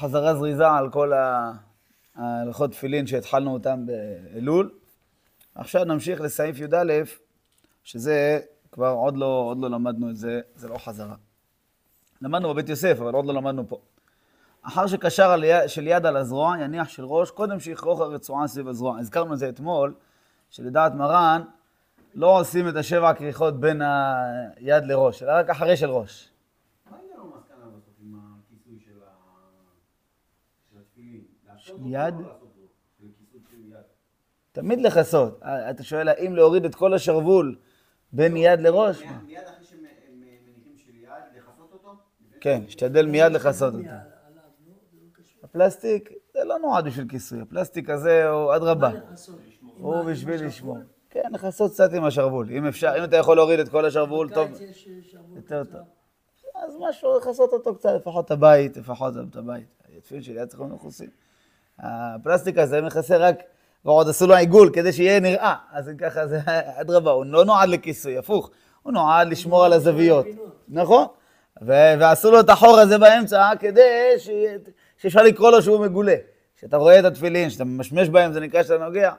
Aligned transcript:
חזרה 0.00 0.34
זריזה 0.34 0.68
על 0.68 0.90
כל 0.90 1.12
ההלכות 2.14 2.70
תפילין 2.70 3.06
שהתחלנו 3.06 3.52
אותם 3.52 3.86
באלול. 3.86 4.70
עכשיו 5.54 5.84
נמשיך 5.84 6.20
לסעיף 6.20 6.58
י"א, 6.58 7.02
שזה 7.84 8.40
כבר 8.72 8.90
עוד 8.90 9.16
לא, 9.16 9.26
עוד 9.26 9.58
לא 9.58 9.70
למדנו 9.70 10.10
את 10.10 10.16
זה, 10.16 10.40
זה 10.54 10.68
לא 10.68 10.78
חזרה. 10.78 11.14
למדנו 12.22 12.48
בבית 12.48 12.68
יוסף, 12.68 12.96
אבל 13.00 13.14
עוד 13.14 13.26
לא 13.26 13.34
למדנו 13.34 13.68
פה. 13.68 13.78
אחר 14.62 14.86
שקשר 14.86 15.36
של 15.66 15.86
יד 15.86 16.06
על 16.06 16.16
הזרוע, 16.16 16.56
יניח 16.60 16.88
של 16.88 17.04
ראש, 17.04 17.30
קודם 17.30 17.60
שיכרוך 17.60 18.00
הרצועה 18.00 18.48
סביב 18.48 18.68
הזרוע. 18.68 18.98
הזכרנו 18.98 19.34
את 19.34 19.38
זה 19.38 19.48
אתמול, 19.48 19.94
שלדעת 20.50 20.94
מרן, 20.94 21.42
לא 22.14 22.40
עושים 22.40 22.68
את 22.68 22.76
השבע 22.76 23.08
הכריכות 23.10 23.60
בין 23.60 23.82
היד 24.56 24.84
לראש, 24.84 25.22
אלא 25.22 25.32
רק 25.32 25.50
אחרי 25.50 25.76
של 25.76 25.90
ראש. 25.90 26.30
מה 26.90 26.96
העניין 26.96 27.20
המסקנה 27.20 27.66
בסוף 27.76 27.94
עם 28.02 28.20
הכיסוי 28.38 28.78
של 28.84 28.98
התפילין? 30.80 31.24
יד? 31.84 32.14
תמיד 34.52 34.80
לכסות. 34.80 35.40
אתה 35.42 35.82
שואל 35.82 36.08
האם 36.08 36.36
להוריד 36.36 36.64
את 36.64 36.74
כל 36.74 36.94
השרוול 36.94 37.56
בין 38.12 38.36
יד 38.36 38.60
לראש? 38.60 39.02
מיד 39.02 39.38
אחרי 39.44 39.64
שמניחים 39.64 40.76
של 40.76 40.94
יד, 40.94 41.10
לכסות 41.36 41.72
אותו? 41.72 41.90
כן, 42.40 42.62
השתדל 42.66 43.06
מיד 43.06 43.32
לכסות 43.32 43.74
אותו. 43.74 43.86
הפלסטיק, 45.42 46.12
זה 46.32 46.44
לא 46.44 46.58
נועד 46.58 46.84
בשביל 46.84 47.08
כיסוי, 47.08 47.40
הפלסטיק 47.40 47.90
הזה 47.90 48.28
הוא 48.28 48.56
אדרבה. 48.56 48.90
הוא 49.78 50.02
בשביל 50.02 50.46
לשמור. 50.46 50.78
כן, 51.10 51.30
לכסות 51.32 51.72
קצת 51.72 51.92
עם 51.92 52.04
השרוול. 52.04 52.50
אם 52.50 52.66
אפשר, 52.66 52.92
אם 52.98 53.04
אתה 53.04 53.16
יכול 53.16 53.36
להוריד 53.36 53.60
את 53.60 53.68
כל 53.68 53.84
השרוול, 53.86 54.30
טוב. 54.34 54.50
יותר 55.36 55.64
טוב. 55.64 55.80
אז 56.54 56.76
משהו, 56.80 57.18
לכסות 57.18 57.52
אותו 57.52 57.74
קצת, 57.74 57.90
לפחות 57.96 58.26
את 58.26 58.30
הבית, 58.30 58.76
לפחות 58.76 59.14
את 59.30 59.36
הבית. 59.36 59.66
התפילין 59.96 60.22
שלי 60.22 60.34
היה 60.34 60.46
צריך 60.46 60.60
להיות 60.60 60.74
מכוסים. 60.74 61.10
הפלסטיק 61.80 62.58
הזה 62.58 62.80
מכסה 62.80 63.16
רק, 63.16 63.42
ועוד 63.84 64.08
עשו 64.08 64.26
לו 64.26 64.34
עיגול 64.34 64.70
כדי 64.72 64.92
שיהיה 64.92 65.20
נראה. 65.20 65.54
אז 65.72 65.88
אם 65.88 65.96
ככה, 65.96 66.26
זה 66.26 66.40
אדרבה, 66.80 67.10
הוא 67.10 67.26
לא 67.26 67.44
נועד 67.44 67.68
לכיסוי, 67.68 68.18
הפוך. 68.18 68.50
הוא 68.82 68.92
נועד 68.92 69.28
לשמור 69.28 69.64
על 69.64 69.72
הזוויות. 69.72 70.26
נכון? 70.68 71.06
ועשו 71.62 72.30
לו 72.30 72.40
את 72.40 72.48
החור 72.48 72.78
הזה 72.78 72.98
באמצע 72.98 73.50
כדי 73.60 74.12
שאפשר 74.98 75.22
לקרוא 75.22 75.50
לו 75.50 75.62
שהוא 75.62 75.80
מגולה. 75.80 76.16
כשאתה 76.56 76.76
רואה 76.76 76.98
את 76.98 77.04
התפילין, 77.04 77.48
כשאתה 77.48 77.64
ממשמש 77.64 78.08
בהם, 78.08 78.32
זה 78.32 78.40
נקרא 78.40 78.62
שאתה 78.62 78.78
נוגע. 78.78 79.12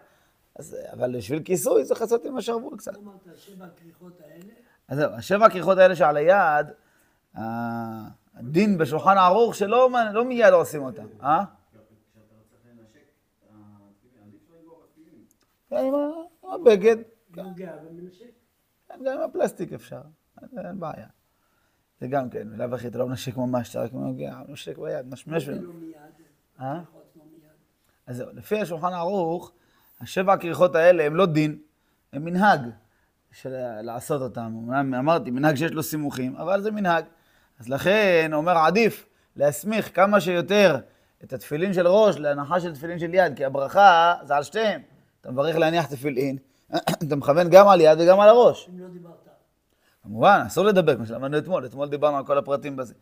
אז, 0.60 0.78
אבל 0.94 1.18
בשביל 1.18 1.40
כיסוי 1.40 1.86
צריך 1.86 2.02
לעשות 2.02 2.26
עם 2.26 2.38
השרוול 2.38 2.78
קצת. 2.78 2.92
אמרת, 2.98 3.38
שבע 3.38 3.66
הכריכות 3.66 4.14
האלה? 4.24 4.54
אז 4.88 4.98
זהו, 4.98 5.12
השבע 5.12 5.46
הכריכות 5.46 5.78
האלה 5.78 5.96
שעל 5.96 6.18
היד, 6.18 6.66
הדין 8.36 8.78
בשולחן 8.78 9.18
ערוך 9.18 9.56
שלא 9.56 9.90
לא 10.14 10.26
מיד 10.26 10.54
עושים 10.54 10.84
אותם, 10.84 11.06
אה? 11.24 11.44
כן, 15.72 15.78
עם 15.78 15.94
הבגד. 16.54 16.96
נוגע 17.38 17.72
ומנשק. 17.86 18.26
כן, 18.88 19.00
גם 19.06 19.18
עם 19.18 19.22
הפלסטיק 19.22 19.74
אפשר, 19.74 20.02
אין 20.58 20.80
בעיה. 20.80 21.08
זה 22.00 22.08
גם 22.08 22.30
כן, 22.30 22.50
בלאו 22.50 22.76
הכי 22.76 22.88
אתה 22.88 22.98
לא 22.98 23.08
מנשק 23.08 23.38
ממש, 23.38 23.70
אתה 23.70 23.82
רק 23.82 23.94
נוגע, 23.94 24.42
מנשק 24.48 24.78
ביד, 24.78 25.06
משמש. 25.10 25.48
לא. 25.48 25.56
אה? 26.60 26.74
מיד. 26.74 26.86
אז 28.08 28.18
זהו, 28.18 28.30
לפי 28.34 28.62
השולחן 28.62 28.94
ערוך, 28.94 29.52
השבע 30.02 30.34
הכריכות 30.34 30.76
האלה 30.76 31.04
הם 31.04 31.16
לא 31.16 31.26
דין, 31.26 31.60
הם 32.14 32.26
מנהג 32.26 32.62
של 33.32 33.82
לעשות 33.82 34.22
אותם. 34.22 34.42
אמנם 34.42 34.94
אמרתי, 34.94 35.32
מנהג 35.32 35.56
שיש 35.56 35.72
לו 35.72 35.84
סימוכים, 35.84 36.36
אבל 36.36 36.62
זה 36.62 36.72
מנהג. 36.72 37.06
אז 37.60 37.70
לכן, 37.70 38.32
אומר 38.34 38.58
עדיף 38.58 39.06
להסמיך 39.36 39.96
כמה 39.96 40.22
שיותר 40.22 40.78
את 41.24 41.34
התפילין 41.34 41.74
של 41.74 41.88
ראש 41.88 42.18
להנחה 42.18 42.60
של 42.60 42.74
תפילין 42.74 43.00
של 43.00 43.14
יד, 43.14 43.38
כי 43.38 43.46
הברכה 43.46 44.16
זה 44.24 44.36
על 44.36 44.44
שתיהם. 44.44 44.82
אתה 45.22 45.32
מברך 45.32 45.56
להניח 45.56 45.86
תפילין, 45.86 46.38
אתה 47.08 47.16
מכוון 47.16 47.50
גם 47.50 47.68
על 47.68 47.82
יד 47.82 47.98
וגם 48.02 48.20
על 48.20 48.30
הראש. 48.30 48.70
אם 48.70 48.80
לא 48.80 48.88
דיברת. 48.88 49.28
כמובן, 50.04 50.44
אסור 50.48 50.66
לדבר, 50.66 50.96
כמו 50.96 51.06
שלמדנו 51.06 51.38
אתמול, 51.38 51.66
אתמול 51.66 51.90
דיברנו 51.90 52.18
על 52.18 52.26
כל 52.26 52.38
הפרטים 52.38 52.76
בזה. 52.76 52.94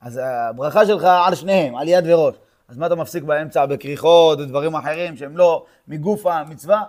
אז 0.00 0.20
הברכה 0.22 0.86
שלך 0.86 1.04
על 1.04 1.34
שניהם, 1.34 1.76
על 1.76 1.88
יד 1.88 2.04
וראש. 2.06 2.34
אז 2.68 2.78
מה 2.78 2.86
אתה 2.86 2.94
מפסיק 2.94 3.22
באמצע 3.22 3.66
בכריכות 3.66 4.38
ודברים 4.38 4.74
אחרים 4.74 5.16
שהם 5.16 5.36
לא 5.36 5.64
מגוף 5.88 6.26
המצווה? 6.26 6.82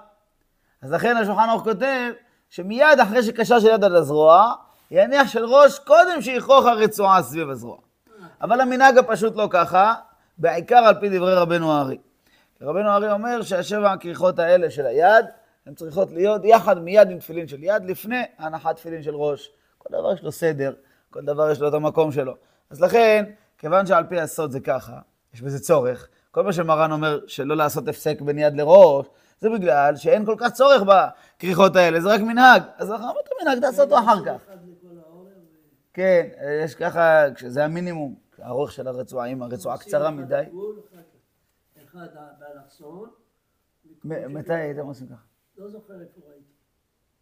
אז 0.82 0.92
לכן 0.92 1.18
השולחן 1.18 1.50
ערוך 1.50 1.64
כותב 1.64 2.12
שמיד 2.50 3.00
אחרי 3.04 3.24
שקשר 3.24 3.60
של 3.60 3.68
יד 3.68 3.84
על 3.84 3.96
הזרוע, 3.96 4.54
יניח 4.92 5.28
של 5.28 5.46
ראש 5.46 5.80
קודם 5.80 6.22
שיכרוך 6.22 6.66
הרצועה 6.66 7.24
סביב 7.24 7.50
הזרוע. 7.50 7.78
אבל 8.42 8.62
המנהג 8.62 8.98
הפשוט 8.98 9.36
לא 9.36 9.48
ככה, 9.52 9.94
בעיקר 10.38 10.78
על 10.78 11.00
פי 11.00 11.10
דברי 11.10 11.36
רבנו 11.36 11.74
הארי. 11.74 11.98
רבנו 12.62 12.90
הארי 12.90 13.12
אומר 13.12 13.42
שהשבע 13.42 13.92
הכריכות 13.92 14.40
האלה 14.40 14.72
של 14.72 14.86
היד, 14.86 15.26
הן 15.66 15.74
צריכות 15.74 16.12
להיות 16.12 16.42
יחד 16.46 16.80
מיד 16.80 17.12
עם 17.12 17.20
תפילין 17.20 17.48
של 17.48 17.64
יד, 17.64 17.86
לפני 17.86 18.22
הנחת 18.38 18.76
תפילין 18.76 19.04
של 19.04 19.16
ראש. 19.16 19.52
כל 19.78 19.90
דבר 19.92 20.14
יש 20.14 20.24
לו 20.24 20.32
סדר, 20.32 20.74
כל 21.10 21.22
דבר 21.22 21.52
יש 21.52 21.62
לו 21.62 21.68
את 21.68 21.74
המקום 21.74 22.12
שלו. 22.12 22.34
אז 22.70 22.82
לכן, 22.82 23.26
כיוון 23.58 23.86
שעל 23.86 24.04
פי 24.04 24.20
הסוד 24.20 24.52
זה 24.52 24.60
ככה, 24.60 25.00
יש 25.34 25.42
בזה 25.42 25.60
צורך. 25.60 26.08
כל 26.32 26.44
מה 26.44 26.54
שמרן 26.54 26.92
אומר 26.92 27.20
שלא 27.28 27.56
לעשות 27.58 27.88
הפסק 27.88 28.22
בין 28.22 28.38
יד 28.38 28.56
לראש, 28.56 29.06
זה 29.40 29.50
בגלל 29.50 29.96
שאין 29.96 30.26
כל 30.26 30.36
כך 30.38 30.52
צורך 30.52 30.82
בכריכות 30.82 31.76
האלה, 31.76 32.02
זה 32.02 32.14
רק 32.14 32.22
מנהג. 32.22 32.64
אז 32.78 32.92
אנחנו 32.92 33.08
אומרים 33.08 33.26
את 33.26 33.32
המנהג, 33.42 33.60
תעשה 33.60 33.84
אותו 33.84 34.00
אחר 34.00 34.26
כך. 34.26 34.52
כן, 35.94 36.28
יש 36.64 36.76
ככה, 36.76 37.24
זה 37.48 37.66
המינימום, 37.66 38.16
האורך 38.42 38.72
של 38.72 38.88
הרצועה, 38.88 39.26
אם 39.26 39.42
הרצועה 39.44 39.78
קצרה 39.78 40.12
מדי. 40.12 40.44
אחד- 42.06 42.34
באלכסון. 42.40 43.10
מתי 44.04 44.54
הייתם 44.54 44.86
עושים 44.86 45.08
ככה? 45.08 45.24
לא 45.58 45.70
זוכר 45.70 45.94
איפה 46.02 46.22
ראיתי. 46.30 46.44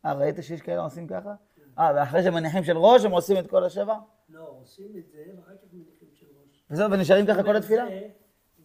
אה, 0.06 0.14
ראית 0.14 0.36
שיש 0.42 0.62
כאלה 0.62 0.82
עושים 0.82 1.08
ככה? 1.08 1.36
אה, 1.80 1.92
ואחרי 1.96 2.24
שמניחים 2.24 2.64
של 2.64 2.78
ראש, 2.78 3.06
הם 3.06 3.12
עושים 3.12 3.38
את 3.38 3.48
כל 3.50 3.64
השבע? 3.64 3.96
לא, 4.30 4.56
עושים 4.62 4.98
את 4.98 5.08
זה, 5.12 5.24
ואחר 5.38 5.52
כך 5.56 5.74
מניחים 5.74 6.08
של 6.14 6.26
ראש. 6.42 6.64
וזהו, 6.72 6.92
ונשארים 6.92 7.26
ככה 7.26 7.44
כל 7.44 7.56
התפילה? 7.56 7.86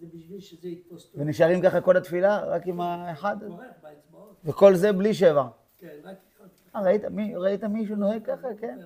זה- 0.00 0.06
בשביל 0.14 0.40
שזה 0.40 0.68
יתפוס 0.68 1.10
טוב. 1.10 1.20
ונשארים 1.20 1.62
ככה 1.62 1.80
כל 1.80 1.96
התפילה? 1.96 2.38
רק 2.44 2.66
עם 2.66 2.80
האחד? 2.80 3.36
באצבעות. 3.82 4.36
וכל 4.44 4.74
זה 4.74 4.92
בלי 4.92 5.14
שבע. 5.14 5.48
כן, 5.78 5.88
רק 6.04 6.16
אחד. 6.36 6.44
אה, 6.76 6.82
ראית, 6.82 7.04
מי, 7.04 7.36
ראית 7.36 7.64
מישהו 7.64 7.96
נוהג 7.96 8.24
ככה? 8.26 8.48
כן. 8.60 8.78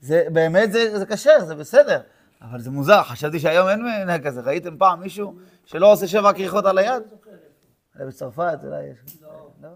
זה, 0.00 0.26
באמת 0.32 0.72
זה, 0.72 0.98
זה 0.98 1.06
כשר, 1.06 1.44
זה 1.44 1.54
בסדר. 1.54 2.00
אבל 2.42 2.60
זה 2.60 2.70
מוזר, 2.70 3.02
חשבתי 3.02 3.38
שהיום 3.38 3.68
אין 3.68 3.82
מנהג 3.82 4.26
כזה. 4.26 4.40
ראיתם 4.40 4.76
פעם 4.78 5.00
מישהו 5.00 5.36
שלא 5.64 5.92
עושה 5.92 6.06
שבע 6.06 6.32
כריכות 6.32 6.64
על 6.64 6.78
היד? 6.78 7.02
אולי 7.94 8.06
בצרפת, 8.06 8.58
אולי 8.64 8.84
יש. 8.84 8.98
לא. 9.22 9.50
לא? 9.62 9.68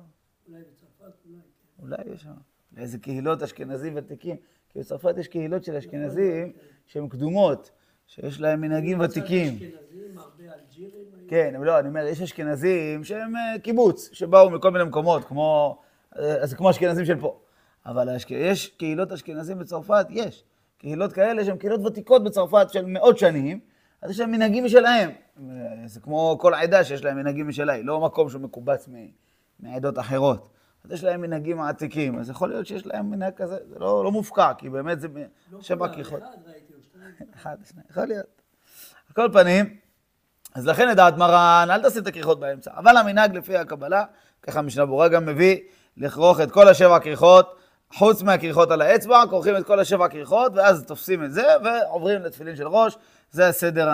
אולי 0.49 0.63
בצרפת, 0.63 1.15
אולי. 1.27 1.39
כן. 1.79 1.83
אולי 1.83 2.15
יש 2.15 2.23
שם. 2.23 2.31
לאיזה 2.77 2.99
קהילות 2.99 3.43
אשכנזים 3.43 3.93
ותיקים. 3.97 4.37
כי 4.69 4.79
בצרפת 4.79 5.19
יש 5.19 5.29
קהילות 5.29 5.65
של 5.65 5.77
אשכנזים 5.77 6.53
שהן 6.87 7.09
קדומות, 7.09 7.71
שיש 8.07 8.41
להם 8.41 8.61
מנהגים 8.61 9.01
ותיקים. 9.01 9.59
כן, 11.29 11.55
אבל 11.57 11.67
לא, 11.67 11.79
אני 11.79 11.89
אומר, 11.89 12.07
יש 12.07 12.23
אשכנזים 12.23 13.05
שהם 13.05 13.37
אה, 13.37 13.59
קיבוץ, 13.63 14.11
שבאו 14.13 14.51
מכל 14.51 14.71
מיני 14.71 14.85
מקומות, 14.85 15.25
כמו, 15.25 15.79
אה, 16.19 16.43
אז 16.43 16.51
זה 16.51 16.57
כמו 16.57 16.71
אשכנזים 16.71 17.05
של 17.05 17.21
פה. 17.21 17.41
אבל. 17.87 18.17
יש 18.31 18.67
קהילות 18.69 19.13
אשכנזים 19.13 19.59
בצרפת, 19.59 20.07
יש. 20.11 20.45
קהילות 20.79 21.13
כאלה 21.13 21.45
שהן 21.45 21.57
קהילות 21.57 21.81
ותיקות 21.81 22.25
בצרפת 22.25 22.71
של 22.71 22.85
מאות 22.87 23.19
שנים, 23.19 23.61
אז 24.03 24.11
יש 24.11 24.21
להם 24.21 24.31
מנהגים 24.31 24.65
משלהם. 24.65 25.11
זה 25.87 26.01
כמו 26.01 26.37
כל 26.41 26.55
עדה 26.55 26.85
שיש 26.85 27.05
להם 27.05 27.17
מנהגים 27.17 27.49
משלה, 27.49 27.73
היא 27.73 27.85
לא 27.85 28.01
מקום 28.01 28.29
שהוא 28.29 28.43
מקובץ. 28.43 28.89
מעדות 29.61 29.99
אחרות. 29.99 30.49
אז 30.85 30.93
יש 30.93 31.05
להם 31.05 31.21
מנהגים 31.21 31.61
עתיקים, 31.61 32.19
אז 32.19 32.31
יכול 32.31 32.49
להיות 32.49 32.67
שיש 32.67 32.87
להם 32.87 33.11
מנהג 33.11 33.35
כזה, 33.35 33.57
זה 33.69 33.79
לא, 33.79 34.05
לא 34.05 34.13
מופקע, 34.13 34.53
כי 34.59 34.69
באמת 34.69 35.01
זה 35.01 35.09
לא 35.53 35.59
כולם, 35.79 35.95
כריכות. 35.95 36.23
אחד 36.23 36.29
ראיתי 36.47 36.73
או 36.75 36.83
שתיים. 36.83 37.31
אחד, 37.35 37.57
שניים, 37.71 37.87
יכול 37.91 38.05
להיות. 38.05 38.43
על 39.09 39.15
כל 39.15 39.29
פנים, 39.33 39.77
אז 40.55 40.67
לכן 40.67 40.89
לדעת 40.89 41.17
מרן, 41.17 41.69
אל 41.71 41.89
תשים 41.89 42.03
את 42.03 42.07
הכריכות 42.07 42.41
באמצע. 42.41 42.71
אבל 42.77 42.97
המנהג 42.97 43.37
לפי 43.37 43.57
הקבלה, 43.57 44.05
ככה 44.43 44.63
משנה 44.63 44.87
ברורה 44.87 45.09
גם 45.09 45.27
מביא, 45.27 45.59
לכרוך 45.97 46.41
את 46.41 46.51
כל 46.51 46.69
השבע 46.69 46.97
הכריכות, 46.97 47.57
חוץ 47.95 48.23
מהכריכות 48.23 48.71
על 48.71 48.81
האצבע, 48.83 49.23
כורכים 49.31 49.57
את 49.57 49.67
כל 49.67 49.81
השבע 49.81 50.05
הכריכות, 50.05 50.53
ואז 50.55 50.85
תופסים 50.85 51.25
את 51.25 51.33
זה, 51.33 51.47
ועוברים 51.65 52.23
לתפילין 52.23 52.57
של 52.57 52.69
ראש, 52.69 52.97
זה 53.31 53.49
הסדר 53.49 53.91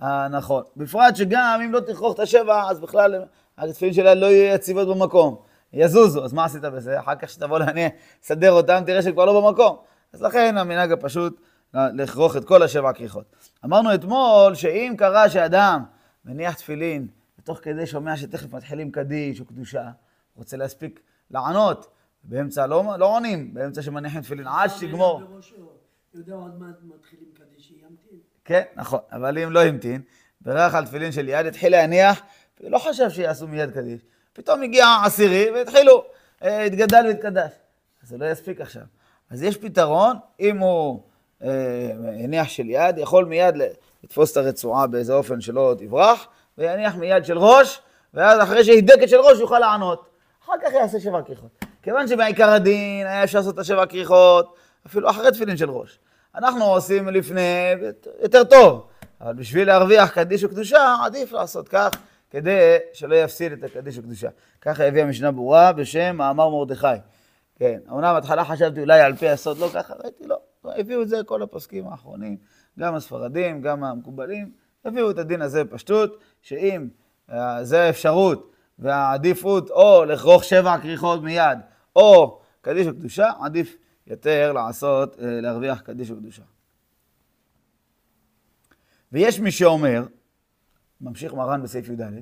הנכון. 0.00 0.62
בפרט 0.76 1.16
שגם 1.16 1.60
אם 1.64 1.72
לא 1.72 1.80
תכרוך 1.80 2.14
את 2.14 2.20
השבע, 2.20 2.70
אז 2.70 2.80
בכלל 2.80 3.24
התפילין 3.58 3.94
שלה 3.94 4.14
לא 4.14 4.26
יהיו 4.26 4.54
יציבות 4.54 4.88
במקום. 4.88 5.36
יזוזו, 5.72 6.24
אז 6.24 6.32
מה 6.32 6.44
עשית 6.44 6.62
בזה? 6.62 7.00
אחר 7.00 7.14
כך 7.14 7.28
כשתבוא 7.28 7.58
להניע, 7.58 7.88
לסדר 8.22 8.52
אותם, 8.52 8.82
תראה 8.86 9.02
שהם 9.02 9.12
כבר 9.12 9.24
לא 9.24 9.40
במקום. 9.40 9.76
אז 10.12 10.22
לכן 10.22 10.58
המנהג 10.58 10.92
הפשוט, 10.92 11.40
לכרוך 11.74 12.36
את 12.36 12.44
כל 12.44 12.62
השבע 12.62 12.90
הכריכות. 12.90 13.24
אמרנו 13.64 13.94
אתמול 13.94 14.54
שאם 14.54 14.94
קרה 14.98 15.28
שאדם 15.30 15.82
מניח 16.24 16.54
תפילין, 16.54 17.08
ותוך 17.38 17.58
כדי 17.62 17.86
שומע 17.86 18.16
שתכף 18.16 18.54
מתחילים 18.54 18.90
קדיש 18.90 19.40
או 19.40 19.44
קדושה, 19.44 19.90
רוצה 20.36 20.56
להספיק 20.56 21.00
לענות, 21.30 21.86
באמצע 22.24 22.66
לא, 22.66 22.84
לא 22.98 23.16
עונים, 23.16 23.54
באמצע 23.54 23.82
שמניחים 23.82 24.20
תפילין, 24.20 24.46
עד 24.46 24.70
שתגמור. 24.70 25.20
בראשו, 25.20 25.56
יודע 26.14 26.34
עוד 26.34 26.60
מעט 26.60 26.76
מתחילים 26.82 27.28
קדיש, 27.34 27.70
ימתין. 27.70 28.18
כן, 28.44 28.62
נכון, 28.76 29.00
אבל 29.12 29.38
אם 29.38 29.52
לא 29.52 29.62
המתין, 29.62 30.02
בירך 30.40 30.74
על 30.74 30.86
תפילין 30.86 31.12
של 31.12 31.28
יד, 31.28 31.46
התחיל 31.46 31.72
להניח, 31.72 32.22
ולא 32.60 32.78
חשב 32.78 33.10
שיעשו 33.10 33.48
מיד 33.48 33.70
קדיש. 33.70 34.00
פתאום 34.32 34.62
הגיע 34.62 34.86
עשירי 35.04 35.50
והתחילו, 35.50 36.04
אה, 36.42 36.64
התגדל 36.64 37.04
והתקדש. 37.06 37.52
אז 38.02 38.08
זה 38.08 38.18
לא 38.18 38.30
יספיק 38.30 38.60
עכשיו. 38.60 38.82
אז 39.30 39.42
יש 39.42 39.56
פתרון, 39.56 40.16
אם 40.40 40.58
הוא 40.58 41.02
אה, 41.42 41.92
הניח 42.24 42.48
של 42.48 42.70
יד, 42.70 42.98
יכול 42.98 43.24
מיד 43.24 43.54
לתפוס 44.02 44.32
את 44.32 44.36
הרצועה 44.36 44.86
באיזה 44.86 45.14
אופן 45.14 45.40
שלא 45.40 45.74
תברח, 45.78 46.26
ויניח 46.58 46.94
מיד 46.94 47.24
של 47.24 47.38
ראש, 47.38 47.80
ואז 48.14 48.42
אחרי 48.42 48.64
שהידק 48.64 49.02
את 49.02 49.08
של 49.08 49.16
ראש 49.16 49.40
יוכל 49.40 49.58
לענות. 49.58 50.08
אחר 50.44 50.52
כך 50.62 50.72
יעשה 50.72 51.00
שבע 51.00 51.22
כריכות. 51.22 51.64
כיוון 51.82 52.08
שבעיקר 52.08 52.50
הדין 52.50 53.06
היה 53.06 53.24
אפשר 53.24 53.38
לעשות 53.38 53.54
את 53.54 53.58
השבע 53.58 53.86
כריכות, 53.86 54.54
אפילו 54.86 55.10
אחרי 55.10 55.32
תפילין 55.32 55.56
של 55.56 55.70
ראש. 55.70 55.98
אנחנו 56.34 56.64
עושים 56.64 57.08
לפני, 57.08 57.74
יותר 58.22 58.44
טוב, 58.44 58.86
אבל 59.20 59.34
בשביל 59.34 59.66
להרוויח 59.66 60.10
קדיש 60.10 60.44
וקדושה, 60.44 60.94
עדיף 61.04 61.32
לעשות 61.32 61.68
כך, 61.68 61.90
כדי 62.30 62.76
שלא 62.92 63.14
יפסיד 63.14 63.52
את 63.52 63.64
הקדיש 63.64 63.98
וקדושה. 63.98 64.28
ככה 64.60 64.84
הביאה 64.84 65.06
משנה 65.06 65.30
ברורה 65.30 65.72
בשם 65.72 66.16
מאמר 66.16 66.48
מרדכי. 66.48 66.86
כן, 67.58 67.78
אמנם 67.90 68.14
בהתחלה 68.14 68.44
חשבתי 68.44 68.80
אולי 68.80 69.00
על 69.00 69.16
פי 69.16 69.28
הסוד 69.28 69.58
לא 69.58 69.68
ככה, 69.74 69.94
ראיתי 69.94 70.26
לא. 70.26 70.36
הביאו 70.64 71.02
את 71.02 71.08
זה 71.08 71.20
כל 71.26 71.42
הפוסקים 71.42 71.88
האחרונים, 71.88 72.36
גם 72.78 72.94
הספרדים, 72.94 73.62
גם 73.62 73.84
המקובלים, 73.84 74.52
הביאו 74.84 75.10
את 75.10 75.18
הדין 75.18 75.42
הזה 75.42 75.64
בפשטות, 75.64 76.18
שאם 76.42 76.88
אה, 77.32 77.64
זה 77.64 77.82
האפשרות 77.82 78.52
והעדיפות 78.78 79.70
או 79.70 80.04
לכרוך 80.04 80.44
שבע 80.44 80.78
כריכות 80.78 81.22
מיד, 81.22 81.58
או 81.96 82.40
קדיש 82.60 82.86
וקדושה, 82.86 83.30
עדיף 83.40 83.76
יותר 84.06 84.52
לעשות, 84.52 85.20
אה, 85.20 85.40
להרוויח 85.40 85.80
קדיש 85.80 86.10
וקדושה. 86.10 86.42
ויש 89.12 89.40
מי 89.40 89.50
שאומר, 89.50 90.06
ממשיך 91.00 91.34
מרן 91.34 91.62
בסעיף 91.62 91.88
י"א, 91.88 92.20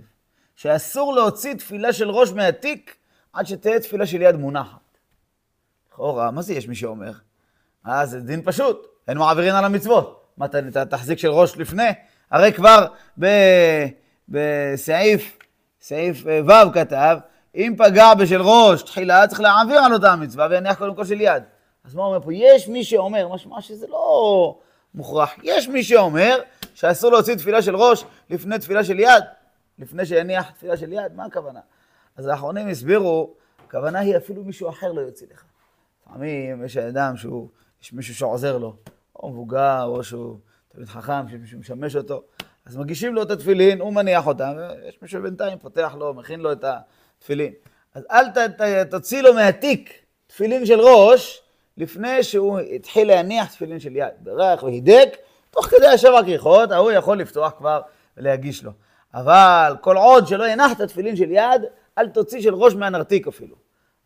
שאסור 0.56 1.14
להוציא 1.14 1.54
תפילה 1.54 1.92
של 1.92 2.10
ראש 2.10 2.32
מהתיק 2.32 2.96
עד 3.32 3.46
שתהיה 3.46 3.80
תפילה 3.80 4.06
של 4.06 4.22
יד 4.22 4.36
מונחת. 4.36 4.98
לכאורה, 5.88 6.30
מה 6.30 6.42
זה 6.42 6.54
יש 6.54 6.68
מי 6.68 6.74
שאומר? 6.74 7.12
אה, 7.86 8.06
זה 8.06 8.20
דין 8.20 8.42
פשוט, 8.44 8.86
אין 9.08 9.18
מעבירין 9.18 9.54
על 9.54 9.64
המצוות. 9.64 10.24
מה, 10.36 10.46
אתה 10.46 10.84
תחזיק 10.86 11.18
של 11.18 11.28
ראש 11.28 11.56
לפני? 11.56 11.88
הרי 12.30 12.52
כבר 12.52 12.86
בסעיף 14.28 15.38
סעיף 15.80 16.26
אה, 16.26 16.40
ו' 16.46 16.72
כתב, 16.72 17.18
אם 17.54 17.74
פגע 17.78 18.14
בשל 18.14 18.42
ראש 18.42 18.82
תחילה, 18.82 19.26
צריך 19.26 19.40
להעביר 19.40 19.78
על 19.78 19.92
אותה 19.92 20.12
המצווה 20.12 20.46
ויניח 20.50 20.78
קודם 20.78 20.94
כל 20.94 21.04
של 21.04 21.20
יד. 21.20 21.42
אז 21.84 21.94
מה 21.94 22.02
אומר 22.02 22.20
פה? 22.20 22.34
יש 22.34 22.68
מי 22.68 22.84
שאומר, 22.84 23.28
משמע 23.28 23.60
שזה 23.60 23.86
לא 23.86 24.58
מוכרח, 24.94 25.30
יש 25.42 25.68
מי 25.68 25.82
שאומר 25.82 26.38
שאסור 26.74 27.12
להוציא 27.12 27.34
תפילה 27.34 27.62
של 27.62 27.76
ראש 27.76 28.04
לפני 28.30 28.58
תפילה 28.58 28.84
של 28.84 29.00
יד, 29.00 29.24
לפני 29.78 30.06
שיניח 30.06 30.50
תפילה 30.50 30.76
של 30.76 30.92
יד, 30.92 31.14
מה 31.14 31.24
הכוונה? 31.24 31.60
אז 32.16 32.26
האחרונים 32.26 32.68
הסבירו, 32.68 33.34
הכוונה 33.66 33.98
היא 33.98 34.16
אפילו 34.16 34.44
מישהו 34.44 34.68
אחר 34.68 34.92
לא 34.92 35.00
יוציא 35.00 35.26
לך. 35.32 35.44
לפעמים 36.06 36.64
יש 36.64 36.76
אדם 36.76 37.16
שהוא, 37.16 37.48
יש 37.82 37.92
מישהו 37.92 38.14
שעוזר 38.14 38.58
לו, 38.58 38.76
או 39.16 39.30
מבוגר, 39.30 39.84
או 39.84 40.04
שהוא 40.04 40.36
תלמיד 40.68 40.88
חכם, 40.88 41.28
שמישהו 41.28 41.58
משמש 41.58 41.96
אותו, 41.96 42.22
אז 42.66 42.76
מגישים 42.76 43.14
לו 43.14 43.22
את 43.22 43.30
התפילין, 43.30 43.80
הוא 43.80 43.92
מניח 43.92 44.26
אותם, 44.26 44.52
ויש 44.56 44.98
מישהו 45.02 45.22
בינתיים 45.22 45.58
פותח 45.58 45.94
לו, 45.98 46.14
מכין 46.14 46.40
לו 46.40 46.52
את 46.52 46.64
התפילין. 47.20 47.52
אז 47.94 48.04
אל 48.10 48.30
ת, 48.30 48.38
ת, 48.38 48.90
תוציא 48.90 49.22
לו 49.22 49.34
מהתיק 49.34 49.92
תפילין 50.26 50.66
של 50.66 50.80
ראש, 50.80 51.42
לפני 51.76 52.22
שהוא 52.22 52.58
התחיל 52.58 53.08
להניח 53.08 53.52
תפילין 53.52 53.80
של 53.80 53.96
יד. 53.96 54.08
ברך 54.20 54.62
והידק, 54.62 55.16
תוך 55.50 55.66
כדי 55.66 55.86
השבע 55.86 56.22
כריכות, 56.22 56.70
ההוא 56.70 56.90
יכול 56.90 57.18
לפתוח 57.18 57.52
כבר 57.58 57.80
ולהגיש 58.16 58.64
לו. 58.64 58.72
אבל 59.14 59.76
כל 59.80 59.96
עוד 59.96 60.26
שלא 60.26 60.44
הנחת 60.44 60.80
תפילין 60.80 61.16
של 61.16 61.30
יד, 61.30 61.62
אל 61.98 62.08
תוציא 62.08 62.40
של 62.40 62.54
ראש 62.54 62.74
מהנרתיק 62.74 63.26
אפילו. 63.26 63.56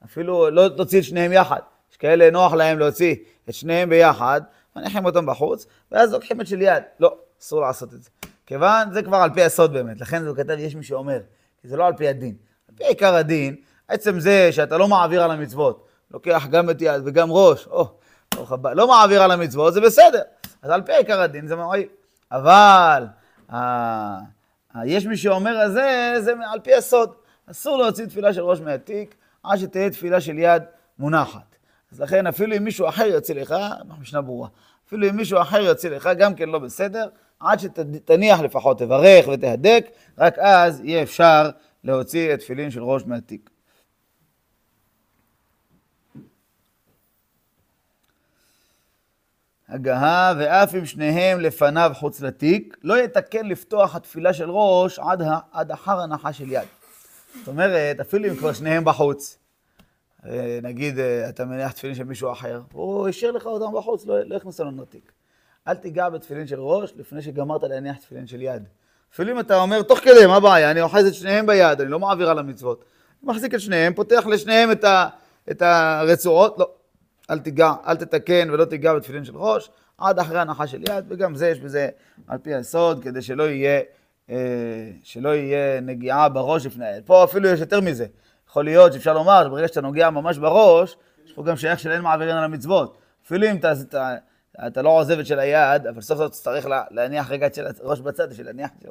אפילו 0.05 0.50
לא 0.50 0.69
תוציא 0.69 0.99
את 0.99 1.05
שניהם 1.05 1.32
יחד. 1.32 1.60
יש 1.93 1.96
כאלה 1.96 2.31
נוח 2.31 2.52
להם 2.52 2.78
להוציא 2.78 3.14
את 3.49 3.55
שניהם 3.55 3.90
ביחד, 3.90 4.40
מניחים 4.76 5.05
אותם 5.05 5.26
בחוץ, 5.26 5.67
ואז 5.93 6.12
לוקחים 6.12 6.40
את 6.40 6.46
של 6.46 6.62
יד. 6.62 6.82
לא, 7.00 7.17
אסור 7.43 7.60
לעשות 7.60 7.94
את 7.94 8.02
זה. 8.02 8.10
כיוון, 8.46 8.93
זה 8.93 9.02
כבר 9.02 9.17
על 9.17 9.31
פי 9.34 9.43
הסוד 9.43 9.72
באמת, 9.72 10.00
לכן 10.00 10.26
הוא 10.26 10.37
כתב, 10.37 10.56
יש 10.58 10.75
מי 10.75 10.84
שאומר, 10.84 11.20
כי 11.62 11.69
זה 11.69 11.76
לא 11.76 11.87
על 11.87 11.93
פי 11.96 12.08
הדין. 12.08 12.34
על 12.75 12.79
פי 12.79 12.85
עיקר 12.85 13.15
הדין, 13.15 13.56
עצם 13.88 14.21
זה 14.21 14.53
שאתה 14.53 14.79
לא 14.79 14.88
מעביר 14.88 15.23
על 15.23 15.31
המצוות, 15.31 15.87
לוקח 16.11 16.47
גם 16.50 16.71
את 16.71 16.76
יד 16.81 17.03
וגם 17.05 17.29
ראש, 17.31 17.67
או, 17.67 17.88
ברוך 18.35 18.53
הבא, 18.53 18.73
לא 18.73 18.88
מעביר 18.88 19.23
על 19.23 19.31
המצוות, 19.31 19.75
זה 19.75 19.81
בסדר. 19.81 20.23
אז 20.62 20.71
על 20.71 20.82
פי 20.82 20.93
עיקר 20.93 21.21
הדין 21.21 21.47
זה 21.47 21.56
מועיל. 21.56 21.88
אבל, 22.32 23.06
ה... 23.53 23.56
ה... 23.56 24.87
יש 24.87 25.06
מי 25.06 25.17
שאומר 25.17 25.56
על 25.56 25.73
זה, 25.73 26.15
זה 26.21 26.32
על 26.53 26.61
פי 26.61 26.75
הסוד. 26.75 27.12
אסור 27.50 27.79
להוציא 27.79 28.06
תפילה 28.06 28.32
של 28.32 28.43
ראש 28.43 28.61
מהתיק, 28.61 29.15
עד 29.43 29.59
שתהיה 29.59 29.91
תפילה 29.91 30.20
של 30.20 30.38
יד 30.38 30.62
מונחת. 30.99 31.56
אז 31.93 32.00
לכן 32.00 32.27
אפילו 32.27 32.56
אם 32.56 32.65
מישהו 32.65 32.88
אחר 32.88 33.05
יוציא 33.05 33.35
לך, 33.35 33.55
משנה 34.00 34.20
ברורה, 34.20 34.49
אפילו 34.88 35.09
אם 35.09 35.17
מישהו 35.17 35.41
אחר 35.41 35.61
יוציא 35.61 35.91
לך, 35.91 36.09
גם 36.19 36.35
כן 36.35 36.49
לא 36.49 36.59
בסדר, 36.59 37.09
עד 37.41 37.61
שתניח 37.61 38.41
לפחות, 38.41 38.79
תברך 38.79 39.29
ותהדק, 39.29 39.87
רק 40.19 40.38
אז 40.38 40.81
יהיה 40.85 41.03
אפשר 41.03 41.50
להוציא 41.84 42.34
את 42.34 42.38
תפילין 42.38 42.70
של 42.70 42.82
ראש 42.82 43.02
מהתיק. 43.06 43.50
הגהה, 49.69 50.34
ואף 50.38 50.75
אם 50.75 50.86
שניהם 50.86 51.40
לפניו 51.40 51.92
חוץ 51.94 52.20
לתיק, 52.20 52.76
לא 52.82 53.04
יתקן 53.04 53.46
לפתוח 53.46 53.94
התפילה 53.94 54.32
של 54.32 54.50
ראש 54.50 54.98
עד, 54.98 55.22
עד 55.52 55.70
אחר 55.70 56.00
הנחה 56.00 56.32
של 56.32 56.52
יד. 56.52 56.69
זאת 57.38 57.48
אומרת, 57.48 58.00
אפילו 58.00 58.28
אם 58.28 58.36
כבר 58.36 58.52
שניהם 58.52 58.84
בחוץ, 58.84 59.38
אה, 60.26 60.58
נגיד 60.62 60.98
אה, 60.98 61.28
אתה 61.28 61.44
מניח 61.44 61.72
תפילין 61.72 61.96
של 61.96 62.04
מישהו 62.04 62.32
אחר, 62.32 62.62
הוא 62.72 63.08
השאיר 63.08 63.31
לך 63.31 63.46
אותם 63.46 63.78
בחוץ, 63.78 64.06
לא, 64.06 64.20
לא 64.20 64.36
הכניסו 64.36 64.64
לנו 64.64 64.82
לתיק. 64.82 65.12
אל 65.69 65.75
תיגע 65.75 66.08
בתפילין 66.08 66.46
של 66.46 66.60
ראש 66.60 66.92
לפני 66.96 67.22
שגמרת 67.22 67.62
להניח 67.62 67.96
תפילין 67.96 68.26
של 68.26 68.42
יד. 68.42 68.69
אפילו 69.14 69.32
אם 69.32 69.40
אתה 69.40 69.56
אומר, 69.56 69.82
תוך 69.82 69.99
כדי, 69.99 70.26
מה 70.26 70.37
הבעיה? 70.37 70.70
אני 70.70 70.81
אוחז 70.81 71.06
את 71.06 71.14
שניהם 71.14 71.46
ביד, 71.46 71.81
אני 71.81 71.90
לא 71.90 71.99
מעביר 71.99 72.31
על 72.31 72.38
המצוות. 72.38 72.84
מחזיק 73.22 73.55
את 73.55 73.61
שניהם, 73.61 73.94
פותח 73.94 74.26
לשניהם 74.26 74.72
את, 74.72 74.84
ה, 74.84 75.08
את 75.50 75.62
הרצועות, 75.62 76.58
לא. 76.58 76.70
אל 77.31 77.38
תיגע, 77.38 77.72
אל 77.87 77.96
תתקן 77.96 78.49
ולא 78.50 78.64
תיגע 78.64 78.94
בתפילין 78.94 79.25
של 79.25 79.37
ראש, 79.37 79.70
עד 79.99 80.19
אחרי 80.19 80.40
הנחה 80.40 80.66
של 80.66 80.82
יד, 80.82 81.05
וגם 81.08 81.34
זה 81.34 81.48
יש 81.48 81.60
בזה 81.60 81.89
על 82.29 82.39
פי 82.39 82.55
היסוד, 82.55 83.03
כדי 83.03 83.22
שלא 83.22 83.43
יהיה, 83.43 83.81
אה, 84.31 84.36
שלא 85.03 85.29
יהיה 85.34 85.81
נגיעה 85.81 86.29
בראש 86.29 86.67
לפני 86.67 86.86
היד. 86.86 87.03
פה 87.06 87.24
אפילו 87.24 87.48
יש 87.48 87.60
יותר 87.60 87.81
מזה. 87.81 88.06
יכול 88.48 88.65
להיות 88.65 88.93
שאפשר 88.93 89.12
לומר 89.12 89.44
שברגע 89.44 89.69
שאתה 89.69 89.81
נוגע 89.81 90.10
ממש 90.10 90.39
בראש, 90.39 90.96
יש 91.27 91.32
פה 91.32 91.43
גם 91.43 91.56
שייך 91.56 91.79
של 91.79 91.91
אין 91.91 92.00
מעבירים 92.00 92.36
על 92.36 92.44
המצוות. 92.44 92.98
אפילו 93.27 93.46
אם 93.50 93.56
אתה, 93.56 93.72
אתה 94.67 94.82
לא 94.82 94.89
עוזב 94.89 95.19
את 95.19 95.27
של 95.27 95.39
היד, 95.39 95.87
אבל 95.87 96.01
סוף 96.01 96.19
סוף 96.19 96.31
תצטרך 96.31 96.67
להניח 96.91 97.31
רגע 97.31 97.46
את 97.46 97.55
של 97.55 97.67
הראש 97.81 98.01
בצד, 98.01 98.31
בשביל 98.31 98.46
להניח 98.46 98.70
את 98.77 98.82
של, 98.82 98.89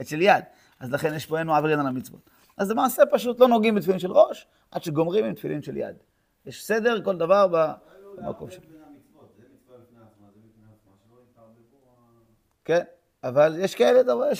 את 0.00 0.08
של 0.08 0.22
יד. 0.22 0.44
אז 0.80 0.92
לכן 0.92 1.14
יש 1.14 1.26
פה 1.26 1.38
אין 1.38 1.46
מעבירים 1.46 1.80
על 1.80 1.86
המצוות. 1.86 2.30
אז 2.56 2.70
למעשה 2.70 3.02
פשוט 3.10 3.40
לא 3.40 3.48
נוגעים 3.48 3.74
בתפילין 3.74 3.98
של 3.98 4.12
ראש, 4.12 4.46
עד 4.70 4.82
שגומרים 4.82 5.24
עם 5.24 5.34
תפילין 5.34 5.62
של 5.62 5.76
יד. 5.76 5.96
יש 6.46 6.64
סדר 6.64 7.02
כל 7.04 7.16
דבר 7.16 7.46
במקום 8.16 8.50
שלו. 8.50 8.62
כן, 12.64 12.82
אבל 13.24 13.56
יש 13.58 13.74
כאלה, 13.74 14.00
אתה 14.00 14.12
רואה. 14.12 14.30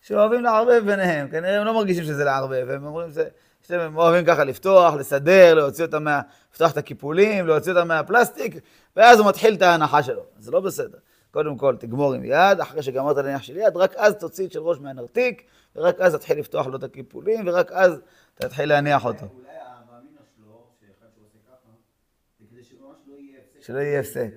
שאוהבים 0.00 0.42
לערבב 0.42 0.82
ביניהם. 0.86 1.28
כנראה 1.28 1.58
הם 1.58 1.64
לא 1.64 1.74
מרגישים 1.74 2.04
שזה 2.04 2.24
לערבב, 2.24 2.66
הם 2.70 2.86
אומרים 2.86 3.10
זה... 3.10 3.28
הם 3.70 3.96
אוהבים 3.96 4.24
ככה 4.24 4.44
לפתוח, 4.44 4.94
לסדר, 4.94 5.54
להוציא 5.54 5.84
אותם 5.84 6.04
מה... 6.04 6.20
לפתוח 6.52 6.72
את 6.72 6.76
הקיפולים, 6.76 7.46
להוציא 7.46 7.72
אותם 7.72 7.88
מהפלסטיק, 7.88 8.54
ואז 8.96 9.18
הוא 9.18 9.28
מתחיל 9.28 9.54
את 9.54 9.62
ההנחה 9.62 10.02
שלו. 10.02 10.22
זה 10.38 10.50
לא 10.50 10.60
בסדר. 10.60 10.98
קודם 11.30 11.56
כל, 11.56 11.76
תגמור 11.76 12.14
עם 12.14 12.24
יד, 12.24 12.60
אחרי 12.60 12.82
שגמרת 12.82 13.16
להניח 13.16 13.42
של 13.42 13.56
יד, 13.56 13.76
רק 13.76 13.94
אז 13.96 14.14
תוציא 14.14 14.46
את 14.46 14.52
של 14.52 14.60
ראש 14.60 14.78
מהנרתיק, 14.80 15.42
ורק 15.76 16.00
אז 16.00 16.14
תתחיל 16.14 16.38
לפתוח 16.38 16.66
לו 16.66 16.76
את 16.76 16.82
הקיפולים, 16.82 17.44
ורק 17.46 17.72
אז 17.72 18.00
תתחיל 18.34 18.68
להניח 18.68 19.04
אותו. 19.04 19.18
אולי 19.18 19.48
המאמין 19.48 20.16
שלו, 20.36 20.64
שאחד 20.80 21.06
שעושה 21.16 21.38
ככה, 21.48 21.70
זה 22.40 22.44
כדי 22.50 22.64
שממש 22.64 22.96
לא 23.06 23.14
יהיה 23.18 23.38
הפסק. 23.38 23.66
שלא 23.66 23.78
יהיה 23.78 24.00
הפסק. 24.00 24.28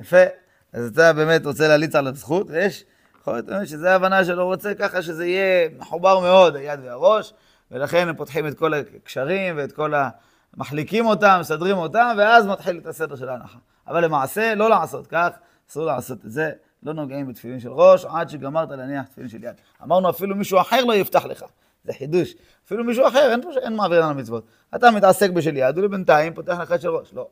יפה. 0.00 0.24
אז 0.72 0.90
אתה 0.92 1.12
באמת 1.12 1.46
רוצה 1.46 1.68
להליץ 1.68 1.94
על 1.94 2.06
הזכות, 2.06 2.46
ויש, 2.50 2.84
יכול 3.20 3.32
להיות 3.32 3.46
באמת 3.46 3.68
שזו 3.68 3.86
ההבנה 3.86 4.24
שלו, 4.24 4.46
רוצה 4.46 4.74
ככה 4.74 5.02
שזה 5.02 5.26
יהיה 5.26 5.68
מחובר 5.78 6.20
מאוד, 6.20 6.56
היד 6.56 6.80
והראש. 6.82 7.32
ולכן 7.70 8.08
הם 8.08 8.16
פותחים 8.16 8.46
את 8.46 8.58
כל 8.58 8.74
הקשרים 8.74 9.56
ואת 9.56 9.72
כל 9.72 9.94
ה... 9.94 10.08
מחליקים 10.56 11.06
אותם, 11.06 11.36
מסדרים 11.40 11.76
אותם, 11.76 12.14
ואז 12.18 12.46
מתחיל 12.46 12.78
את 12.78 12.86
הסדר 12.86 13.16
של 13.16 13.28
ההנחה. 13.28 13.58
אבל 13.86 14.04
למעשה, 14.04 14.54
לא 14.54 14.70
לעשות 14.70 15.06
כך, 15.06 15.28
אסור 15.70 15.86
לעשות 15.86 16.24
את 16.24 16.30
זה, 16.30 16.50
לא 16.82 16.92
נוגעים 16.92 17.26
בתפילין 17.26 17.60
של 17.60 17.72
ראש, 17.72 18.04
עד 18.04 18.28
שגמרת 18.28 18.70
להניח 18.70 19.06
תפילין 19.06 19.30
של 19.30 19.44
יד. 19.44 19.54
אמרנו, 19.82 20.10
אפילו 20.10 20.36
מישהו 20.36 20.60
אחר 20.60 20.84
לא 20.84 20.92
יפתח 20.92 21.24
לך, 21.24 21.44
זה 21.84 21.92
חידוש. 21.92 22.34
אפילו 22.66 22.84
מישהו 22.84 23.08
אחר, 23.08 23.30
אין, 23.30 23.40
אין 23.62 23.76
מעביר 23.76 24.04
על 24.04 24.10
המצוות. 24.10 24.46
אתה 24.74 24.90
מתעסק 24.90 25.30
בשל 25.30 25.56
יד, 25.56 25.78
ולבינתיים 25.78 26.34
פותח 26.34 26.58
לך 26.60 26.80
של 26.80 26.88
ראש. 26.88 27.14
לא, 27.14 27.28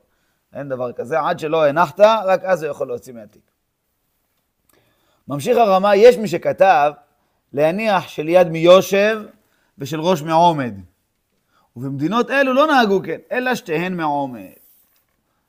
אין 0.55 0.69
דבר 0.69 0.93
כזה, 0.93 1.21
עד 1.21 1.38
שלא 1.38 1.66
הנחת, 1.66 2.00
רק 2.00 2.45
אז 2.45 2.62
הוא 2.62 2.71
יכול 2.71 2.87
להוציא 2.87 3.12
מהתיק. 3.12 3.43
ממשיך 5.28 5.57
הרמה, 5.57 5.97
יש 5.97 6.16
מי 6.16 6.28
שכתב 6.28 6.93
להניח 7.52 8.09
של 8.09 8.28
יד 8.28 8.49
מיושב 8.49 9.23
ושל 9.78 10.00
ראש 10.00 10.23
מעומד. 10.23 10.75
ובמדינות 11.76 12.30
אלו 12.30 12.52
לא 12.52 12.66
נהגו 12.66 13.00
כן, 13.04 13.18
אלא 13.33 13.54
שתיהן 13.54 13.95
מעומד. 13.95 14.52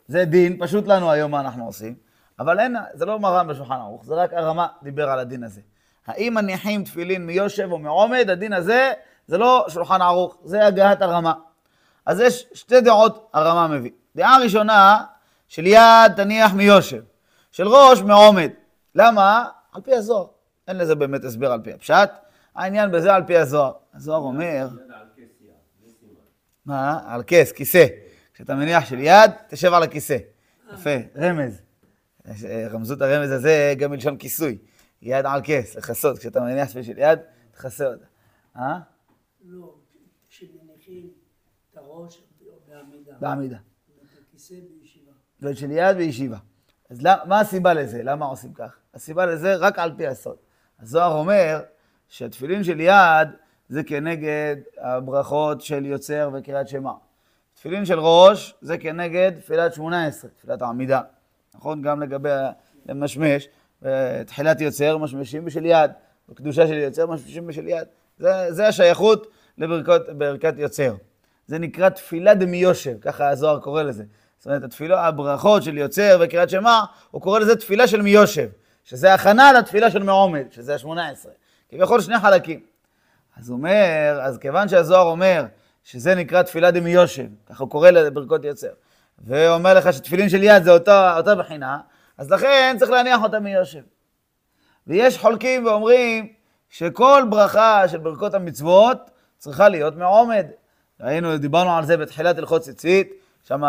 זה 0.07 0.25
דין, 0.25 0.57
פשוט 0.60 0.88
לנו 0.88 1.12
היום 1.12 1.31
מה 1.31 1.39
אנחנו 1.39 1.65
עושים, 1.65 1.96
אבל 2.39 2.60
אין, 2.60 2.75
זה 2.93 3.05
לא 3.05 3.19
מרן 3.19 3.48
בשולחן 3.48 3.75
ערוך, 3.75 4.05
זה 4.05 4.15
רק 4.15 4.34
הרמה 4.34 4.67
דיבר 4.84 5.10
על 5.10 5.19
הדין 5.19 5.43
הזה. 5.43 5.62
האם 6.07 6.34
מניחים 6.34 6.84
תפילין 6.84 7.25
מיושב 7.25 7.72
או 7.72 7.79
מעומד, 7.79 8.29
הדין 8.29 8.53
הזה 8.53 8.93
זה 9.27 9.38
לא 9.38 9.65
שולחן 9.69 10.01
ערוך, 10.01 10.38
זה 10.43 10.65
הגהת 10.65 11.01
הרמה. 11.01 11.34
אז 12.05 12.19
יש 12.19 12.46
שתי 12.53 12.81
דעות 12.81 13.29
הרמה 13.34 13.67
מביא. 13.67 13.91
דעה 14.15 14.38
ראשונה, 14.43 15.03
של 15.48 15.65
יד 15.65 16.13
תניח 16.15 16.53
מיושב, 16.53 17.01
של 17.51 17.67
ראש 17.67 18.01
מעומד. 18.01 18.50
למה? 18.96 19.46
על 19.74 19.81
פי 19.81 19.96
הזוהר. 19.96 20.25
אין 20.67 20.77
לזה 20.77 20.96
באמת 20.96 21.24
הסבר 21.24 21.51
על 21.51 21.62
פי 21.63 21.74
הפשט. 21.74 22.10
העניין 22.57 22.91
בזה 22.91 23.15
על 23.15 23.23
פי 23.23 23.37
הזוהר. 23.37 23.73
הזוהר 23.93 24.21
אומר. 24.21 24.67
מה? 26.65 26.99
על 27.05 27.23
כס, 27.27 27.51
כיסא. 27.51 27.85
כשאתה 28.33 28.55
מניח 28.55 28.85
של 28.85 28.99
יד, 28.99 29.31
תשב 29.47 29.73
על 29.73 29.83
הכיסא. 29.83 30.17
יפה, 30.73 30.89
רמז. 31.15 31.61
רמזו 32.69 32.93
את 32.93 33.01
הרמז 33.01 33.31
הזה 33.31 33.73
גם 33.77 33.91
מלשון 33.91 34.17
כיסוי. 34.17 34.57
יד 35.01 35.25
על 35.25 35.41
כס, 35.43 35.75
לכסות. 35.75 36.17
כשאתה 36.17 36.39
מניח 36.41 36.69
של 36.69 36.97
יד, 36.97 37.19
תכסה 37.51 37.87
אותה. 37.87 38.05
אה? 38.55 38.79
לא, 39.45 39.73
כשמניחים 40.29 41.09
את 41.71 41.77
הראש 41.77 42.23
בעמידה. 42.67 43.13
בעמידה. 43.19 43.57
ואת 43.57 44.09
הכיסא 44.29 44.55
בישיבה. 44.79 45.11
ושל 45.41 45.71
יד 45.71 45.97
בישיבה. 45.97 46.37
אז 46.89 46.99
מה 47.25 47.39
הסיבה 47.39 47.73
לזה? 47.73 48.03
למה 48.03 48.25
עושים 48.25 48.53
כך? 48.53 48.77
הסיבה 48.93 49.25
לזה 49.25 49.55
רק 49.55 49.79
על 49.79 49.91
פי 49.97 50.07
הסוד. 50.07 50.37
הזוהר 50.79 51.11
אומר 51.11 51.61
שהתפילין 52.09 52.63
של 52.63 52.79
יד 52.79 53.27
זה 53.69 53.83
כנגד 53.83 54.55
הברכות 54.81 55.61
של 55.61 55.85
יוצר 55.85 56.29
וקריאת 56.33 56.67
שמע. 56.67 56.91
תפילין 57.53 57.85
של 57.85 57.99
ראש 57.99 58.55
זה 58.61 58.77
כנגד 58.77 59.31
תפילת 59.39 59.73
שמונה 59.73 60.05
עשרה, 60.05 60.31
תפילת 60.37 60.61
העמידה. 60.61 61.01
נכון? 61.55 61.81
גם 61.81 62.01
לגבי 62.01 62.29
המשמש, 62.89 63.47
תחילת 64.25 64.61
יוצר 64.61 64.97
משמשים 64.97 65.45
בשל 65.45 65.65
יד, 65.65 65.91
בקדושה 66.29 66.67
של 66.67 66.73
יוצר 66.73 67.05
משמשים 67.07 67.47
בשל 67.47 67.67
יד. 67.67 67.87
זה, 68.17 68.29
זה 68.49 68.67
השייכות 68.67 69.27
לברכת 69.57 70.53
יוצר. 70.57 70.95
זה 71.47 71.59
נקרא 71.59 71.89
תפילה 71.89 72.33
דמיושב, 72.33 72.99
ככה 73.01 73.29
הזוהר 73.29 73.59
קורא 73.59 73.83
לזה. 73.83 74.03
זאת 74.37 74.45
אומרת, 74.45 74.63
התפילה, 74.63 75.07
הברכות 75.07 75.63
של 75.63 75.77
יוצר 75.77 76.17
וקריאת 76.21 76.49
שמע, 76.49 76.81
הוא 77.11 77.21
קורא 77.21 77.39
לזה 77.39 77.55
תפילה 77.55 77.87
של 77.87 78.01
מיושב, 78.01 78.49
שזה 78.83 79.13
הכנה 79.13 79.53
לתפילה 79.53 79.91
של 79.91 80.03
מעומד, 80.03 80.45
שזה 80.51 80.75
השמונה 80.75 81.09
עשרה. 81.09 81.31
כביכול 81.69 82.01
שני 82.01 82.19
חלקים. 82.19 82.59
אז 83.38 83.50
הוא 83.50 83.57
אומר, 83.57 84.19
אז 84.21 84.38
כיוון 84.38 84.69
שהזוהר 84.69 85.05
אומר 85.05 85.45
שזה 85.83 86.15
נקרא 86.15 86.41
תפילה 86.41 86.71
דמיושב, 86.71 87.25
ככה 87.45 87.63
הוא 87.63 87.71
קורא 87.71 87.89
לברכות 87.89 88.43
יוצר, 88.43 88.71
ואומר 89.25 89.74
לך 89.74 89.93
שתפילין 89.93 90.29
של 90.29 90.43
יד 90.43 90.63
זה 90.63 90.71
אותה, 90.71 91.17
אותה 91.17 91.36
בחינה, 91.36 91.79
אז 92.17 92.31
לכן 92.31 92.75
צריך 92.79 92.91
להניח 92.91 93.24
אותה 93.24 93.39
מיושב. 93.39 93.81
ויש 94.88 95.17
חולקים 95.17 95.65
ואומרים 95.65 96.27
שכל 96.69 97.24
ברכה 97.29 97.88
של 97.88 97.97
ברכות 97.97 98.33
המצוות 98.33 98.97
צריכה 99.38 99.69
להיות 99.69 99.95
מעומד. 99.95 100.45
ראינו, 101.00 101.38
דיברנו 101.38 101.77
על 101.77 101.86
זה 101.86 101.97
בתחילת 101.97 102.38
הלכות 102.38 102.62
ציצית, 102.62 103.13
שם 103.47 103.63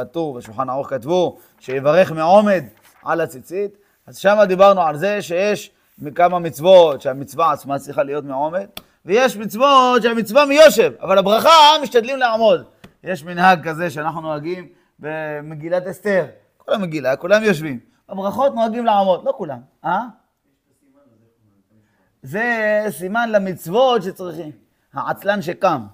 הטור 0.00 0.34
בשולחן 0.34 0.70
ערוך 0.70 0.90
כתבו 0.90 1.38
שיברך 1.60 2.12
מעומד 2.12 2.64
על 3.04 3.20
הציצית, 3.20 3.76
אז 4.06 4.18
שם 4.18 4.38
דיברנו 4.48 4.82
על 4.82 4.96
זה 4.96 5.22
שיש 5.22 5.70
כמה 6.14 6.38
מצוות 6.38 7.00
שהמצווה 7.00 7.52
עצמה 7.52 7.78
צריכה 7.78 8.02
להיות 8.02 8.24
מעומד, 8.24 8.66
ויש 9.04 9.36
מצוות 9.36 10.02
שהמצווה 10.02 10.46
מיושב, 10.46 10.92
אבל 11.00 11.18
הברכה 11.18 11.50
משתדלים 11.82 12.18
לעמוד. 12.18 12.64
יש 13.04 13.24
מנהג 13.24 13.68
כזה 13.68 13.90
שאנחנו 13.90 14.20
נוהגים 14.20 14.68
במגילת 14.98 15.86
אסתר, 15.86 16.24
כל 16.56 16.74
המגילה, 16.74 17.16
כולם 17.16 17.44
יושבים. 17.44 17.80
הברכות 18.08 18.54
נוהגים 18.54 18.86
לעמוד, 18.86 19.24
לא 19.24 19.34
כולם, 19.36 19.58
אה? 19.84 20.00
זה 22.22 22.84
סימן 22.90 23.30
למצוות 23.30 24.02
שצריכים. 24.02 24.50
העצלן 24.94 25.42
שקם. 25.42 25.86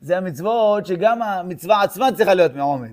זה 0.00 0.16
המצוות 0.16 0.86
שגם 0.86 1.22
המצווה 1.22 1.82
עצמה 1.82 2.12
צריכה 2.12 2.34
להיות 2.34 2.54
מעומד. 2.54 2.92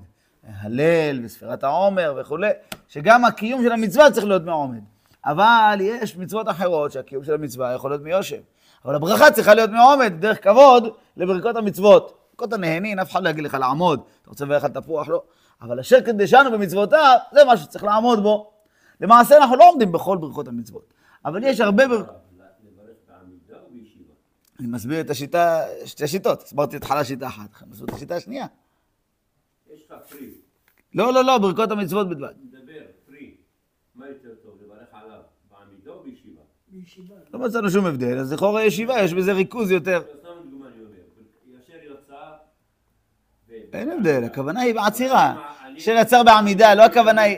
הלל 0.62 1.26
וספירת 1.26 1.64
העומר 1.64 2.16
וכולי, 2.22 2.50
שגם 2.88 3.26
הקיום 3.26 3.64
של 3.64 3.72
המצווה 3.72 4.12
צריך 4.12 4.26
להיות 4.26 4.44
מעומד. 4.44 4.82
אבל 5.26 5.78
יש 5.82 6.18
מצוות 6.18 6.50
אחרות 6.50 6.92
שהקיום 6.92 7.24
של 7.24 7.34
המצווה 7.34 7.74
יכול 7.74 7.92
להיות 7.92 8.02
מיושב. 8.02 8.42
אבל 8.86 8.96
הברכה 8.96 9.32
צריכה 9.32 9.54
להיות 9.54 9.70
מעומד, 9.70 10.14
דרך 10.20 10.44
כבוד 10.44 10.88
לברכות 11.18 11.56
המצוות. 11.56 12.20
ברכות 12.32 12.54
הנהנין, 12.54 13.00
אף 13.00 13.12
אחד 13.12 13.24
לא 13.24 13.30
יגיד 13.30 13.44
לך 13.44 13.54
לעמוד. 13.54 14.02
אתה 14.22 14.30
רוצה 14.30 14.46
לברך 14.46 14.64
על 14.64 14.72
תפוח? 14.72 15.08
לא. 15.08 15.24
אבל 15.62 15.80
אשר 15.80 16.02
קדשנו 16.02 16.52
במצוותיו, 16.52 17.18
זה 17.32 17.46
מה 17.46 17.58
שצריך 17.58 17.84
לעמוד 17.84 18.24
בו. 18.24 18.52
למעשה 19.02 19.38
אנחנו 19.38 19.56
לא 19.56 19.70
עומדים 19.70 19.92
בכל 19.92 20.18
ברכות 20.18 20.48
המצוות. 20.48 20.94
אבל 21.26 21.44
יש 21.44 21.60
הרבה 21.60 21.88
ברכות. 21.88 22.24
אני 24.60 24.68
מסביר 24.68 25.02
את 25.02 25.10
השיטה, 25.10 25.62
שתי 25.86 26.08
שיטות. 26.08 26.42
הסברתי 26.42 26.76
התחלה 26.76 27.04
שיטה 27.04 27.28
אחת, 27.28 27.50
אני 27.62 27.70
מסביר 27.70 27.86
את 27.86 27.94
השיטה 27.94 28.16
השנייה. 28.16 28.46
יש 29.74 29.82
לך 29.92 29.98
פרי, 30.10 30.30
לא, 30.94 31.14
לא, 31.14 31.24
לא, 31.24 31.38
ברכות 31.38 31.72
המצוות 31.72 32.10
בלבד. 32.10 32.34
מדבר, 32.44 32.86
פרי, 33.06 33.38
מה 33.96 34.08
יותר 34.08 34.30
טוב, 34.44 34.58
לברך 34.64 34.88
עליו 34.92 35.22
בעמידה 35.50 35.92
או 35.92 36.04
בישיבה? 36.04 36.42
בישיבה. 36.68 36.83
לא 37.34 37.40
מצאנו 37.40 37.70
שום 37.70 37.86
הבדל, 37.86 38.20
אז 38.20 38.34
לכאורה 38.34 38.64
ישיבה, 38.64 39.00
יש 39.00 39.14
בזה 39.14 39.34
ריכוז 39.34 39.72
יותר. 39.72 40.02
אין 43.74 43.92
הבדל, 43.92 44.24
הכוונה 44.24 44.62
היא 44.62 44.76
בעצירה. 44.76 45.50
אשר 45.78 45.96
יצר 46.02 46.24
בעמידה, 46.24 46.76
לא 46.76 46.86
הכוונה 46.86 47.22
היא... 47.22 47.38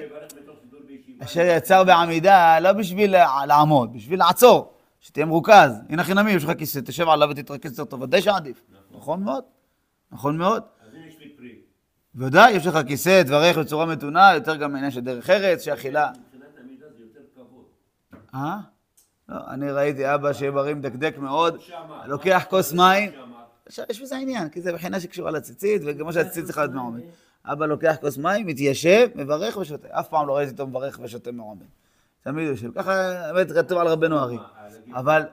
אשר 1.19 1.41
יצר 1.57 1.83
בעמידה, 1.83 2.59
לא 2.59 2.73
בשביל 2.73 3.15
לעמוד, 3.47 3.93
בשביל 3.93 4.19
לעצור, 4.19 4.73
שתהיה 4.99 5.25
מרוכז. 5.25 5.81
הנה 5.89 6.03
חינמי, 6.03 6.31
יש 6.31 6.43
לך 6.43 6.51
כיסא, 6.57 6.79
תשב 6.79 7.09
עליו 7.09 7.29
ותתרכז 7.31 7.71
יותר 7.71 7.85
טוב, 7.85 8.01
ודאי 8.01 8.21
שעדיף. 8.21 8.61
נכון 8.91 9.23
מאוד, 9.23 9.43
נכון 10.11 10.37
מאוד. 10.37 10.63
לי 11.19 11.29
פרי, 11.37 11.55
ודאי, 12.15 12.51
יש 12.51 12.67
לך 12.67 12.77
כיסא, 12.87 13.23
תברך 13.23 13.57
בצורה 13.57 13.85
מתונה, 13.85 14.33
יותר 14.33 14.55
גם 14.55 14.75
עניין 14.75 14.91
של 14.91 15.01
דרך 15.01 15.29
ארץ, 15.29 15.63
שאכילה. 15.63 16.09
מבחינת 16.09 16.49
עמידה 16.63 16.85
זה 16.97 17.03
יותר 17.03 17.25
כבוד. 17.35 17.65
אה? 18.33 18.74
לא, 19.29 19.37
אני 19.47 19.71
ראיתי 19.71 20.13
אבא 20.15 20.33
שיהיה 20.33 20.51
בריא 20.51 20.73
מדקדק 20.73 21.17
מאוד, 21.17 21.61
שאמר, 21.61 22.07
לוקח 22.07 22.45
כוס 22.49 22.73
מים, 22.73 23.11
שאמר, 23.11 23.35
עכשיו, 23.65 23.85
יש 23.89 24.01
בזה 24.01 24.17
עניין, 24.17 24.49
כי 24.49 24.61
זה 24.61 24.73
בחינה 24.73 24.99
שקשורה 24.99 25.31
לציצית, 25.31 25.81
וכמו 25.85 26.13
שהציצית 26.13 26.45
צריכה 26.45 26.61
להיות 26.61 26.73
מעומד. 26.73 27.01
אבא 27.45 27.65
לוקח 27.65 27.95
כוס 28.01 28.17
מים, 28.17 28.47
מתיישב, 28.47 29.07
מברך 29.15 29.57
ושותה. 29.57 29.87
אף 29.91 30.07
פעם 30.07 30.27
לא 30.27 30.37
ראיתי 30.37 30.51
אותו 30.51 30.67
מברך 30.67 30.99
ושותה 31.03 31.31
מעומד. 31.31 31.65
תמיד 32.21 32.47
יושב. 32.47 32.71
ככה, 32.75 32.91
באמת, 33.33 33.51
כתוב 33.51 33.77
על 33.77 33.87
רבנו 33.87 34.19
ארי. 34.19 34.37
אבל? 34.93 35.23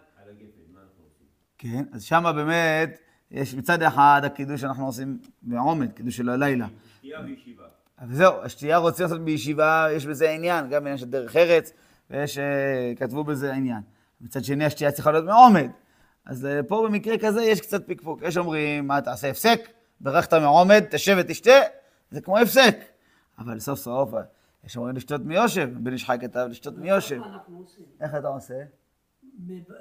כן, 1.58 1.84
אז 1.92 2.02
שמה 2.02 2.32
באמת, 2.32 2.98
יש 3.30 3.54
מצד 3.54 3.82
אחד 3.82 4.22
הקידוש 4.24 4.60
שאנחנו 4.60 4.86
עושים 4.86 5.18
בעומד, 5.42 5.92
קידוש 5.92 6.16
של 6.16 6.28
הלילה. 6.28 6.66
שתייה 6.98 7.22
בישיבה. 7.22 7.64
אבל 8.00 8.14
זהו, 8.14 8.42
השתייה 8.42 8.76
רוצים 8.76 9.04
לעשות 9.04 9.20
בישיבה, 9.20 9.86
יש 9.92 10.06
בזה 10.06 10.30
עניין, 10.30 10.68
גם 10.68 10.82
עניין 10.82 10.96
של 10.96 11.06
דרך 11.06 11.36
ארץ, 11.36 11.72
ויש, 12.12 12.38
אה, 12.38 12.92
כתבו 12.96 13.24
בזה 13.24 13.52
עניין. 13.52 13.80
מצד 14.20 14.44
שני, 14.44 14.64
השתייה 14.64 14.92
צריכה 14.92 15.12
להיות 15.12 15.24
מעומד. 15.24 15.70
אז 16.26 16.46
אה, 16.46 16.62
פה 16.62 16.86
במקרה 16.88 17.18
כזה 17.18 17.42
יש 17.42 17.60
קצת 17.60 17.86
פקפוק. 17.86 18.22
יש 18.22 18.36
אומרים, 18.36 18.86
מה 18.86 19.00
תעשה 19.00 19.30
הפסק? 19.30 19.60
ברכת 20.00 20.34
מעומד, 20.34 20.84
תשב 20.90 21.16
ותשתה, 21.20 21.50
זה 22.10 22.20
כמו 22.20 22.38
הפסק. 22.38 22.76
אבל 23.38 23.58
סוף 23.58 23.78
סוף, 23.78 24.14
אה, 24.14 24.22
יש 24.64 24.76
אומרים 24.76 24.96
לשתות 24.96 25.20
מיושב, 25.20 25.68
בן 25.78 25.92
איש 25.92 26.04
חי 26.04 26.16
כתב 26.20 26.46
לשתות 26.50 26.78
מיושב. 26.78 27.20
איך 28.00 28.14
אתה 28.14 28.28
עושה? 28.28 28.54
מב- 29.38 29.72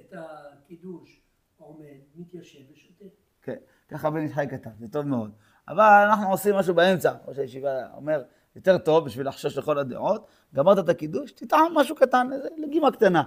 את 0.00 0.14
הקידוש 0.16 1.20
עומד, 1.58 1.86
מתיישב 2.16 2.58
ושותה. 2.72 3.04
כן, 3.42 3.56
ככה 3.88 4.10
בן 4.10 4.20
איש 4.20 4.32
חי 4.32 4.46
כתב, 4.50 4.70
זה 4.78 4.88
טוב 4.88 5.06
מאוד. 5.06 5.30
אבל 5.68 6.06
אנחנו 6.08 6.30
עושים 6.30 6.54
משהו 6.54 6.74
באמצע, 6.74 7.12
ראש 7.26 7.38
הישיבה 7.38 7.70
אומר, 7.94 8.22
יותר 8.56 8.78
טוב 8.78 9.04
בשביל 9.04 9.28
לחשוש 9.28 9.58
לכל 9.58 9.78
הדעות, 9.78 10.26
גמרת 10.54 10.78
את 10.78 10.88
הקידוש, 10.88 11.32
תטעם 11.32 11.74
משהו 11.74 11.96
קטן, 11.96 12.30
לגימה 12.58 12.90
קטנה. 12.90 13.22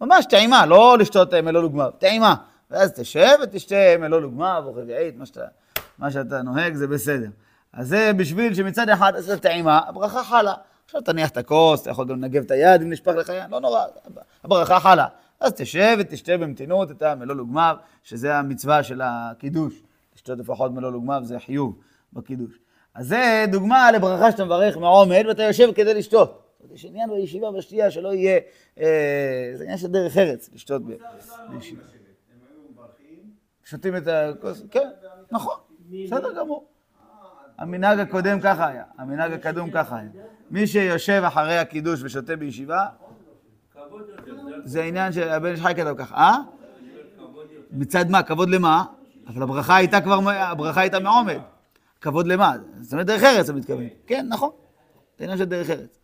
ממש 0.00 0.26
טעימה, 0.26 0.66
לא 0.66 0.98
לשתות 0.98 1.34
אה, 1.34 1.42
מלוא 1.42 1.62
לוגמיו, 1.62 1.90
טעימה. 1.98 2.34
ואז 2.70 2.92
תשב 2.92 3.38
ותשתה 3.42 3.98
מלוא 3.98 4.20
לוגמיו 4.20 4.62
או 4.66 4.74
רביעית, 4.74 5.16
מה 5.16 5.24
מה 5.98 6.10
שאתה 6.10 6.42
נוהג 6.42 6.74
זה 6.74 6.86
בסדר. 6.86 7.28
אז 7.72 7.88
זה 7.88 8.12
בשביל 8.16 8.54
שמצד 8.54 8.88
אחד 8.88 9.10
תעשה 9.10 9.36
טעימה, 9.36 9.80
הברכה 9.86 10.24
חלה. 10.24 10.54
עכשיו 10.84 11.00
תניח 11.00 11.30
את 11.30 11.36
הכוס, 11.36 11.82
אתה 11.82 11.90
יכול 11.90 12.06
גם 12.06 12.16
לנגב 12.16 12.42
את 12.42 12.50
היד 12.50 12.82
אם 12.82 12.90
נשפך 12.90 13.12
לך 13.12 13.28
יד, 13.28 13.50
לא 13.50 13.60
נורא, 13.60 13.84
הברכה 14.44 14.80
חלה. 14.80 15.06
אז 15.40 15.52
תשב 15.52 15.96
ותשתה 15.98 16.36
במתינות 16.36 16.90
את 16.90 17.02
המלוא 17.02 17.36
לוגמיו, 17.36 17.76
שזה 18.02 18.36
המצווה 18.36 18.82
של 18.82 19.00
הקידוש. 19.04 19.82
לשתות 20.14 20.38
לפחות 20.38 20.72
מלוא 20.72 20.92
לוגמיו 20.92 21.20
זה 21.24 21.38
חיוב 21.38 21.78
בקידוש. 22.12 22.58
אז 22.94 23.08
זה 23.08 23.44
דוגמה 23.48 23.92
לברכה 23.92 24.32
שאתה 24.32 24.44
מברך 24.44 24.76
מעומד 24.76 25.24
ואתה 25.28 25.42
יושב 25.42 25.72
כדי 25.74 25.94
לשתות. 25.94 26.42
יש 26.74 26.84
עניין 26.84 27.10
בישיבה 27.10 27.50
בשתייה 27.50 27.90
שלא 27.90 28.14
יהיה, 28.14 28.38
אה, 28.80 29.52
זה 29.54 29.64
עניין 29.64 29.78
של 29.78 29.88
דרך 29.88 30.16
ארץ, 30.16 30.50
לשתות 30.52 30.82
בישיבה. 31.50 31.82
שותים 33.64 33.96
את 33.96 34.02
הכוס, 34.06 34.62
כן, 34.70 34.88
נכון, 35.30 35.54
בסדר 35.90 36.32
גמור. 36.38 36.68
המנהג 37.58 37.98
הקודם 37.98 38.40
ככה 38.40 38.68
היה, 38.68 38.84
המנהג 38.98 39.32
הקדום 39.32 39.70
ככה 39.70 39.96
היה. 39.96 40.08
מי 40.50 40.66
שיושב 40.66 41.22
אחרי 41.26 41.58
הקידוש 41.58 42.02
ושותה 42.02 42.36
בישיבה, 42.36 42.86
זה 44.64 44.82
עניין 44.82 45.12
שהבן 45.12 45.56
חי 45.56 45.72
כתב 45.76 45.94
ככה, 45.98 46.14
אה? 46.16 46.36
מצד 47.70 48.10
מה? 48.10 48.22
כבוד 48.22 48.50
למה? 48.50 48.84
אבל 49.26 49.42
הברכה 49.42 49.76
הייתה 49.76 50.00
כבר, 50.00 50.18
הברכה 50.30 50.80
הייתה 50.80 51.00
מעומד. 51.00 51.38
כבוד 52.02 52.26
למה? 52.26 52.52
זאת 52.80 52.92
אומרת 52.92 53.06
דרך 53.06 53.22
ארץ, 53.22 53.48
אתה 53.48 53.58
מתכוון. 53.58 53.84
כן, 54.06 54.26
נכון. 54.28 54.50
זה 55.18 55.24
עניין 55.24 55.38
של 55.38 55.44
דרך 55.44 55.70
ארץ. 55.70 55.98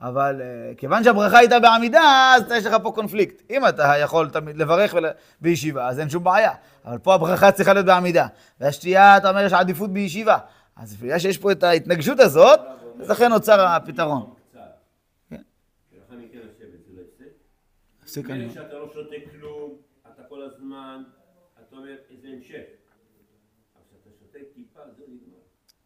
אבל 0.00 0.40
אה, 0.42 0.74
כיוון 0.76 1.04
שהברכה 1.04 1.38
הייתה 1.38 1.60
בעמידה, 1.60 2.32
אז 2.36 2.42
יש 2.56 2.66
לך 2.66 2.74
פה 2.82 2.92
קונפליקט. 2.94 3.42
אם 3.50 3.68
אתה 3.68 3.92
יכול 4.02 4.30
תמיד 4.30 4.56
לברך 4.56 4.94
ול- 4.94 5.06
בישיבה, 5.40 5.88
אז 5.88 6.00
אין 6.00 6.08
שום 6.10 6.24
בעיה. 6.24 6.52
אבל 6.84 6.98
פה 6.98 7.14
הברכה 7.14 7.52
צריכה 7.52 7.72
להיות 7.72 7.86
בעמידה. 7.86 8.26
והשתייה, 8.60 9.16
אתה 9.16 9.30
אומר, 9.30 9.40
יש 9.44 9.52
עדיפות 9.52 9.90
בישיבה. 9.92 10.38
אז 10.76 10.96
בגלל 10.96 11.18
שיש 11.18 11.38
פה 11.38 11.52
את 11.52 11.62
ההתנגשות 11.62 12.20
הזאת, 12.20 12.60
אז 13.00 13.10
לכן 13.10 13.28
נוצר 13.28 13.66
הפתרון. 13.66 14.34
קצת. 14.50 14.60
כן. 15.30 15.36
לא. 15.36 15.42
הפסיק 18.02 18.30
אני. 18.30 18.38
מילא 18.38 18.52
שאתה 18.54 18.74
לא 18.74 18.90
שותה 18.94 19.16
כלום, 19.30 19.72
אתה 20.14 20.22
כל 20.28 20.42
הזמן, 20.42 21.02
אתה 21.68 21.76
אומר 21.76 21.88
איזה 22.10 22.28
המשך. 22.36 22.79
טיפה, 24.54 24.80
זה 24.96 25.02
נגמר. 25.08 25.38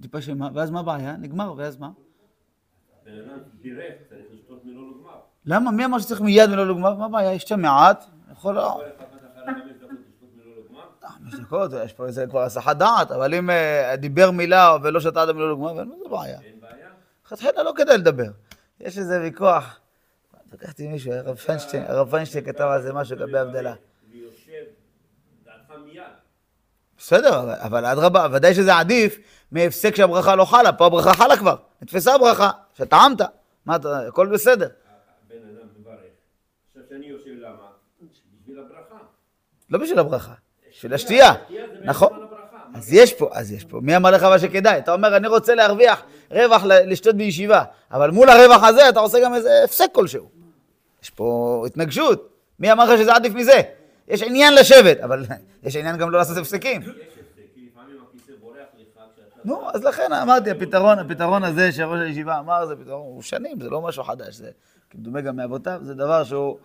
טיפה 0.03 0.21
שמה, 0.21 0.49
ואז 0.55 0.71
מה 0.71 0.81
הבעיה? 0.81 1.17
נגמר, 1.17 1.55
ואז 1.57 1.77
מה? 1.77 1.91
בן 3.05 3.13
אדם 3.13 3.39
בירך, 3.63 3.95
צריך 4.09 4.25
לשתות 4.33 4.65
מלא 4.65 4.91
לגמר. 4.91 5.21
למה? 5.45 5.71
מי 5.71 5.85
אמר 5.85 5.99
שצריך 5.99 6.21
מיד 6.21 6.51
ולא 6.51 6.69
לגמר? 6.69 6.95
מה 6.95 7.05
הבעיה? 7.05 7.33
יש 7.33 7.43
שם 7.43 7.61
מעט, 7.61 8.05
יכול 8.33 8.55
לא... 8.55 8.73
אחרי 8.73 8.91
חמש 11.03 11.35
דקות 11.41 11.73
מלא 11.73 11.85
יש 11.85 11.93
פה 11.93 12.07
איזה 12.07 12.27
כבר 12.27 12.43
הסחת 12.43 12.77
דעת, 12.77 13.11
אבל 13.11 13.35
אם 13.35 13.51
אה, 13.51 13.97
דיבר 13.97 14.31
מילה 14.31 14.77
ולא 14.83 15.01
שתה 15.01 15.23
עד 15.23 15.29
המילה 15.29 15.53
לגמר, 15.53 15.81
אין 15.81 15.91
בעיה. 16.11 16.41
אין 16.41 16.61
בעיה. 16.61 16.89
לכתחילה 17.27 17.63
לא 17.63 17.73
כדאי 17.77 17.99
לדבר. 17.99 18.31
יש 18.81 18.99
איזה 18.99 19.21
ויכוח. 19.21 19.81
לקחתי 20.53 20.89
מישהו, 20.89 21.13
הרב 21.13 21.37
פיינשטיין, 21.37 21.85
הרב 21.89 22.11
פיינשטיין 22.11 22.45
כתב 22.45 22.65
על 22.65 22.83
זה 22.83 22.93
משהו 22.93 23.17
לגבי 23.17 23.39
הבדלה. 23.39 23.75
בסדר, 27.07 27.41
אבל- 27.59 27.85
אדרבה, 27.87 28.27
ודאי 28.33 28.55
שזה 28.55 28.77
עדיף 28.77 29.19
מהפסק 29.53 29.97
שהברכה 29.97 30.37
לא 30.37 30.45
חלה, 30.45 30.73
פה 30.73 30.87
הברכה 30.87 31.15
חלה 31.15 31.37
כבר, 31.37 31.57
נתפסה 31.83 32.15
הברכה, 32.15 32.51
שטעמת, 32.79 33.21
מה 33.67 33.77
אתה, 33.77 34.01
הכל 34.09 34.27
בסדר. 34.27 34.69
הבן 35.31 35.37
אדם 35.37 35.67
מברך. 35.81 35.95
עכשיו 36.71 36.83
שאני 36.89 37.07
יושב 37.07 37.31
למה? 37.39 37.67
בשביל 38.43 38.59
הברכה. 38.59 39.05
לא 39.71 39.79
בשביל 39.79 39.99
הברכה, 39.99 40.33
בשביל 40.71 40.95
השתייה. 40.95 41.33
נכון. 41.83 42.13
מה 42.13 42.79
אז 42.79 42.93
יש 42.93 43.13
פה, 43.15 43.29
אז 43.33 43.53
יש 43.53 43.65
פה. 43.65 43.81
מי 43.83 43.97
אמר 43.97 44.11
לך 44.11 44.23
אבל 44.23 44.39
שכדאי? 44.39 44.79
אתה 44.79 44.93
אומר, 44.93 45.17
אני 45.17 45.29
רוצה 45.29 45.55
להרוויח 45.55 46.03
רווח 46.31 46.63
לשתות 46.65 47.17
בישיבה, 47.17 47.65
אבל 47.93 48.11
מול 48.11 48.29
הרווח 48.29 48.63
הזה 48.65 48.89
אתה 48.89 49.01
עושה 49.01 49.19
גם 49.25 49.35
איזה 49.35 49.51
הפסק 49.65 49.87
כלשהו. 49.93 50.29
יש 51.03 51.11
פה 51.11 51.63
התנגשות. 51.67 52.29
מי 52.59 52.73
אמר 52.73 52.85
לך 52.85 52.99
שזה 53.01 53.15
עדיף 53.15 53.35
מזה? 53.35 53.63
יש 54.09 54.23
עניין 54.23 54.55
לשבת, 54.55 55.01
אבל 55.01 55.25
יש 55.65 55.77
עניין 55.77 55.97
גם 55.97 56.11
לא 56.11 56.19
לעשות 56.19 56.37
הפסקים. 56.37 56.83
נו, 59.45 59.71
אז 59.75 59.85
לכן 59.85 60.13
אמרתי, 60.13 60.51
הפתרון, 60.51 60.99
הפתרון 60.99 61.45
הזה 61.45 61.73
שראש 61.73 62.01
הישיבה 62.01 62.39
אמר, 62.39 62.67
זה 62.67 62.77
פתרון, 62.77 63.01
הוא 63.01 63.23
שנים, 63.23 63.61
זה 63.61 63.71
לא 63.71 63.83
משהו 63.83 64.05
חדש, 64.05 64.35
זה 64.35 64.51
כמדומה 64.91 65.21
גם 65.21 65.37
מאבותיו, 65.37 65.81
זה 65.83 65.95
דבר 65.95 66.25
שהוא, 66.25 66.59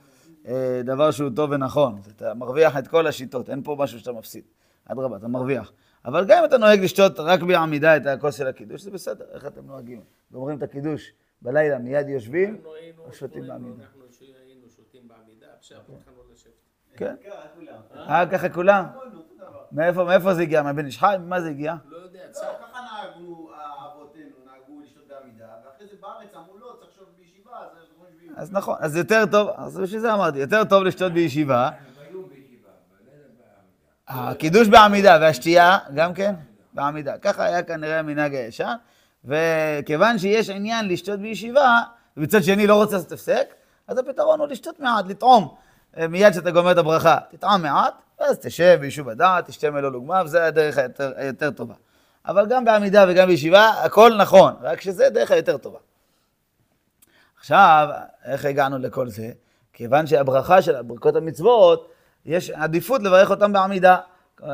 אה, 0.48 0.82
דבר 0.84 1.12
שהוא 1.12 1.30
טוב 1.36 1.52
ונכון. 1.52 2.02
אתה 2.16 2.34
מרוויח 2.34 2.78
את 2.78 2.88
כל 2.88 3.08
השיטות, 3.08 3.50
אין 3.50 3.64
פה 3.64 3.76
משהו 3.80 4.00
שאתה 4.00 4.12
מפסיד. 4.12 4.44
אדרבה, 4.86 5.18
אתה 5.18 5.28
מרוויח. 5.28 5.72
אבל 6.06 6.26
גם 6.26 6.38
אם 6.40 6.46
אתה 6.46 6.58
נוהג 6.58 6.80
לשתות 6.80 7.20
רק 7.20 7.42
בעמידה 7.42 7.98
את 7.98 8.06
הכוס 8.06 8.36
של 8.36 8.48
הקידוש, 8.48 8.82
זה 8.82 8.92
בסדר, 8.92 9.26
איך 9.34 9.46
אתם 9.46 9.66
נוהגים? 9.66 10.02
גומרים 10.32 10.58
את 10.58 10.64
הקידוש 10.64 11.14
בלילה, 11.42 11.80
מיד 11.80 12.10
יושבים, 12.10 12.56
אנחנו 12.56 12.74
היינו, 12.74 13.04
או 13.04 13.14
שותים 13.14 13.44
אנחנו 13.44 13.64
בעמידה. 13.64 13.84
אנחנו 13.84 14.02
שהיינו 14.12 14.70
שותים 14.76 15.02
בעמידה, 15.08 15.48
עכשיו 15.58 15.78
התחלנו 15.78 15.98
לשבת. 15.98 16.19
כן? 17.00 17.16
כולם. 17.56 18.10
אה, 18.10 18.26
ככה 18.26 18.50
כולם? 18.50 18.86
מאיפה, 19.72 20.04
מאיפה 20.04 20.34
זה 20.34 20.42
הגיע? 20.42 20.62
מהבן 20.62 20.86
איש 20.86 21.00
חי? 21.00 21.16
ממה 21.20 21.42
זה 21.42 21.50
הגיע? 21.50 21.76
לא 21.90 21.98
יודע, 21.98 22.20
לא, 22.28 22.32
צר. 22.32 22.42
ככה 22.42 22.80
נהגו 22.82 23.50
אבותינו, 23.94 24.30
נהגו 24.46 24.82
לשתות 24.84 25.04
בעמידה, 25.08 25.46
ואחרי 25.66 25.88
זה 25.88 25.96
בארץ 26.02 26.36
אמרו 26.36 26.58
לא, 26.58 26.76
צריך 26.80 26.90
לשתות 26.92 27.08
בישיבה, 27.18 27.52
אז 27.52 27.68
אנחנו 27.68 28.06
יושבים. 28.06 28.34
אז 28.36 28.52
נכון, 28.52 28.76
אז 28.80 28.96
יותר 28.96 29.26
טוב, 29.32 29.50
אז 29.56 29.80
בשביל 29.80 30.00
זה 30.00 30.14
אמרתי, 30.14 30.38
יותר 30.38 30.64
טוב 30.64 30.84
לשתות 30.84 31.12
בישיבה. 31.12 31.70
הקידוש 34.08 34.68
בעמידה 34.68 35.18
והשתייה 35.22 35.78
גם 35.96 36.14
כן 36.14 36.36
בעמידה. 36.74 37.18
ככה 37.18 37.44
היה 37.44 37.64
כנראה 37.64 38.00
המנהג 38.00 38.36
הישן, 38.36 38.76
וכיוון 39.26 40.18
שיש 40.18 40.50
עניין 40.50 40.88
לשתות 40.88 41.20
בישיבה, 41.20 41.80
ובצד 42.18 42.44
שני 42.44 42.68
לא 42.68 42.76
רוצה 42.76 42.96
לעשות 42.96 43.12
הפסק, 43.12 43.48
אז 43.88 43.98
הפתרון 43.98 44.40
הוא 44.40 44.48
לשתות 44.48 44.80
מעט, 44.80 45.06
לטעום. 45.08 45.56
אה, 45.98 46.08
מיד 46.08 46.32
כשאתה 46.32 46.52
גומר 46.52 46.72
את 46.72 46.78
הברכה, 46.78 47.18
תטעם 47.32 47.62
מעט, 47.62 47.94
ואז 48.20 48.38
תשב 48.38 48.78
ביישוב 48.82 49.10
הדעת, 49.10 49.48
תשתה 49.48 49.72
מלוא 49.72 49.92
לוגמה, 49.92 50.22
וזו 50.26 50.40
הדרך 50.40 50.78
היותר, 50.78 51.12
היותר 51.16 51.52
טובה. 51.52 51.74
אבל 52.28 52.46
גם 52.50 52.66
בעמידה 52.66 53.06
וגם 53.10 53.28
בישיבה, 53.28 53.70
הכל 53.70 54.12
נכון, 54.18 54.54
רק 54.62 54.82
שזה 54.82 55.10
דרך 55.10 55.32
היותר 55.32 55.58
טובה. 55.58 55.80
עכשיו, 57.40 57.90
איך 58.26 58.46
הגענו 58.46 58.78
לכל 58.78 59.08
זה? 59.08 59.32
כיוון 59.74 60.08
שהברכה 60.08 60.62
של 60.62 60.82
ברכות 60.82 61.16
המצוות, 61.16 61.92
יש 62.26 62.50
עדיפות 62.50 63.04
לברך 63.04 63.30
אותם 63.30 63.54
בעמידה. 63.54 63.98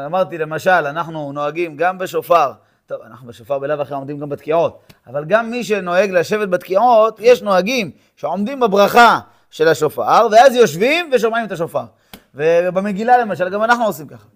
אמרתי, 0.06 0.38
למשל, 0.38 0.70
אנחנו 0.70 1.32
נוהגים 1.32 1.78
גם 1.78 1.98
בשופר, 1.98 2.52
טוב, 2.86 3.02
אנחנו 3.02 3.28
בשופר 3.28 3.60
בלאו 3.60 3.82
הכי 3.82 3.94
עומדים 3.94 4.20
גם 4.20 4.30
בתקיעות, 4.30 4.84
אבל 5.08 5.26
גם 5.26 5.52
מי 5.52 5.64
שנוהג 5.64 6.12
לשבת 6.12 6.50
בתקיעות, 6.50 7.20
יש 7.20 7.42
נוהגים 7.42 7.92
שעומדים 8.16 8.60
בברכה 8.60 9.20
של 9.56 9.68
השופר, 9.68 10.28
ואז 10.32 10.56
יושבים 10.56 11.10
ושומעים 11.14 11.46
את 11.46 11.52
השופר. 11.52 11.84
ובמגילה 12.36 13.18
למשל, 13.18 13.50
גם 13.50 13.64
אנחנו 13.64 13.86
עושים 13.86 14.08
ככה. 14.08 14.28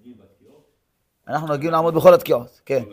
אנחנו 1.28 1.48
נוהגים 1.48 1.72
לעמוד 1.72 1.96
בכל 1.96 2.14
התקיעות, 2.14 2.62
כן. 2.66 2.84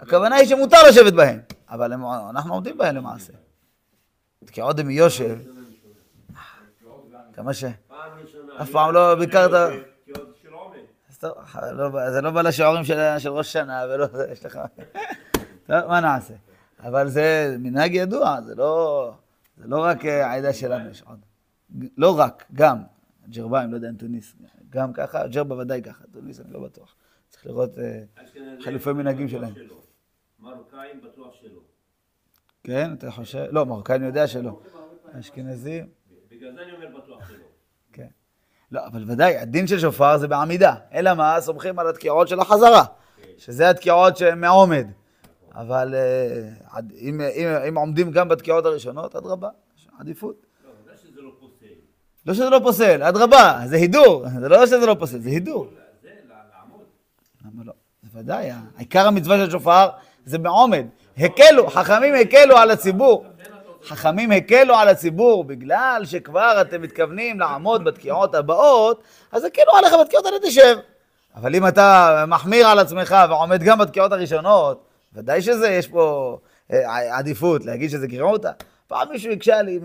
הכוונה 0.00 0.36
היא 0.36 0.48
שמותר 0.48 0.76
לשבת 0.88 1.12
בהם, 1.12 1.40
אבל 1.70 1.92
אנחנו 2.30 2.54
עומדים 2.54 2.78
בהם 2.78 2.94
למעשה. 2.96 3.32
תקיעות 4.44 4.78
הם 4.78 4.86
מיושב, 4.86 5.38
כמה 7.34 7.54
ש... 7.54 7.64
אף 8.62 8.70
פעם 8.70 8.94
לא 8.94 9.14
ביקרת- 9.14 9.50
לא- 11.72 12.10
זה 12.10 12.20
לא 12.20 12.30
בא 12.30 12.42
לשיעורים 12.42 12.84
של, 12.84 13.18
של 13.18 13.28
ראש 13.28 13.52
שנה 13.52 13.84
ולא, 13.90 14.06
יש 14.32 14.44
לך... 14.46 14.58
טוב, 15.66 15.86
מה 15.88 16.00
נעשה? 16.00 16.34
אבל 16.84 17.08
זה 17.08 17.56
מנהג 17.58 17.94
ידוע, 17.94 18.36
זה 18.46 18.54
לא, 18.54 19.12
זה 19.58 19.66
לא 19.66 19.84
רק 19.84 20.04
אה, 20.04 20.26
העדה 20.26 20.52
שלנו, 20.52 20.90
יש 20.90 21.02
עוד. 21.02 21.18
לא 21.96 22.18
רק, 22.18 22.44
גם. 22.52 22.78
ג'רביים, 23.28 23.70
לא 23.70 23.76
יודע 23.76 23.88
אם 23.88 23.94
תוניס, 23.94 24.36
גם 24.70 24.92
ככה, 24.92 25.26
ג'רבה 25.26 25.56
ודאי 25.56 25.82
ככה, 25.82 26.04
תוניס 26.12 26.40
אני 26.40 26.52
לא 26.52 26.60
בטוח. 26.60 26.94
צריך 27.28 27.46
לראות, 27.46 27.78
אה, 27.78 28.02
חילופי 28.60 28.92
מנהגים 28.92 29.28
שלהם. 29.28 29.52
מרוקאים 30.40 31.00
בטוח 31.00 31.34
שלא. 31.34 31.60
כן, 32.64 32.92
אתה 32.92 33.10
חושב? 33.10 33.44
לא, 33.50 33.66
מרוקאי 33.66 33.96
אני 33.96 34.06
יודע 34.06 34.26
שלא. 34.26 34.60
אשכנזים, 35.12 35.88
בגלל 36.30 36.54
זה 36.54 36.62
אני 36.62 36.72
אומר 36.72 36.98
בטוח 36.98 37.28
שלא. 37.28 37.44
כן. 37.92 38.06
לא, 38.72 38.86
אבל 38.86 39.10
ודאי, 39.10 39.36
הדין 39.36 39.66
של 39.66 39.78
שופר 39.78 40.18
זה 40.18 40.28
בעמידה. 40.28 40.74
אלא 40.92 41.14
מה? 41.14 41.40
סומכים 41.40 41.78
על 41.78 41.88
התקיעות 41.88 42.28
של 42.28 42.40
החזרה, 42.40 42.84
שזה 43.38 43.70
התקיעות 43.70 44.16
שהן 44.16 44.40
מעומד. 44.40 44.86
אבל 45.58 45.94
אה, 45.94 46.80
אם, 47.00 47.20
אם, 47.20 47.48
אם 47.68 47.78
עומדים 47.78 48.10
גם 48.10 48.28
בתקיעות 48.28 48.66
הראשונות, 48.66 49.16
אדרבה, 49.16 49.48
יש 49.78 49.88
עדיפות. 50.00 50.46
לא, 50.64 50.70
ודאי 50.82 50.96
שזה 50.96 51.20
לא 51.20 51.30
פוסל. 51.40 51.66
לא 52.26 52.34
שזה 52.34 52.50
לא 52.50 52.60
פוסל, 52.62 53.02
אדרבה, 53.02 53.60
זה 53.66 53.76
הידור. 53.76 54.24
זה 54.40 54.48
לא 54.48 54.66
שזה 54.66 54.86
לא 54.86 54.96
פוסל, 54.98 55.18
זה 55.18 55.30
הידור. 55.30 55.68
זה 56.02 56.08
לעמוד. 56.28 56.84
למה 57.44 57.62
לא? 57.64 57.72
זה 58.02 58.18
ודאי, 58.18 58.50
עיקר 58.78 59.06
המצווה 59.06 59.36
של 59.36 59.50
שופר 59.50 59.88
זה 60.24 60.38
בעומד. 60.38 60.86
הקלו, 61.18 61.70
חכמים 61.70 62.14
הקלו 62.14 62.56
על 62.56 62.70
הציבור. 62.70 63.26
חכמים 63.84 64.32
הקלו 64.32 64.74
על 64.74 64.88
הציבור, 64.88 65.44
בגלל 65.44 66.02
שכבר 66.04 66.60
אתם 66.60 66.82
מתכוונים 66.82 67.40
לעמוד 67.40 67.84
בתקיעות 67.84 68.34
הבאות, 68.34 69.02
אז 69.32 69.44
הקלו 69.44 69.72
עליך 69.78 69.94
בתקיעות 70.00 70.26
האלה 70.26 70.36
תשב. 70.42 70.76
אבל 71.36 71.54
אם 71.54 71.66
אתה 71.66 72.24
מחמיר 72.28 72.66
על 72.66 72.78
עצמך 72.78 73.16
ועומד 73.28 73.62
גם 73.62 73.78
בתקיעות 73.78 74.12
הראשונות, 74.12 74.87
ודאי 75.14 75.42
שזה, 75.42 75.68
יש 75.68 75.88
פה 75.88 76.38
אה, 76.72 77.18
עדיפות 77.18 77.64
להגיד 77.64 77.90
שזה 77.90 78.06
גריעותא. 78.06 78.50
פעם 78.86 79.08
מישהו 79.10 79.32
הקשה 79.32 79.62
לי 79.62 79.78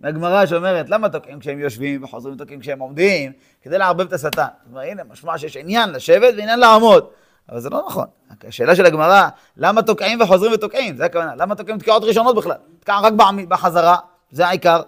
מהגמרא 0.00 0.46
שאומרת, 0.46 0.90
למה 0.90 1.08
תוקעים 1.08 1.38
כשהם 1.38 1.60
יושבים 1.60 2.04
וחוזרים 2.04 2.36
תוקעים 2.36 2.60
כשהם 2.60 2.78
עומדים? 2.78 3.32
כדי 3.62 3.78
לערבב 3.78 4.06
את 4.06 4.12
השטן. 4.12 4.30
זאת 4.32 4.70
אומרת, 4.70 4.86
הנה, 4.88 5.02
משמע 5.04 5.38
שיש 5.38 5.56
עניין 5.56 5.90
לשבת 5.90 6.34
ועניין 6.36 6.58
לעמוד. 6.58 7.06
אבל 7.48 7.60
זה 7.60 7.70
לא 7.70 7.82
נכון. 7.86 8.06
השאלה 8.48 8.76
של 8.76 8.86
הגמרא, 8.86 9.28
למה 9.56 9.82
תוקעים 9.82 10.20
וחוזרים 10.20 10.52
ותוקעים? 10.52 10.96
זה 10.96 11.04
הכוונה. 11.04 11.34
למה 11.36 11.54
תוקעים 11.54 11.78
תקיעות 11.78 12.04
ראשונות 12.04 12.36
בכלל? 12.36 12.56
תקע 12.80 13.00
רק 13.00 13.12
בחזרה, 13.48 13.96
זה 14.30 14.46
העיקר. 14.46 14.82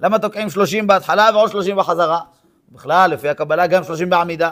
למה 0.00 0.18
תוקעים 0.18 0.50
30 0.50 0.86
בהתחלה 0.86 1.30
ועוד 1.34 1.50
30 1.50 1.76
בחזרה? 1.76 2.20
בכלל, 2.72 3.10
לפי 3.10 3.28
הקבלה 3.28 3.66
גם 3.66 3.84
30 3.84 4.10
בעמידה. 4.10 4.50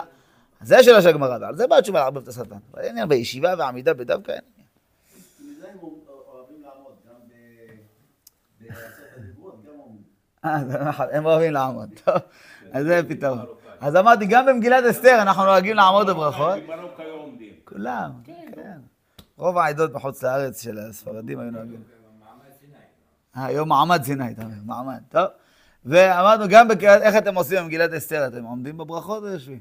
זה 0.61 0.77
השאלה 0.77 1.01
של 1.01 1.09
הגמרא, 1.09 1.37
ועל 1.41 1.55
זה 1.55 1.67
באה 1.67 1.79
התשובה 1.79 1.99
לערבב 1.99 2.21
את 2.21 2.27
השטן. 2.27 2.55
אבל 2.73 2.81
אין 2.81 3.07
בישיבה 3.07 3.53
ועמידה 3.57 3.93
בדווקא 3.93 4.31
אין 4.31 4.41
הם 5.71 5.77
אוהבים 6.27 6.61
לעמוד, 6.61 6.93
גם 7.07 7.15
ב- 7.27 7.73
בעשרת 8.61 8.83
הדיברות, 9.17 9.63
גם 9.65 9.71
עומדים. 9.79 10.03
אה, 10.45 10.65
זה 10.65 10.77
הם 11.17 11.25
אוהבים 11.25 11.53
לעמוד. 11.53 11.89
טוב, 12.05 12.15
אז 12.71 12.85
זה 12.85 13.01
פתרון. 13.09 13.39
אז 13.81 13.95
אמרתי, 13.95 14.25
גם 14.29 14.45
במגילת 14.45 14.83
אסתר 14.89 15.21
אנחנו 15.21 15.45
נוהגים 15.45 15.75
לעמוד 15.75 16.07
בברכות. 16.07 16.59
במרוקו 16.67 17.01
היו 17.01 17.13
עומדים. 17.13 17.53
כולם, 17.65 18.11
כן. 18.23 18.51
רוב 19.37 19.57
העדות 19.57 19.91
בחוץ 19.93 20.23
לארץ 20.23 20.63
של 20.63 20.79
הספרדים 20.79 21.39
היו 21.39 21.51
נוהגים. 21.51 21.83
אה, 23.37 23.45
היום 23.45 23.69
מעמד 23.69 24.03
סיני, 24.03 24.31
אתה 24.31 24.41
אומר, 24.43 24.53
מעמד, 24.65 25.01
טוב. 25.09 25.25
ואמרנו 25.85 26.45
גם, 26.49 26.67
בק- 26.67 26.83
איך 26.83 27.15
אתם 27.17 27.35
עושים 27.35 27.63
במגילת 27.63 27.93
אסתר? 27.93 28.27
אתם 28.27 28.43
עומדים 28.43 28.77
בברכות 28.77 29.23
או 29.23 29.27
יושבים? 29.27 29.59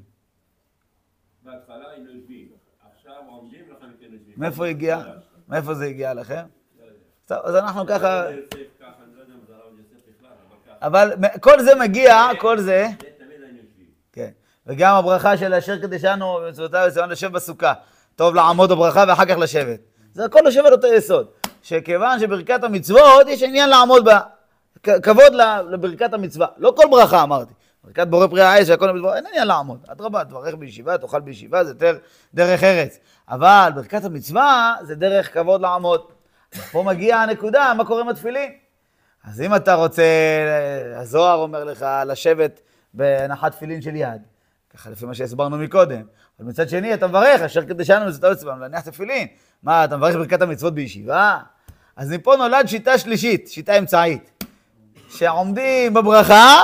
בהתחלה 1.42 1.90
היינו 1.90 2.10
יושבים, 2.10 2.48
עכשיו 2.96 3.12
עומדים 3.28 3.60
ולאחר 3.68 3.86
מכן 3.86 4.04
יושבים. 4.12 4.34
מאיפה 4.36 4.66
הגיע? 4.66 5.02
מאיפה 5.48 5.74
זה 5.74 5.84
הגיע 5.84 6.14
לכם? 6.14 6.42
לא. 6.80 6.86
טוב, 7.26 7.38
אז 7.44 7.56
אנחנו 7.56 7.86
ככה... 7.86 8.30
לא 8.30 8.30
בכלל, 8.30 8.90
אבל 10.82 11.12
כל 11.40 11.62
זה 11.62 11.74
מגיע, 11.74 12.28
כל 12.38 12.58
זה... 12.58 12.86
כן. 14.12 14.30
וגם 14.66 14.94
הברכה 14.94 15.36
של 15.36 15.54
אשר 15.54 15.78
קדשנו 15.78 16.38
במצוותיו 16.42 16.84
וציון 16.88 17.08
לשב 17.08 17.32
בסוכה. 17.32 17.72
טוב 18.16 18.34
לעמוד 18.34 18.70
בברכה 18.72 19.04
ואחר 19.08 19.24
כך 19.24 19.38
לשבת. 19.38 19.80
זה 20.12 20.24
הכל 20.24 20.40
יושב 20.44 20.66
על 20.66 20.72
אותו 20.72 20.86
יסוד. 20.86 21.26
שכיוון 21.62 22.20
שברכת 22.20 22.64
המצוות 22.64 23.28
יש 23.28 23.42
עניין 23.42 23.68
לעמוד 23.68 24.04
בה. 24.04 24.20
כבוד 24.82 25.34
לברכת 25.70 26.12
המצווה. 26.12 26.46
לא 26.58 26.74
כל 26.76 26.84
ברכה 26.90 27.22
אמרתי. 27.22 27.54
ברכת 27.84 28.08
בורא 28.08 28.26
פרי 28.26 28.42
העץ 28.42 28.68
והכל 28.68 28.92
בדבר, 28.92 29.16
אין 29.16 29.26
עניין 29.26 29.46
לעמוד. 29.46 29.78
אדרבה, 29.86 30.24
תברך 30.24 30.54
בישיבה, 30.54 30.98
תאכל 30.98 31.20
בישיבה, 31.20 31.64
זה 31.64 31.70
יותר 31.70 31.98
דרך 32.34 32.64
ארץ. 32.64 32.98
אבל 33.30 33.70
ברכת 33.74 34.04
המצווה 34.04 34.74
זה 34.82 34.94
דרך 34.94 35.34
כבוד 35.34 35.60
לעמוד. 35.60 36.00
פה 36.72 36.82
מגיעה 36.82 37.22
הנקודה, 37.22 37.74
מה 37.76 37.84
קורה 37.84 38.00
עם 38.00 38.08
התפילין? 38.08 38.52
אז 39.24 39.40
אם 39.40 39.54
אתה 39.54 39.74
רוצה, 39.74 40.02
הזוהר 40.96 41.38
אומר 41.38 41.64
לך 41.64 41.86
לשבת 42.06 42.60
בהנחת 42.94 43.52
תפילין 43.52 43.82
של 43.82 43.96
יד, 43.96 44.22
ככה 44.74 44.90
לפי 44.90 45.06
מה 45.06 45.14
שהסברנו 45.14 45.58
מקודם, 45.58 46.02
אבל 46.38 46.48
מצד 46.48 46.68
שני 46.68 46.94
אתה 46.94 47.06
מברך, 47.06 47.40
אשר 47.40 47.64
קדשנו 47.64 48.06
מצוותיו 48.06 48.30
וצבאנו 48.30 48.60
להניח 48.60 48.80
תפילין. 48.80 49.26
מה, 49.62 49.84
אתה 49.84 49.96
מברך 49.96 50.14
ברכת 50.14 50.42
המצוות 50.42 50.74
בישיבה? 50.74 51.38
אז 51.96 52.12
מפה 52.12 52.36
נולד 52.36 52.68
שיטה 52.68 52.98
שלישית, 52.98 53.48
שיטה 53.48 53.78
אמצעית, 53.78 54.44
שעומדים 55.08 55.94
בברכה 55.94 56.56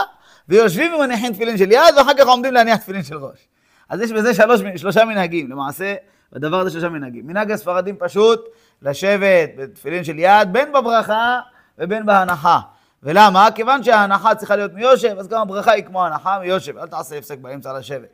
ויושבים 0.49 0.95
ומניחים 0.95 1.33
תפילין 1.33 1.59
של 1.59 1.73
יד, 1.73 1.95
ואחר 1.97 2.15
כך 2.19 2.27
עומדים 2.27 2.55
להניח 2.55 2.79
תפילין 2.79 3.03
של 3.03 3.17
ראש. 3.17 3.49
אז 3.89 4.01
יש 4.01 4.13
בזה 4.13 4.35
שלוש, 4.35 4.61
שלושה 4.77 5.05
מנהגים, 5.05 5.51
למעשה, 5.51 5.95
בדבר 6.35 6.61
הזה 6.61 6.71
שלושה 6.71 6.89
מנהגים. 6.89 7.27
מנהג 7.27 7.51
הספרדים 7.51 7.97
פשוט, 7.99 8.49
לשבת 8.83 9.51
בתפילין 9.57 10.05
של 10.05 10.19
יד, 10.19 10.53
בין 10.53 10.73
בברכה 10.73 11.41
ובין 11.79 12.07
בהנחה. 12.07 12.61
ולמה? 13.03 13.49
כיוון 13.55 13.83
שההנחה 13.83 14.35
צריכה 14.35 14.57
להיות 14.57 14.73
מיושב, 14.73 15.17
אז 15.19 15.29
גם 15.29 15.41
הברכה 15.41 15.73
היא 15.73 15.85
כמו 15.85 16.07
הנחה 16.07 16.39
מיושב, 16.39 16.79
אל 16.79 16.87
תעשה 16.87 17.19
הפסק 17.19 17.39
באמצע 17.39 17.79
לשבת. 17.79 18.09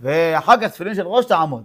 ואחר 0.00 0.56
כך 0.60 0.70
תפילין 0.70 0.94
של 0.94 1.06
ראש 1.06 1.24
תעמוד. 1.24 1.64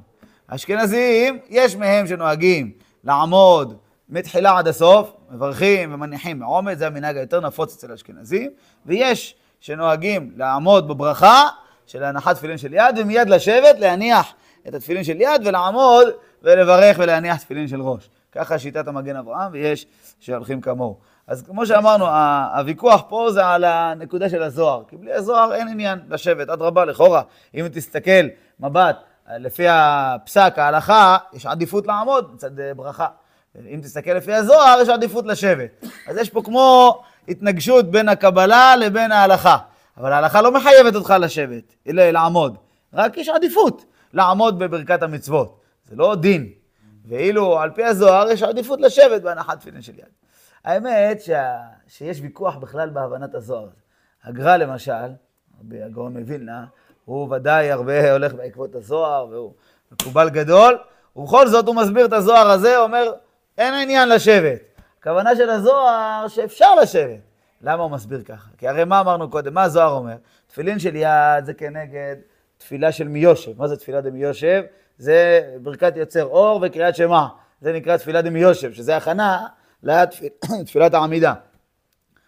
האשכנזים, 0.49 1.39
יש 1.49 1.75
מהם 1.75 2.07
שנוהגים 2.07 2.71
לעמוד 3.03 3.77
מתחילה 4.09 4.57
עד 4.57 4.67
הסוף, 4.67 5.13
מברכים 5.31 5.93
ומניחים 5.93 6.39
מעומד, 6.39 6.77
זה 6.77 6.87
המנהג 6.87 7.17
היותר 7.17 7.39
נפוץ 7.39 7.75
אצל 7.75 7.91
האשכנזים, 7.91 8.51
ויש 8.85 9.35
שנוהגים 9.59 10.31
לעמוד 10.35 10.87
בברכה 10.87 11.47
של 11.85 12.03
הנחת 12.03 12.35
תפילין 12.35 12.57
של 12.57 12.73
יד, 12.73 12.97
ומיד 12.97 13.29
לשבת, 13.29 13.79
להניח 13.79 14.33
את 14.67 14.73
התפילין 14.73 15.03
של 15.03 15.21
יד, 15.21 15.41
ולעמוד 15.47 16.07
ולברך 16.43 16.97
ולהניח 16.99 17.37
תפילין 17.37 17.67
של 17.67 17.81
ראש. 17.81 18.09
ככה 18.31 18.59
שיטת 18.59 18.87
המגן 18.87 19.15
אברהם, 19.15 19.51
ויש 19.51 19.85
שהולכים 20.19 20.61
כמוהו. 20.61 20.97
אז 21.27 21.41
כמו 21.41 21.65
שאמרנו, 21.65 22.05
הוויכוח 22.55 23.03
פה 23.09 23.27
זה 23.31 23.45
על 23.45 23.63
הנקודה 23.63 24.29
של 24.29 24.43
הזוהר, 24.43 24.83
כי 24.87 24.97
בלי 24.97 25.13
הזוהר 25.13 25.53
אין 25.53 25.67
עניין 25.67 25.99
לשבת, 26.09 26.49
אדרבה, 26.49 26.85
לכאורה, 26.85 27.21
אם 27.55 27.67
תסתכל 27.67 28.27
מבט 28.59 28.97
לפי 29.39 29.65
הפסק, 29.69 30.53
ההלכה, 30.57 31.17
יש 31.33 31.45
עדיפות 31.45 31.87
לעמוד 31.87 32.33
מצד 32.33 32.59
אה, 32.59 32.73
ברכה. 32.73 33.07
אם 33.55 33.79
תסתכל 33.83 34.11
לפי 34.11 34.33
הזוהר, 34.33 34.81
יש 34.81 34.89
עדיפות 34.89 35.25
לשבת. 35.25 35.85
אז 36.07 36.17
יש 36.17 36.29
פה 36.29 36.41
כמו 36.41 36.99
התנגשות 37.27 37.91
בין 37.91 38.09
הקבלה 38.09 38.75
לבין 38.75 39.11
ההלכה. 39.11 39.57
אבל 39.97 40.13
ההלכה 40.13 40.41
לא 40.41 40.51
מחייבת 40.51 40.95
אותך 40.95 41.13
לשבת, 41.19 41.75
אלא 41.87 42.09
לעמוד. 42.11 42.57
רק 42.93 43.17
יש 43.17 43.29
עדיפות 43.29 43.85
לעמוד 44.13 44.59
בברכת 44.59 45.03
המצוות. 45.03 45.59
זה 45.83 45.95
לא 45.95 46.15
דין. 46.15 46.49
ואילו 47.05 47.59
על 47.59 47.71
פי 47.71 47.83
הזוהר 47.83 48.31
יש 48.31 48.43
עדיפות 48.43 48.81
לשבת 48.81 49.21
בהנחת 49.21 49.59
תפילין 49.59 49.81
של 49.81 49.99
יד. 49.99 50.05
האמת 50.65 51.21
שה... 51.21 51.57
שיש 51.87 52.19
ויכוח 52.21 52.55
בכלל 52.55 52.89
בהבנת 52.89 53.35
הזוהר. 53.35 53.67
הגר"א 54.23 54.57
למשל, 54.57 55.11
רבי 55.59 55.83
הגאון 55.83 56.17
מווילנה, 56.17 56.65
הוא 57.05 57.35
ודאי 57.35 57.71
הרבה 57.71 58.11
הולך 58.11 58.33
בעקבות 58.33 58.75
הזוהר, 58.75 59.27
והוא 59.27 59.53
מקובל 59.91 60.29
גדול, 60.29 60.77
ובכל 61.15 61.47
זאת 61.47 61.67
הוא 61.67 61.75
מסביר 61.75 62.05
את 62.05 62.13
הזוהר 62.13 62.47
הזה, 62.49 62.77
אומר, 62.77 63.13
אין 63.57 63.73
עניין 63.73 64.09
לשבת. 64.09 64.59
הכוונה 64.99 65.35
של 65.35 65.49
הזוהר 65.49 66.27
שאפשר 66.27 66.75
לשבת. 66.75 67.19
למה 67.61 67.83
הוא 67.83 67.91
מסביר 67.91 68.23
ככה? 68.23 68.49
כי 68.57 68.67
הרי 68.67 68.85
מה 68.85 68.99
אמרנו 68.99 69.29
קודם? 69.29 69.53
מה 69.53 69.63
הזוהר 69.63 69.91
אומר? 69.91 70.15
תפילין 70.47 70.79
של 70.79 70.95
יד 70.95 71.45
זה 71.45 71.53
כנגד 71.53 72.15
תפילה 72.63 72.91
של 72.91 73.07
מיושב. 73.07 73.51
מה 73.57 73.67
זה 73.67 73.77
תפילה 73.77 74.01
דמיושב? 74.01 74.63
זה 74.97 75.41
ברכת 75.61 75.93
יוצר 75.97 76.23
אור 76.23 76.59
וקריאת 76.63 76.95
שמע. 76.95 77.25
זה 77.61 77.73
נקרא 77.73 77.97
תפילה 77.97 78.21
דמיושב, 78.21 78.73
שזה 78.73 78.97
הכנה 78.97 79.47
לתפילת 79.83 80.93
העמידה. 80.97 81.33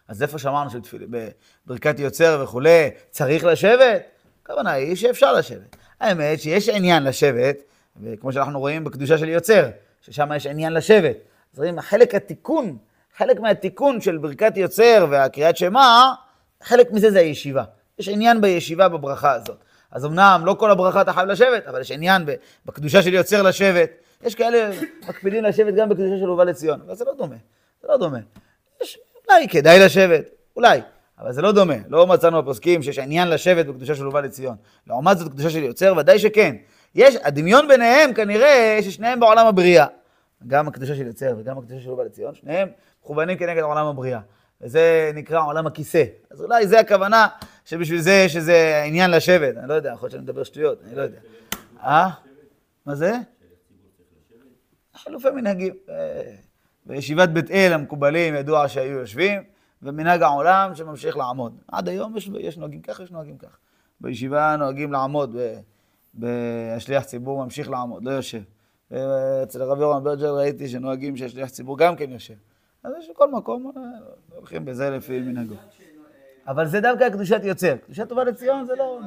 אז 0.08 0.24
איפה 0.24 0.40
שאמרנו 0.40 0.70
שבברכת 0.70 2.00
יוצר 2.00 2.42
וכולי 2.44 2.90
צריך 3.10 3.46
לשבת? 3.46 4.02
הכוונה 4.44 4.72
היא 4.72 4.96
שאפשר 4.96 5.34
לשבת. 5.34 5.76
האמת 6.00 6.40
שיש 6.40 6.70
עניין 6.70 7.04
לשבת, 7.04 7.56
וכמו 8.04 8.34
שאנחנו 8.34 8.60
רואים 8.60 8.84
בקדושה 8.84 9.18
של 9.18 9.30
יוצר, 9.30 9.70
ששם 10.02 10.30
יש 10.36 10.48
עניין 10.48 10.74
לשבת. 10.74 11.16
אז 11.54 11.60
רואים, 11.60 11.82
חלק 11.82 12.16
התיקון, 12.16 12.78
חלק 13.18 13.40
מהתיקון 13.40 14.02
של 14.02 14.18
ברכת 14.18 14.58
יוצר 14.58 15.08
והקריאת 15.10 15.58
שמע, 15.58 16.12
חלק 16.64 16.92
מזה 16.92 17.12
זה 17.12 17.20
הישיבה. 17.20 17.64
יש 18.00 18.10
עניין 18.10 18.42
בישיבה 18.42 18.90
בברכה 18.90 19.32
הזאת. 19.32 19.65
אז 19.96 20.06
אמנם 20.06 20.42
לא 20.46 20.54
כל 20.54 20.72
הברכה 20.72 21.02
אתה 21.02 21.14
חייב 21.14 21.28
לשבת, 21.28 21.68
אבל 21.68 21.82
יש 21.82 21.92
עניין 21.92 22.26
בקדושה 22.66 23.02
של 23.02 23.14
יוצר 23.14 23.42
לשבת. 23.42 23.90
יש 24.24 24.36
כאלה 24.36 24.70
מקפידים 25.10 25.44
לשבת 25.44 25.74
גם 25.74 25.90
בקדושה 25.90 26.20
של 26.20 26.26
הובא 26.26 26.44
לציון, 26.44 26.82
אבל 26.86 26.96
זה 26.96 27.06
לא 27.06 27.14
דומה. 27.14 27.36
זה 27.82 27.88
לא 27.88 27.98
דומה. 27.98 28.18
יש, 28.84 28.98
אולי 29.30 29.48
כדאי 29.50 29.80
לשבת, 29.80 30.30
אולי, 30.56 30.82
אבל 31.20 31.32
זה 31.32 31.42
לא 31.42 31.52
דומה. 31.52 31.74
לא 31.88 32.08
מצאנו 32.08 32.42
בפוסקים 32.42 32.84
שיש 32.84 33.00
עניין 33.00 33.30
לשבת 33.30 33.66
בקדושה 33.66 33.96
של 33.96 34.06
הובא 34.06 34.22
לציון. 34.22 34.56
לעומת 34.88 35.18
זאת, 35.18 35.32
קדושה 35.32 35.50
של 35.50 35.64
יוצר, 35.64 35.94
ודאי 35.98 36.20
שכן. 36.20 36.56
יש, 36.96 37.16
הדמיון 37.24 37.68
ביניהם 37.68 38.14
כנראה 38.14 38.80
ששניהם 38.82 39.20
בעולם 39.20 39.48
הבריאה. 39.48 39.86
גם 40.48 40.68
הקדושה 40.68 40.96
של 40.96 41.08
יוצר 41.08 41.34
וגם 41.38 41.58
הקדושה 41.58 41.80
של 41.82 41.90
הובא 41.90 42.04
לציון, 42.04 42.36
שניהם 42.36 42.68
מכוונים 43.04 43.38
כנגד 43.38 43.62
עולם 43.62 43.86
הבריאה. 43.86 44.20
וזה 44.62 45.12
נקרא 45.16 45.46
עולם 45.46 45.68
הכיסא. 45.68 46.04
אז 46.32 46.42
אולי 46.42 46.68
זה 46.68 46.80
הכוונה 46.80 47.28
שבשביל 47.66 48.02
זה 48.02 48.12
יש 48.26 48.36
איזה 48.36 48.84
עניין 48.86 49.12
לשבת. 49.12 49.58
אני 49.58 49.70
לא 49.70 49.74
יודע, 49.74 49.92
יכול 49.92 50.06
להיות 50.06 50.12
שאני 50.12 50.24
מדבר 50.24 50.44
שטויות, 50.44 50.82
אני 50.88 50.96
לא 50.96 51.02
יודע. 51.02 51.20
אה? 51.80 52.10
מה 52.86 52.96
זה? 52.96 53.14
חילופי 54.96 55.30
מנהגים. 55.30 55.74
בישיבת 56.86 57.30
בית 57.30 57.52
אל 57.52 57.74
המקובלים 57.74 58.36
ידוע 58.36 58.68
שהיו 58.68 59.00
יושבים, 59.00 59.42
ומנהג 59.82 60.22
העולם 60.22 60.76
שממשיך 60.76 61.18
לעמוד. 61.18 61.58
עד 61.68 61.90
היום 61.90 62.18
יש, 62.18 62.30
יש 62.40 62.58
נוהגים 62.58 62.82
ככה, 62.82 63.04
יש 63.04 63.12
נוהגים 63.12 63.38
ככה. 63.38 63.58
בישיבה 64.02 64.56
נוהגים 64.56 64.92
לעמוד, 64.92 65.36
והשליח 66.14 67.04
ציבור 67.04 67.44
ממשיך 67.44 67.70
לעמוד, 67.70 68.04
לא 68.04 68.12
יושב. 68.12 68.42
אצל 69.44 69.62
הרב 69.62 69.80
יורם 69.80 70.04
ברג'ר 70.04 70.36
ראיתי 70.36 70.68
שנוהגים 70.68 71.18
שהשליח 71.18 71.50
ציבור 71.50 71.78
גם 71.78 71.96
כן 71.96 72.12
יושב. 72.12 72.34
אז 72.86 72.94
יש 73.00 73.10
בכל 73.10 73.32
מקום, 73.32 73.72
הולכים 74.36 74.66
בזה 74.66 74.90
לפי 74.90 75.22
מנהגו. 75.22 75.56
אבל 76.48 76.68
זה 76.68 76.82
דווקא 76.82 77.10
קדושת 77.10 77.40
יוצר. 77.44 77.78
קדושת 77.78 78.10
טובה 78.10 78.24
לציון 78.24 78.66
זה 78.66 78.76
לא... 78.76 79.00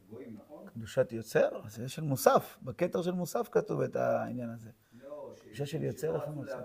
הגויים, 0.00 0.36
נכון? 0.36 0.68
קדושת 0.68 1.12
יוצר? 1.12 1.48
זה 1.68 1.88
של 1.88 2.02
מוסף. 2.02 2.58
בכתר 2.62 3.02
של 3.02 3.12
מוסף 3.12 3.48
כתוב 3.52 3.80
את 3.80 3.96
העניין 3.96 4.50
הזה. 4.50 4.70
לא, 5.02 5.34
קדושה 5.40 5.66
של 5.66 5.82
יוצר, 5.82 6.14
איפה 6.14 6.30
מוסף? 6.30 6.58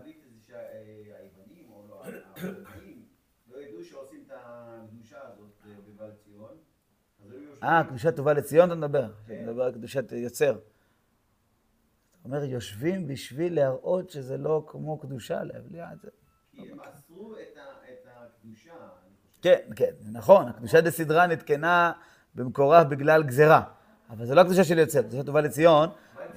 שהיוונים, 0.48 1.72
או 1.72 1.86
לא, 1.90 2.04
לא 3.52 3.58
ידעו 3.58 3.84
שעושים 3.84 4.24
את 4.28 4.32
הקדושה 4.36 5.18
הזאת 5.24 5.50
בבעל 5.88 6.12
ציון, 6.12 6.58
אה, 7.64 7.84
קדושת 7.90 8.16
טובה 8.16 8.34
לציון 8.34 8.68
אתה 8.68 8.76
מדבר? 8.76 9.12
אתה 9.26 9.34
מדבר 9.44 9.64
על 9.64 9.72
קדושת 9.72 10.12
יוצר. 10.12 10.58
אומר, 12.28 12.44
יושבים 12.44 13.08
בשביל 13.08 13.56
להראות 13.56 14.10
שזה 14.10 14.38
לא 14.38 14.64
כמו 14.68 14.98
קדושה, 14.98 15.44
להבליע 15.44 15.88
את 15.94 16.02
זה. 16.02 16.10
כי 16.56 16.62
הם 16.72 16.78
אסרו 16.80 17.34
את 17.34 17.58
הקדושה. 18.08 18.72
כן, 19.42 19.58
כן, 19.76 19.92
נכון, 20.12 20.48
הקדושה 20.48 20.82
דה 20.82 20.92
סדרה 20.92 21.28
נתקנה 21.28 21.92
במקורה 22.36 22.84
בגלל 22.84 23.24
גזרה. 23.24 23.62
אבל 24.10 24.26
זה 24.26 24.36
לא 24.36 24.42
הקדושה 24.42 24.64
של 24.64 24.78
יוצר, 24.78 25.02
קדושה 25.02 25.24
טובה 25.24 25.42
לציון, 25.42 25.90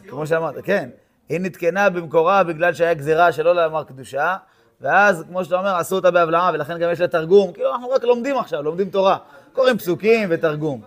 כמו 0.08 0.26
שאמרת, 0.26 0.54
כן. 0.64 0.90
היא 1.28 1.40
נתקנה 1.40 1.90
במקורה 1.90 2.44
בגלל 2.44 2.74
שהיה 2.74 2.94
גזרה 2.94 3.32
שלא 3.32 3.54
לאמר 3.54 3.84
קדושה, 3.84 4.36
ואז, 4.80 5.24
כמו 5.28 5.44
שאתה 5.44 5.56
אומר, 5.56 5.76
עשו 5.76 5.96
אותה 5.96 6.10
בהבלעה, 6.10 6.50
ולכן 6.54 6.78
גם 6.78 6.90
יש 6.92 7.00
לה 7.00 7.08
תרגום. 7.08 7.52
כאילו, 7.52 7.72
אנחנו 7.72 7.90
רק 7.90 8.04
לומדים 8.04 8.36
עכשיו, 8.36 8.62
לומדים 8.62 8.90
תורה. 8.90 9.18
קוראים 9.52 9.78
פסוקים 9.78 10.28
ותרגום. 10.32 10.82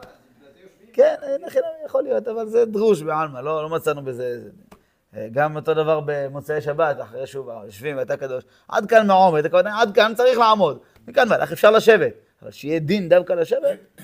כן, 0.93 1.15
יכול 1.85 2.03
להיות, 2.03 2.27
אבל 2.27 2.47
זה 2.47 2.65
דרוש 2.65 3.01
בעלמא, 3.01 3.39
לא, 3.39 3.63
לא 3.63 3.69
מצאנו 3.69 4.01
בזה... 4.01 4.41
גם 5.32 5.56
אותו 5.56 5.73
דבר 5.73 5.99
במוצאי 6.06 6.62
שבת, 6.62 7.02
אחרי 7.02 7.28
שובה, 7.28 7.62
יושבים 7.65 7.97
ואתה 7.97 8.17
קדוש. 8.17 8.43
עד 8.67 8.86
כאן 8.86 9.08
מעומד, 9.08 9.56
עד 9.56 9.95
כאן 9.95 10.13
צריך 10.15 10.38
לעמוד. 10.38 10.80
מכאן 11.08 11.28
ואילך 11.30 11.52
אפשר 11.52 11.71
לשבת. 11.71 12.13
אבל 12.41 12.52
שיהיה 12.52 12.80
דין 12.80 13.10
דווקא 13.10 13.34
לשבת, 13.34 13.99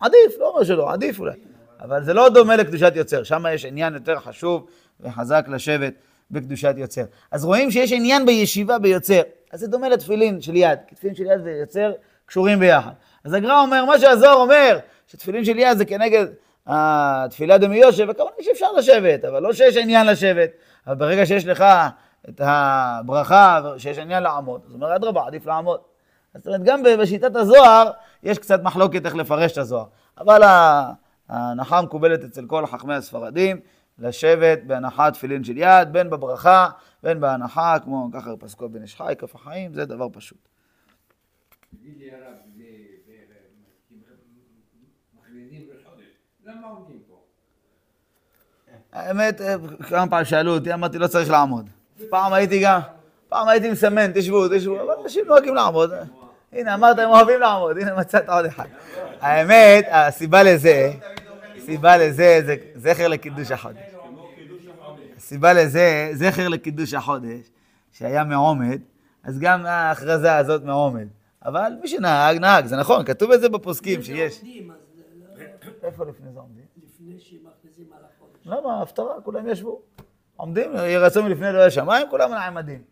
עדיף, 0.00 0.38
לא 0.38 0.48
אומר 0.48 0.64
שלא, 0.64 0.92
עדיף 0.92 1.18
אולי. 1.18 1.32
אבל 1.80 2.04
זה 2.04 2.14
לא 2.14 2.28
דומה 2.28 2.56
לקדושת 2.56 2.92
יוצר, 2.96 3.22
שם 3.22 3.44
יש 3.54 3.64
עניין 3.64 3.94
יותר 3.94 4.18
חשוב 4.18 4.66
וחזק 5.00 5.44
לשבת 5.48 5.92
בקדושת 6.30 6.74
יוצר. 6.76 7.04
אז 7.30 7.44
רואים 7.44 7.70
שיש 7.70 7.92
עניין 7.92 8.26
בישיבה 8.26 8.78
ביוצר. 8.78 9.20
אז 9.52 9.60
זה 9.60 9.68
דומה 9.68 9.88
לתפילין 9.88 10.40
של 10.40 10.56
יד, 10.56 10.78
כי 10.86 10.94
תפילין 10.94 11.14
של 11.16 11.22
יד 11.22 11.40
ויוצר 11.44 11.92
קשורים 12.26 12.58
ביחד. 12.58 12.90
אז 13.24 13.32
הגר"א 13.32 13.60
אומר, 13.60 13.84
מה 13.84 13.98
שהזוהר 13.98 14.34
אומר, 14.34 14.78
שתפילין 15.06 15.44
של 15.44 15.58
יד 15.58 15.78
זה 15.78 15.84
כנגד 15.84 16.26
התפילה 16.66 17.58
דמי 17.58 17.76
יושב, 17.76 18.06
וכמובן 18.10 18.32
שאפשר 18.40 18.72
לשבת, 18.72 19.24
אבל 19.24 19.42
לא 19.42 19.52
שיש 19.52 19.76
עניין 19.76 20.06
לשבת. 20.06 20.50
אבל 20.86 20.94
ברגע 20.94 21.26
שיש 21.26 21.46
לך 21.46 21.64
את 22.28 22.40
הברכה, 22.44 23.60
שיש 23.78 23.98
עניין 23.98 24.22
לעמוד, 24.22 24.62
זאת 24.66 24.74
אומרת, 24.74 24.90
אדרבה, 24.96 25.26
עדיף 25.26 25.46
לעמוד. 25.46 25.80
זאת 26.34 26.46
אומרת, 26.46 26.62
גם 26.64 26.82
בשיטת 27.00 27.36
הזוהר, 27.36 27.90
יש 28.22 28.38
קצת 28.38 28.62
מחלוקת 28.62 29.06
איך 29.06 29.14
לפרש 29.14 29.52
את 29.52 29.58
הזוהר. 29.58 29.86
אבל 30.18 30.40
ההנחה 31.28 31.78
המקובלת 31.78 32.24
אצל 32.24 32.46
כל 32.46 32.66
חכמי 32.66 32.94
הספרדים, 32.94 33.60
לשבת 33.98 34.58
בהנחת 34.66 35.12
תפילין 35.12 35.44
של 35.44 35.56
יד, 35.56 35.92
בין 35.92 36.10
בברכה, 36.10 36.68
בין 37.02 37.20
בהנחה, 37.20 37.76
כמו 37.84 38.08
ככה 38.12 38.30
פסקו 38.36 38.68
בן 38.68 38.82
איש 38.82 39.02
כף 39.18 39.34
החיים, 39.34 39.74
זה 39.74 39.84
דבר 39.84 40.08
פשוט. 40.12 40.48
תגיד 41.80 41.94
לי 41.98 42.10
הרב, 42.10 42.34
זה- 42.56 42.62
זה- 43.06 43.12
מכריזים 45.18 45.68
בחודש, 45.68 46.04
למה 46.58 46.66
עומדים 46.68 46.98
פה? 47.08 47.16
האמת, 48.92 49.40
אה, 49.40 49.54
כמה 49.88 50.06
פעמים 50.10 50.24
שאלו 50.24 50.54
אותי, 50.54 50.74
אמרתי, 50.74 50.98
לא 50.98 51.06
צריך 51.06 51.30
לעמוד. 51.30 51.68
פעם 52.10 52.32
הייתי 52.32 52.62
גם, 52.62 52.80
פעם 53.28 53.48
הייתי 53.48 53.70
מסמן, 53.70 54.10
תשבו, 54.14 54.48
תשבו, 54.48 54.80
אבל 54.80 54.94
אנשים 55.02 55.24
נוהגים 55.26 55.54
לעמוד. 55.54 55.90
הנה, 56.52 56.74
אמרת, 56.74 56.98
הם 56.98 57.08
אוהבים 57.10 57.40
לעמוד, 57.40 57.78
הנה 57.78 57.94
מצאת 57.94 58.28
עוד 58.28 58.44
אחד. 58.44 58.66
האמת, 59.20 59.86
הסיבה 59.90 60.42
לזה, 60.42 60.92
הסיבה 61.56 61.96
לזה, 61.96 62.40
זה 62.44 62.56
זכר 62.76 63.08
לקידוש 63.08 63.50
החודש. 63.50 63.78
הסיבה 65.16 65.52
לזה, 65.52 66.10
זכר 66.12 66.48
לקידוש 66.48 66.94
החודש, 66.94 67.50
שהיה 67.92 68.24
מעומד, 68.24 68.78
אז 69.24 69.38
גם 69.38 69.66
ההכרזה 69.66 70.36
הזאת 70.36 70.64
מעומד. 70.64 71.06
אבל 71.44 71.72
מי 71.82 71.88
שנהג, 71.88 72.38
נהג, 72.38 72.66
זה 72.66 72.76
נכון, 72.76 73.04
כתוב 73.04 73.32
את 73.32 73.40
זה 73.40 73.48
בפוסקים 73.48 74.02
שיש. 74.02 74.36
עומדים, 74.38 74.70
אז 74.70 74.76
לא- 75.38 75.44
לא- 75.66 75.71
איפה 75.82 76.04
לפני 76.04 76.32
זה 76.32 76.38
עומדים? 76.40 76.64
לפני 76.76 77.20
שמכריזים 77.20 77.86
על 77.98 78.04
החודש. 78.16 78.46
למה? 78.46 78.82
הפטרה, 78.82 79.20
כולם 79.24 79.48
ישבו. 79.48 79.82
עומדים, 80.36 80.74
יהי 80.76 80.96
רצון 80.98 81.24
מלפני 81.24 81.48
אלוהי 81.48 81.64
השמיים, 81.66 82.06
כולם 82.10 82.30
נעמדים. 82.30 82.82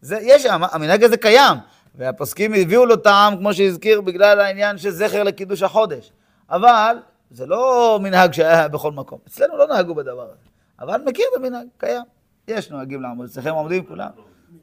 זה, 0.00 0.18
יש, 0.22 0.46
המנהג 0.46 1.04
הזה 1.04 1.16
קיים, 1.16 1.56
והפוסקים 1.94 2.52
הביאו 2.54 2.86
לו 2.86 2.96
טעם, 2.96 3.36
כמו 3.36 3.54
שהזכיר, 3.54 4.00
בגלל 4.00 4.40
העניין 4.40 4.78
של 4.78 4.90
זכר 4.90 5.22
לקידוש 5.22 5.62
החודש. 5.62 6.12
אבל 6.50 6.96
זה 7.30 7.46
לא 7.46 7.98
מנהג 8.02 8.32
שהיה 8.32 8.68
בכל 8.68 8.92
מקום. 8.92 9.18
אצלנו 9.28 9.56
לא 9.56 9.66
נהגו 9.66 9.94
בדבר 9.94 10.22
הזה. 10.22 10.34
אבל 10.80 11.02
מכיר 11.06 11.24
את 11.32 11.44
המנהג, 11.44 11.66
קיים. 11.78 12.02
יש 12.48 12.70
נוהגים 12.70 13.02
לעמוד, 13.02 13.26
אצלכם 13.26 13.50
עומדים 13.54 13.84
כולם? 13.86 14.08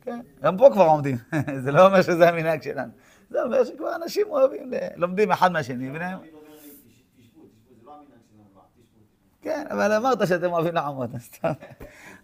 כן, 0.01 0.19
גם 0.41 0.57
פה 0.57 0.69
כבר 0.73 0.83
עומדים. 0.85 1.17
זה 1.63 1.71
לא 1.71 1.85
אומר 1.87 2.01
שזה 2.01 2.29
המנהג 2.29 2.61
שלנו. 2.61 2.91
זה 3.29 3.43
אומר 3.43 3.63
שכבר 3.63 3.95
אנשים 3.95 4.27
אוהבים, 4.29 4.71
לומדים 4.95 5.31
אחד 5.31 5.51
מהשני, 5.51 5.89
ונהם. 5.89 6.17
תמיד 6.19 6.33
אומר 6.33 6.49
לי, 6.51 6.57
"תש- 6.57 7.21
תשבו, 7.21 7.41
תשבו, 7.41 7.45
זה 7.69 7.85
לא 7.85 7.91
המנהג 7.93 8.07
שלנו, 8.31 8.43
מה? 8.55 8.61
תשבו, 8.73 8.83
תשבו. 8.93 9.34
כן, 9.45 9.65
אבל 9.71 9.91
אמרת 9.93 10.27
שאתם 10.27 10.51
אוהבים 10.53 10.75
לעמוד, 10.75 11.09
אז 11.15 11.21
סתם. 11.21 11.51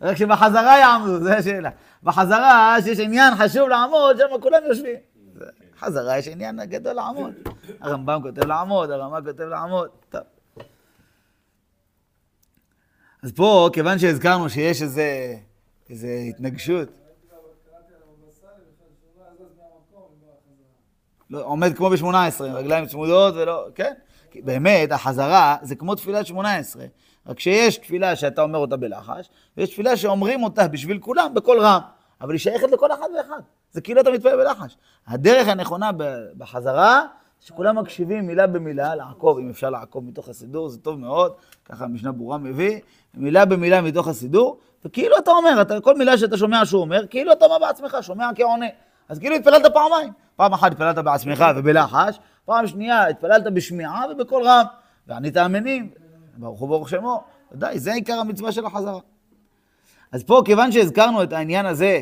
רק 0.01 0.17
שבחזרה 0.17 0.77
יעמדו, 0.79 1.19
זו 1.23 1.29
השאלה. 1.33 1.69
בחזרה, 2.03 2.75
שיש 2.83 2.99
עניין 2.99 3.35
חשוב 3.35 3.69
לעמוד, 3.69 4.17
שם 4.17 4.41
כולם 4.41 4.57
יושבים. 4.67 4.95
זה- 5.33 5.45
חזרה 5.79 6.17
יש 6.17 6.27
עניין 6.27 6.59
גדול 6.65 6.93
לעמוד. 6.93 7.33
הרמב"ם 7.81 8.19
כותב 8.21 8.45
לעמוד, 8.45 8.91
הרמ"א 8.91 9.19
כותב 9.25 9.43
לעמוד. 9.43 9.89
טוב. 10.09 10.21
אז 13.23 13.31
פה, 13.31 13.69
כיוון 13.73 13.99
שהזכרנו 13.99 14.49
שיש 14.49 14.81
איזה, 14.81 15.35
איזה 15.89 16.07
התנגשות, 16.29 16.87
לא, 21.29 21.43
עומד 21.43 21.75
כמו 21.77 21.89
ב-18, 21.89 22.03
רגליים 22.43 22.85
צמודות 22.85 23.33
ולא, 23.37 23.67
כן. 23.75 23.93
באמת, 24.35 24.91
החזרה 24.91 25.57
זה 25.61 25.75
כמו 25.75 25.95
תפילת 25.95 26.25
18, 26.25 26.85
רק 27.27 27.39
שיש 27.39 27.77
תפילה 27.77 28.15
שאתה 28.15 28.41
אומר 28.41 28.59
אותה 28.59 28.77
בלחש, 28.77 29.29
ויש 29.57 29.69
תפילה 29.69 29.97
שאומרים 29.97 30.43
אותה 30.43 30.67
בשביל 30.67 30.99
כולם 30.99 31.33
בקול 31.33 31.59
רם, 31.59 31.81
אבל 32.21 32.31
היא 32.31 32.39
שייכת 32.39 32.71
לכל 32.71 32.91
אחד 32.91 33.07
ואחד. 33.17 33.41
זה 33.71 33.81
כאילו 33.81 34.01
אתה 34.01 34.11
מתפלל 34.11 34.35
בלחש. 34.35 34.77
הדרך 35.07 35.47
הנכונה 35.47 35.89
בחזרה, 36.37 37.05
שכולם 37.39 37.77
מקשיבים 37.77 38.27
מילה 38.27 38.47
במילה, 38.47 38.95
לעקוב, 38.95 39.37
אם 39.37 39.49
אפשר 39.49 39.69
לעקוב 39.69 40.05
מתוך 40.05 40.29
הסידור, 40.29 40.69
זה 40.69 40.77
טוב 40.77 40.99
מאוד, 40.99 41.33
ככה 41.65 41.85
המשנה 41.85 42.11
ברורה 42.11 42.37
מביא, 42.37 42.79
מילה 43.13 43.45
במילה 43.45 43.81
מתוך 43.81 44.07
הסידור, 44.07 44.59
וכאילו 44.85 45.17
אתה 45.17 45.31
אומר, 45.31 45.61
אתה, 45.61 45.81
כל 45.81 45.97
מילה 45.97 46.17
שאתה 46.17 46.37
שומע 46.37 46.65
שהוא 46.65 46.81
אומר, 46.81 47.07
כאילו 47.07 47.31
אתה 47.31 47.47
מה 47.47 47.59
בעצמך, 47.59 47.97
שומע 48.01 48.29
כעונה. 48.35 48.65
אז 49.09 49.19
כאילו 49.19 49.35
התפללת 49.35 49.73
פעמיים. 49.73 50.13
פעם 50.35 50.53
אחת 50.53 50.71
התפללת 50.71 50.97
בעצמך 50.97 51.45
ובלחש, 51.55 52.19
פעם 52.45 52.67
שנייה 52.67 53.07
התפללת 53.07 53.53
בשמיעה 53.53 54.05
ובקול 54.11 54.43
רם. 54.43 54.65
וענית 55.07 55.37
אמינים, 55.37 55.89
ברוך 56.37 56.59
הוא 56.59 56.69
ברוך 56.69 56.89
שמו. 56.89 57.23
ודאי, 57.51 57.79
זה 57.79 57.93
עיקר 57.93 58.13
המצווה 58.13 58.51
של 58.51 58.65
החזרה. 58.65 58.99
אז 60.11 60.23
פה, 60.23 60.41
כיוון 60.45 60.71
שהזכרנו 60.71 61.23
את 61.23 61.33
העניין 61.33 61.65
הזה 61.65 62.01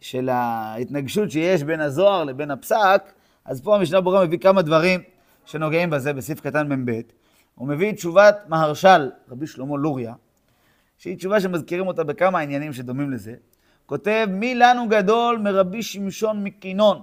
של 0.00 0.28
ההתנגשות 0.28 1.30
שיש 1.30 1.62
בין 1.62 1.80
הזוהר 1.80 2.24
לבין 2.24 2.50
הפסק, 2.50 3.12
אז 3.44 3.60
פה 3.60 3.76
המשנה 3.76 4.00
ברורה 4.00 4.26
מביא 4.26 4.38
כמה 4.38 4.62
דברים 4.62 5.00
שנוגעים 5.44 5.90
בזה 5.90 6.12
בסעיף 6.12 6.40
קטן 6.40 6.72
מ"ב. 6.72 7.00
הוא 7.54 7.68
מביא 7.68 7.92
תשובת 7.92 8.36
מהרש"ל, 8.48 9.10
רבי 9.30 9.46
שלמה 9.46 9.76
לוריה, 9.76 10.14
שהיא 10.98 11.16
תשובה 11.16 11.40
שמזכירים 11.40 11.86
אותה 11.86 12.04
בכמה 12.04 12.38
עניינים 12.38 12.72
שדומים 12.72 13.10
לזה. 13.10 13.34
כותב, 13.86 14.26
מי 14.30 14.54
לנו 14.54 14.88
גדול 14.88 15.38
מרבי 15.38 15.82
שמשון 15.82 16.44
מקינון, 16.44 17.02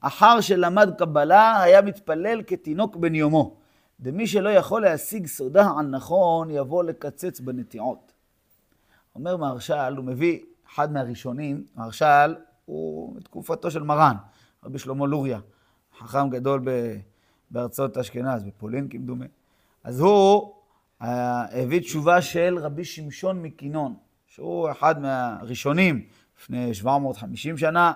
אחר 0.00 0.40
שלמד 0.40 0.90
קבלה, 0.98 1.62
היה 1.62 1.82
מתפלל 1.82 2.42
כתינוק 2.46 2.96
בן 2.96 3.14
יומו. 3.14 3.56
דמי 4.04 4.26
שלא 4.26 4.48
יכול 4.48 4.82
להשיג 4.82 5.26
סודה 5.26 5.70
על 5.78 5.86
נכון, 5.86 6.50
יבוא 6.50 6.84
לקצץ 6.84 7.40
בנטיעות. 7.40 8.12
אומר 9.14 9.36
מהרש"ל, 9.36 9.94
הוא 9.96 10.04
מביא 10.04 10.40
אחד 10.68 10.92
מהראשונים, 10.92 11.64
מהרש"ל 11.74 12.34
הוא 12.64 13.16
מתקופתו 13.16 13.70
של 13.70 13.82
מרן, 13.82 14.16
רבי 14.64 14.78
שלמה 14.78 15.06
לוריה, 15.06 15.40
חכם 15.98 16.30
גדול 16.30 16.60
ב- 16.64 16.96
בארצות 17.50 17.98
אשכנז, 17.98 18.42
בפולין 18.42 18.88
כמדומה. 18.88 19.26
אז 19.84 20.00
הוא 20.00 20.54
אה, 21.02 21.62
הביא 21.62 21.80
תשובה 21.80 22.22
של 22.22 22.58
רבי 22.58 22.84
שמשון 22.84 23.42
מקינון, 23.42 23.94
שהוא 24.26 24.70
אחד 24.70 25.00
מהראשונים 25.00 26.06
לפני 26.38 26.74
750 26.74 27.58
שנה, 27.58 27.92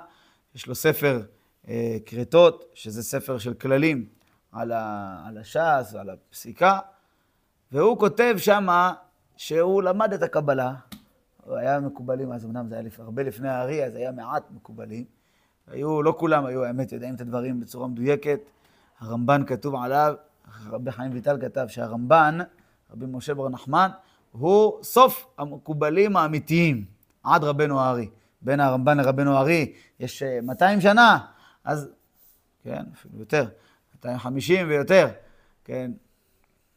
יש 0.54 0.66
לו 0.66 0.74
ספר 0.74 1.22
אה, 1.68 1.96
כרתות, 2.06 2.64
שזה 2.74 3.02
ספר 3.02 3.38
של 3.38 3.54
כללים 3.54 4.17
על, 4.52 4.72
על 5.26 5.38
הש"ס 5.38 5.92
ועל 5.92 6.10
הפסיקה, 6.10 6.78
והוא 7.72 7.98
כותב 7.98 8.34
שמה 8.38 8.94
שהוא 9.36 9.82
למד 9.82 10.12
את 10.12 10.22
הקבלה, 10.22 10.74
הוא 11.44 11.56
היה 11.56 11.80
מקובלים, 11.80 12.32
אז 12.32 12.44
אמנם 12.44 12.68
זה 12.68 12.78
היה. 12.78 12.88
הרבה 12.98 13.22
לפני 13.22 13.48
הארי, 13.48 13.84
אז 13.84 13.94
היה 13.94 14.12
מעט 14.12 14.42
מקובלים. 14.50 15.04
היו, 15.66 16.02
לא 16.02 16.14
כולם 16.18 16.46
היו, 16.46 16.64
האמת, 16.64 16.92
יודעים 16.92 17.14
את 17.14 17.20
הדברים 17.20 17.60
בצורה 17.60 17.88
מדויקת. 17.88 18.40
הרמב"ן 19.00 19.42
כתוב 19.46 19.74
עליו, 19.74 20.14
רבי 20.66 20.90
חיים 20.92 21.12
ויטל 21.12 21.40
כתב 21.40 21.66
שהרמב"ן, 21.68 22.38
רבי 22.90 23.06
משה 23.06 23.34
בר 23.34 23.48
נחמן, 23.48 23.90
הוא 24.32 24.82
סוף 24.82 25.26
המקובלים 25.38 26.16
האמיתיים, 26.16 26.84
עד 27.22 27.44
רבנו 27.44 27.80
הארי. 27.80 28.10
בין 28.42 28.60
הרמב"ן 28.60 28.96
לרבנו 28.96 29.36
הארי 29.36 29.72
יש 30.00 30.22
אה, 30.22 30.38
200 30.42 30.80
שנה, 30.80 31.18
אז, 31.64 31.90
כן, 32.62 32.84
אפילו 32.94 33.18
יותר, 33.18 33.48
250 33.98 34.68
ויותר, 34.68 35.08
כן, 35.64 35.90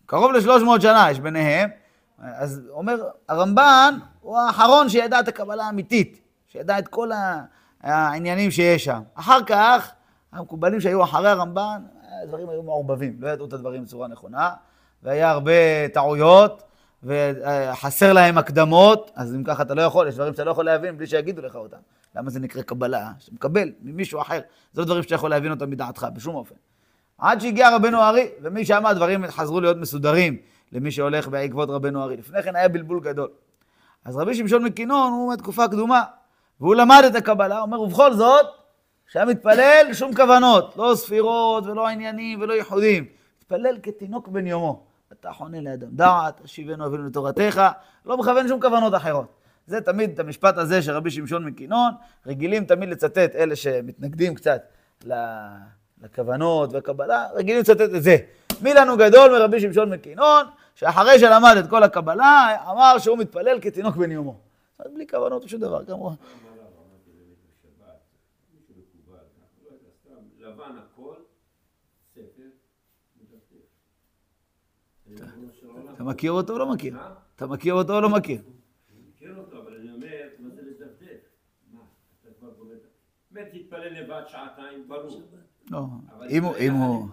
קרוב 0.05 0.31
ל-300 0.31 0.81
שנה 0.81 1.07
יש 1.11 1.19
ביניהם. 1.19 1.69
אז 2.17 2.61
אומר, 2.69 3.03
הרמב"ן 3.29 3.97
הוא 4.21 4.37
האחרון 4.37 4.89
שידע 4.89 5.19
את 5.19 5.27
הקבלה 5.27 5.65
האמיתית, 5.65 6.21
שידע 6.47 6.79
את 6.79 6.87
כל 6.87 7.09
העניינים 7.81 8.51
שיש 8.51 8.85
שם. 8.85 9.01
אחר 9.13 9.43
כך, 9.45 9.91
המקובלים 10.31 10.81
שהיו 10.81 11.03
אחרי 11.03 11.29
הרמב"ן, 11.29 11.83
הדברים 12.23 12.49
היו 12.49 12.63
מעורבבים, 12.63 13.17
לא 13.19 13.29
ידעו 13.29 13.45
את 13.45 13.53
הדברים 13.53 13.83
בצורה 13.83 14.07
נכונה, 14.07 14.49
והיה 15.03 15.29
הרבה 15.29 15.87
טעויות, 15.93 16.63
וחסר 17.03 18.13
להם 18.13 18.37
הקדמות, 18.37 19.11
אז 19.15 19.35
אם 19.35 19.43
ככה 19.43 19.63
אתה 19.63 19.73
לא 19.73 19.81
יכול, 19.81 20.07
יש 20.07 20.15
דברים 20.15 20.33
שאתה 20.33 20.43
לא 20.43 20.51
יכול 20.51 20.65
להבין 20.65 20.97
בלי 20.97 21.07
שיגידו 21.07 21.41
לך 21.41 21.55
אותם. 21.55 21.77
למה 22.15 22.29
זה 22.29 22.39
נקרא 22.39 22.61
קבלה? 22.61 23.11
שאתה 23.19 23.35
מקבל 23.35 23.71
ממישהו 23.81 24.21
אחר, 24.21 24.39
זה 24.73 24.81
לא 24.81 24.85
דברים 24.85 25.03
שאתה 25.03 25.15
יכול 25.15 25.29
להבין 25.29 25.51
אותם 25.51 25.69
מדעתך, 25.69 26.07
בשום 26.13 26.35
אופן. 26.35 26.55
עד 27.21 27.41
שהגיע 27.41 27.75
רבנו 27.75 28.01
ארי, 28.01 28.29
ומשם 28.41 28.85
הדברים 28.85 29.27
חזרו 29.27 29.61
להיות 29.61 29.77
מסודרים 29.77 30.37
למי 30.71 30.91
שהולך 30.91 31.27
בעקבות 31.27 31.69
רבנו 31.69 32.03
ארי. 32.03 32.17
לפני 32.17 32.43
כן 32.43 32.55
היה 32.55 32.67
בלבול 32.69 32.99
גדול. 32.99 33.29
אז 34.05 34.17
רבי 34.17 34.35
שמשון 34.35 34.63
מקינון 34.63 35.13
הוא 35.13 35.33
מתקופה 35.33 35.67
קדומה, 35.67 36.03
והוא 36.59 36.75
למד 36.75 37.03
את 37.07 37.15
הקבלה, 37.15 37.61
אומר, 37.61 37.81
ובכל 37.81 38.13
זאת, 38.13 38.45
כשהיה 39.07 39.25
מתפלל, 39.25 39.87
שום 39.93 40.15
כוונות, 40.15 40.77
לא 40.77 40.93
ספירות 40.95 41.65
ולא 41.65 41.87
עניינים 41.87 42.41
ולא 42.41 42.53
ייחודים. 42.53 43.05
מתפלל 43.41 43.77
כתינוק 43.83 44.27
בן 44.27 44.47
יומו. 44.47 44.83
אתה 45.13 45.31
חונה 45.31 45.61
לאדם 45.61 45.87
דעת, 45.91 46.41
השיבנו 46.43 46.85
אבינו 46.85 47.03
לתורתך, 47.05 47.61
לא 48.05 48.17
מכוון 48.17 48.47
שום 48.47 48.61
כוונות 48.61 48.95
אחרות. 48.95 49.25
זה 49.67 49.81
תמיד, 49.81 50.09
את 50.09 50.19
המשפט 50.19 50.57
הזה 50.57 50.81
של 50.81 50.91
רבי 50.91 51.11
שמשון 51.11 51.45
מקינון, 51.45 51.91
רגילים 52.27 52.65
תמיד 52.65 52.89
לצטט, 52.89 53.35
אלה 53.35 53.55
שמתנגדים 53.55 54.35
קצת 54.35 54.61
ל- 55.05 55.13
לכוונות 56.01 56.73
והקבלה, 56.73 57.27
רגילים 57.35 57.61
לצטט 57.61 57.81
את 57.81 58.03
זה. 58.03 58.17
מי 58.61 58.73
לנו 58.73 58.97
גדול 58.97 59.31
מרבי 59.31 59.59
שמשון 59.59 59.89
מקינון, 59.93 60.45
שאחרי 60.75 61.19
שלמד 61.19 61.55
את 61.59 61.69
כל 61.69 61.83
הקבלה, 61.83 62.57
אמר 62.71 62.97
שהוא 62.99 63.17
מתפלל 63.17 63.59
כתינוק 63.61 63.95
בן 63.95 64.11
יומו. 64.11 64.39
אז 64.79 64.91
בלי 64.93 65.07
כוונות 65.07 65.43
ושום 65.43 65.59
דבר, 65.61 65.85
כמובן. 65.85 66.13
הכל, 70.77 71.15
ספר, 72.13 72.49
מדפדף. 73.21 73.65
אתה 75.95 76.03
מכיר 76.03 76.31
אותו 76.31 76.53
או 76.53 76.57
לא 76.57 76.73
מכיר? 76.73 76.93
מה? 76.93 77.13
אתה 77.35 77.47
מכיר 77.47 77.73
אותו 77.73 77.95
או 77.95 78.01
לא 78.01 78.09
מכיר? 78.09 78.41
אני 78.41 78.99
מכיר 79.15 79.37
אותו, 79.37 79.61
אבל 79.61 79.75
אני 79.75 79.91
אומר, 79.91 80.27
מה 80.39 80.49
זה 80.49 80.61
לדפדף? 80.61 81.21
מה, 81.71 81.79
אתה 82.21 82.29
כבר 82.39 82.49
גומר... 82.57 82.73
באמת 83.31 83.47
תתפלל 83.53 84.01
לבד 84.01 84.21
שעתיים, 84.27 84.87
ברור. 84.87 85.21
לא. 85.71 85.79
אם 86.29 86.43
הוא, 86.43 86.55
אם 86.59 86.73
הוא? 86.73 87.07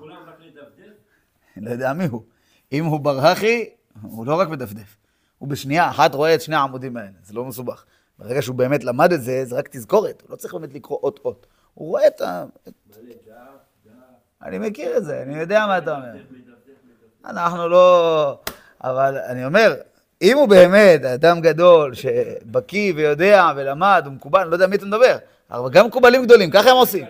לא 1.57 1.71
יודע 1.71 1.93
מי 1.93 2.07
הוא. 2.07 2.23
אם 2.73 2.85
הוא 2.85 3.01
ברחי, 3.01 3.69
הוא 4.03 4.27
לא 4.27 4.35
רק 4.35 4.49
מדפדף. 4.49 4.97
הוא 5.39 5.49
בשנייה 5.49 5.91
אחת 5.91 6.15
רואה 6.15 6.35
את 6.35 6.41
שני 6.41 6.57
העמודים 6.57 6.97
האלה, 6.97 7.11
זה 7.23 7.35
לא 7.35 7.45
מסובך. 7.45 7.85
ברגע 8.19 8.43
שהוא 8.43 8.57
באמת 8.57 8.85
למד 8.85 9.13
את 9.13 9.23
זה, 9.23 9.45
זה 9.45 9.57
רק 9.57 9.69
תזכורת, 9.69 10.23
הוא 10.23 10.31
לא 10.31 10.37
צריך 10.37 10.55
באמת 10.55 10.75
לקרוא 10.75 10.99
אות-אות. 11.03 11.47
הוא 11.75 11.89
רואה 11.89 12.07
את 12.07 12.21
ה... 12.21 12.45
אני 14.43 14.59
מכיר 14.59 14.97
את 14.97 15.05
זה, 15.05 15.23
אני 15.23 15.39
יודע 15.39 15.67
מה 15.67 15.79
אתה 15.79 15.97
אומר. 15.97 16.09
אנחנו 17.25 17.69
לא... 17.69 18.39
אבל 18.85 19.19
אני 19.19 19.45
אומר, 19.45 19.75
אם 20.23 20.37
הוא 20.37 20.49
באמת 20.49 21.05
אדם 21.05 21.41
גדול, 21.41 21.95
שבקיא 21.95 22.93
ויודע 22.97 23.53
ולמד, 23.57 24.03
הוא 24.07 24.13
מקובל, 24.13 24.41
אני 24.41 24.51
לא 24.51 24.55
יודע 24.55 24.67
מי 24.67 24.77
אתה 24.77 24.87
מדבר, 24.87 25.17
אבל 25.51 25.71
גם 25.71 25.87
מקובלים 25.87 26.25
גדולים, 26.25 26.51
ככה 26.51 26.71
הם 26.71 26.77
עושים. 26.77 27.05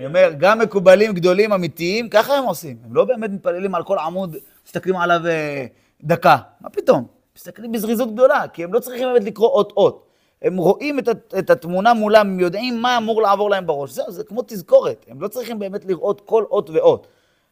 אני 0.00 0.06
אומר, 0.06 0.30
גם 0.38 0.58
מקובלים 0.58 1.12
גדולים 1.12 1.52
אמיתיים, 1.52 2.08
ככה 2.08 2.34
הם 2.34 2.44
עושים. 2.44 2.76
הם 2.84 2.94
לא 2.94 3.04
באמת 3.04 3.30
מתפללים 3.30 3.74
על 3.74 3.82
כל 3.82 3.98
עמוד, 3.98 4.36
מסתכלים 4.66 4.96
עליו 4.96 5.26
אה, 5.26 5.66
דקה. 6.02 6.36
מה 6.60 6.70
פתאום? 6.70 7.06
מסתכלים 7.36 7.72
בזריזות 7.72 8.12
גדולה, 8.12 8.48
כי 8.48 8.64
הם 8.64 8.74
לא 8.74 8.80
צריכים 8.80 9.08
באמת 9.12 9.24
לקרוא 9.24 9.48
אות-אות. 9.48 10.06
הם 10.42 10.56
רואים 10.56 10.98
את, 10.98 11.08
את 11.38 11.50
התמונה 11.50 11.94
מולם, 11.94 12.26
הם 12.26 12.40
יודעים 12.40 12.82
מה 12.82 12.96
אמור 12.96 13.22
לעבור 13.22 13.50
להם 13.50 13.66
בראש. 13.66 13.90
זהו, 13.90 14.10
זה 14.10 14.24
כמו 14.24 14.42
תזכורת. 14.46 15.04
הם 15.08 15.20
לא 15.20 15.28
צריכים 15.28 15.58
באמת 15.58 15.84
לראות 15.84 16.20
כל 16.20 16.44
אות 16.50 16.70
ואות. 16.70 17.06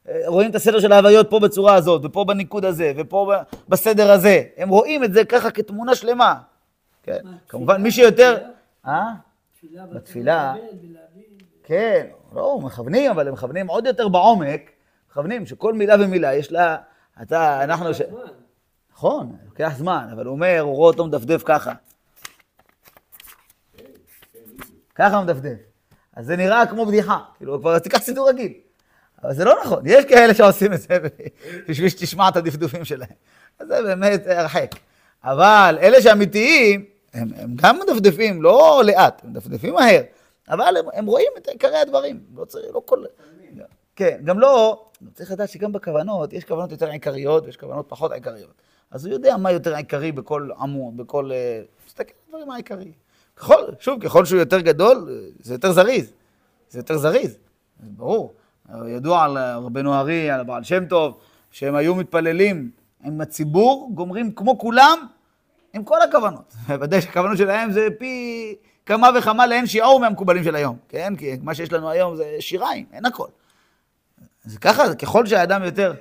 אה, 0.09 0.21
רואים 0.27 0.51
את 0.51 0.55
הסדר 0.55 0.81
של 0.81 0.93
ההוויות 0.93 1.31
פה 1.31 1.41
בצורה 1.41 1.75
הזאת, 1.75 2.01
ופה 2.05 2.25
בניקוד 2.25 2.65
הזה, 2.65 2.93
ופה 2.97 3.33
בסדר 3.69 4.11
הזה. 4.11 4.43
הם 4.57 4.69
רואים 4.69 5.05
את 5.05 5.13
זה 5.13 5.25
ככה 5.25 5.51
כתמונה 5.51 5.95
שלמה. 5.95 6.35
כן? 7.03 7.21
כמובן, 7.49 7.83
מי? 7.83 7.91
שיותר... 7.91 8.39
אה? 8.87 9.05
תפילה 9.55 9.87
בתפילה. 9.87 10.55
כן, 11.63 12.07
לא, 12.33 12.61
מכוונים, 12.63 13.11
אבל 13.11 13.29
הם 13.29 13.35
מכוונים 13.35 13.67
עוד 13.67 13.87
יותר 13.87 14.09
בעומק, 14.09 14.71
מכוונים 15.11 15.47
שכל 15.47 15.75
מילה 15.75 15.95
ומילה 16.01 16.35
יש 16.35 16.53
לה, 16.53 16.77
אתה, 17.23 17.65
אנחנו, 17.65 17.95
ש... 17.95 18.01
נכון, 18.93 19.37
לוקח 19.47 19.73
זמן, 19.77 20.09
אבל 20.13 20.25
הוא 20.25 20.33
אומר, 20.33 20.61
הוא 20.61 20.77
רואה 20.77 20.91
אותו 20.91 21.07
מדפדף 21.07 21.43
ככה. 21.45 21.73
ככה 24.95 25.21
מדפדף. 25.23 25.59
אז 26.17 26.27
זה 26.27 26.37
נראה 26.37 26.67
כמו 26.67 26.87
בדיחה, 26.87 27.19
כאילו, 27.37 27.61
כבר 27.61 27.79
תיקח 27.79 27.99
סידור 27.99 28.29
רגיל. 28.29 28.53
אבל 29.25 29.35
זה 29.35 29.45
לא 29.45 29.55
נכון, 29.65 29.83
יש 29.87 30.05
כאלה 30.05 30.35
שעושים 30.35 30.73
את 30.73 30.81
זה 30.81 30.99
בשביל 31.69 31.89
שתשמע 31.89 32.29
את 32.29 32.37
הדפדופים 32.37 32.85
שלהם. 32.85 33.09
אז 33.59 33.69
זה 33.69 33.83
באמת 33.83 34.27
הרחק. 34.27 34.71
אבל 35.25 35.79
אלה 35.81 36.03
שאמיתיים, 36.03 36.85
הם, 37.15 37.29
הם 37.37 37.51
גם 37.55 37.79
מדפדפים, 37.79 38.43
לא 38.43 38.83
לאט, 38.85 39.21
הם 39.25 39.31
מדפדפים 39.31 39.75
מהר, 39.75 40.01
אבל 40.49 40.77
הם, 40.77 40.85
הם 40.93 41.07
רואים 41.07 41.33
את 41.39 41.49
עיקרי 41.49 41.77
הדברים. 41.77 42.21
לא 42.37 42.45
צריך, 42.45 42.75
לא 42.75 42.83
כל... 42.85 43.05
כן, 43.97 44.21
גם 44.25 44.41
לא, 44.41 44.85
צריך 45.15 45.33
לדעת 45.33 45.49
שגם 45.49 45.73
בכוונות, 45.73 46.33
יש 46.33 46.45
כוונות 46.45 46.71
יותר 46.71 46.89
עיקריות 46.91 47.45
ויש 47.47 47.57
כוונות 47.57 47.87
פחות 47.89 48.13
עיקריות. 48.13 48.63
אז 48.91 49.07
הוא 49.07 49.13
יודע 49.13 49.37
מה 49.37 49.53
יותר 49.53 49.75
עיקרי 49.75 50.13
בכל 50.13 50.51
עמוד, 50.59 50.97
בכל... 50.97 51.31
אה, 51.33 51.61
מסתכל 51.87 52.13
על 52.13 52.25
הדברים 52.29 52.51
העיקריים. 52.51 52.93
ככל, 53.37 53.63
שוב, 53.81 54.03
ככל 54.03 54.25
שהוא 54.25 54.39
יותר 54.39 54.61
גדול, 54.61 55.09
אה, 55.11 55.29
זה 55.41 55.55
יותר 55.55 55.73
זריז. 55.73 56.13
זה 56.71 56.79
יותר 56.79 56.99
זריז, 56.99 57.39
זה 57.81 57.91
ברור. 57.97 58.35
ידוע 58.87 59.25
על 59.25 59.39
רבנו 59.39 59.95
ארי, 59.95 60.31
על 60.31 60.41
הבעל 60.41 60.65
שם 60.65 60.87
טוב, 60.87 61.19
שהם 61.51 61.75
היו 61.75 61.95
מתפללים 61.95 62.71
עם 63.05 63.21
הציבור, 63.21 63.91
גומרים 63.95 64.33
כמו 64.33 64.59
כולם, 64.59 64.99
עם 65.75 65.85
כל 65.85 66.03
הכוונות. 66.03 66.55
ודאי 66.81 67.01
שהכוונות 67.03 67.39
שלהם 67.39 67.73
זה 67.73 67.89
פי 67.99 68.55
כמה 68.89 69.11
וכמה 69.19 69.47
לאין 69.47 69.67
שיעור 69.67 70.01
מהמקובלים 70.01 70.45
של 70.45 70.55
היום, 70.55 70.77
כן? 70.89 71.17
כי 71.17 71.37
מה 71.43 71.55
שיש 71.55 71.73
לנו 71.73 71.91
היום 71.91 72.17
זה 72.17 72.37
שיריים, 72.41 72.87
אין 72.93 73.07
הכל. 73.07 73.29
אז 74.47 74.59
ככה, 74.59 74.95
ככל 74.95 75.27
שהאדם 75.27 75.65
יותר... 75.65 75.95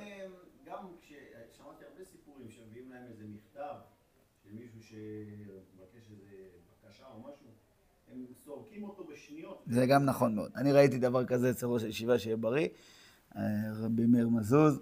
בשניות. 9.12 9.62
זה 9.66 9.86
גם 9.86 10.04
נכון 10.04 10.34
מאוד. 10.34 10.50
אני 10.56 10.72
ראיתי 10.72 10.98
דבר 10.98 11.24
כזה 11.24 11.50
אצל 11.50 11.66
ראש 11.66 11.82
הישיבה 11.82 12.18
שיהיה 12.18 12.36
בריא, 12.36 12.68
אה, 13.36 13.42
רבי 13.82 14.06
מאיר 14.06 14.28
מזוז, 14.28 14.80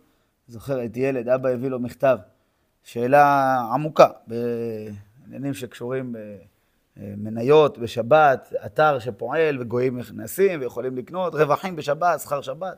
זוכר, 0.49 0.79
הייתי 0.79 1.01
ילד, 1.01 1.29
אבא 1.29 1.49
הביא 1.49 1.69
לו 1.69 1.81
מכתב, 1.81 2.19
שאלה 2.85 3.57
עמוקה, 3.75 4.09
בעניינים 4.27 5.55
שקשורים 5.55 6.17
במניות, 6.97 7.79
בשבת, 7.79 8.53
אתר 8.67 8.99
שפועל 8.99 9.63
וגויים 9.63 9.99
נכנסים 9.99 10.61
ויכולים 10.61 10.97
לקנות, 10.97 11.35
רווחים 11.35 11.77
בשבת, 11.77 12.21
שכר 12.21 12.41
שבת. 12.41 12.77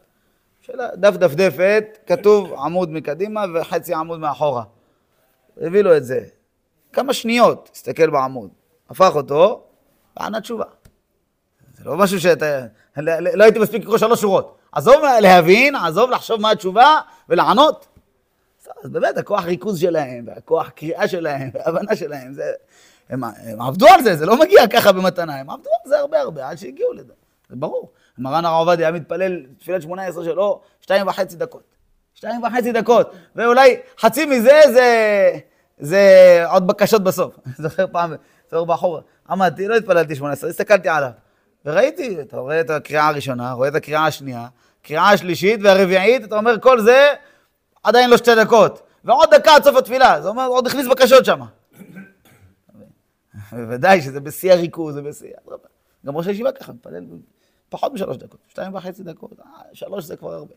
שאלה, 0.61 0.96
דף 0.96 1.16
דפדפת, 1.16 1.85
כתוב 2.07 2.52
עמוד 2.54 2.90
מקדימה 2.90 3.44
וחצי 3.54 3.94
עמוד 3.94 4.20
מאחורה. 4.20 4.62
הביא 5.61 5.83
לו 5.83 5.96
את 5.96 6.04
זה. 6.04 6.20
כמה 6.92 7.12
שניות, 7.12 7.70
הסתכל 7.74 8.11
בעמוד, 8.11 8.50
הפך 8.90 9.12
אותו, 9.14 9.64
וענה 10.16 10.40
תשובה. 10.40 10.64
זה 11.74 11.85
לא 11.85 11.96
משהו 11.96 12.20
שאתה... 12.20 12.66
לא, 12.96 13.18
לא 13.18 13.44
הייתי 13.44 13.59
מספיק 13.59 13.83
לקרוא 13.83 13.98
שלוש 13.98 14.20
שורות. 14.20 14.59
עזוב 14.72 15.02
להבין, 15.22 15.74
עזוב 15.74 16.11
לחשוב 16.11 16.40
מה 16.40 16.50
התשובה 16.50 17.00
ולענות. 17.28 17.87
אז 18.84 18.90
באמת, 18.90 19.18
הכוח 19.18 19.45
ריכוז 19.45 19.80
שלהם, 19.80 20.24
והכוח 20.26 20.68
קריאה 20.68 21.09
שלהם, 21.09 21.51
וההבנה 21.55 21.97
שלהם, 21.97 22.32
זה... 22.32 22.53
הם, 23.11 23.24
הם 23.24 23.61
עבדו 23.61 23.86
על 23.88 24.02
זה, 24.02 24.16
זה 24.16 24.26
לא 24.26 24.40
מגיע 24.40 24.66
ככה 24.66 24.92
במתנה, 24.92 25.36
הם 25.36 25.50
עבדו 25.50 25.70
על 25.84 25.90
זה 25.90 25.98
הרבה 25.98 26.20
הרבה, 26.20 26.48
עד 26.48 26.59
שהגיעו 26.59 26.92
לזה. 26.92 27.12
זה 27.48 27.56
ברור. 27.56 27.90
מרן 28.18 28.44
הרב 28.44 28.68
עובדיה 28.68 28.86
היה 28.88 28.96
מתפלל 28.96 29.46
תפילת 29.59 29.82
שמונה 29.82 30.06
עשרה 30.06 30.24
שלו, 30.24 30.61
שתיים 30.80 31.06
וחצי 31.06 31.36
דקות. 31.36 31.62
שתיים 32.14 32.42
וחצי 32.42 32.72
דקות, 32.72 33.12
ואולי 33.36 33.76
חצי 34.00 34.26
מזה 34.26 34.61
זה, 34.72 35.30
זה 35.78 36.42
עוד 36.50 36.66
בקשות 36.66 37.04
בסוף. 37.04 37.34
זוכר 37.62 37.86
פעם, 37.92 38.14
זוכר 38.50 38.64
באחורה, 38.64 39.00
עמדתי, 39.30 39.68
לא 39.68 39.76
התפללתי 39.76 40.14
שמונה 40.14 40.32
עשרה, 40.32 40.50
הסתכלתי 40.50 40.88
עליו. 40.88 41.11
וראיתי, 41.64 42.20
אתה 42.20 42.36
רואה 42.36 42.61
את 42.61 42.70
הקריאה 42.70 43.09
הראשונה, 43.09 43.52
רואה 43.52 43.68
את 43.68 43.74
הקריאה 43.74 44.06
השנייה, 44.06 44.46
קריאה 44.82 45.11
השלישית 45.11 45.61
והרביעית, 45.62 46.24
אתה 46.24 46.36
אומר, 46.36 46.61
כל 46.61 46.80
זה 46.80 47.06
עדיין 47.82 48.11
לא 48.11 48.16
שתי 48.16 48.34
דקות. 48.34 48.82
ועוד 49.04 49.34
דקה 49.34 49.54
עד 49.54 49.64
סוף 49.64 49.76
התפילה, 49.76 50.20
זה 50.22 50.28
אומר, 50.28 50.46
עוד 50.46 50.66
הכניס 50.66 50.86
בקשות 50.86 51.24
שם. 51.24 51.40
בוודאי 53.53 54.03
שזה 54.03 54.20
בשיא 54.20 54.53
הריכוז, 54.53 54.95
זה 54.95 55.03
בשיא... 55.03 55.32
גם 56.07 56.16
ראש 56.16 56.26
הישיבה 56.26 56.53
ככה 56.53 56.72
מתפלל 56.72 57.05
פחות 57.68 57.93
משלוש 57.93 58.16
דקות, 58.16 58.41
שתיים 58.49 58.74
וחצי 58.74 59.03
דקות, 59.03 59.41
אה, 59.41 59.62
שלוש 59.72 60.05
זה 60.05 60.16
כבר 60.16 60.32
הרבה. 60.32 60.55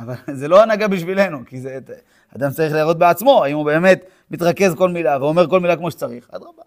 אבל 0.00 0.14
זה 0.40 0.48
לא 0.48 0.62
הנהגה 0.62 0.88
בשבילנו, 0.88 1.38
כי 1.46 1.60
זה, 1.60 1.78
אדם 2.36 2.50
צריך 2.50 2.72
לראות 2.72 2.98
בעצמו, 2.98 3.44
האם 3.44 3.56
הוא 3.56 3.64
באמת 3.64 4.04
מתרכז 4.30 4.74
כל 4.74 4.88
מילה 4.88 5.18
ואומר 5.20 5.50
כל 5.50 5.60
מילה 5.60 5.76
כמו 5.76 5.90
שצריך, 5.90 6.30
אדרבה. 6.30 6.62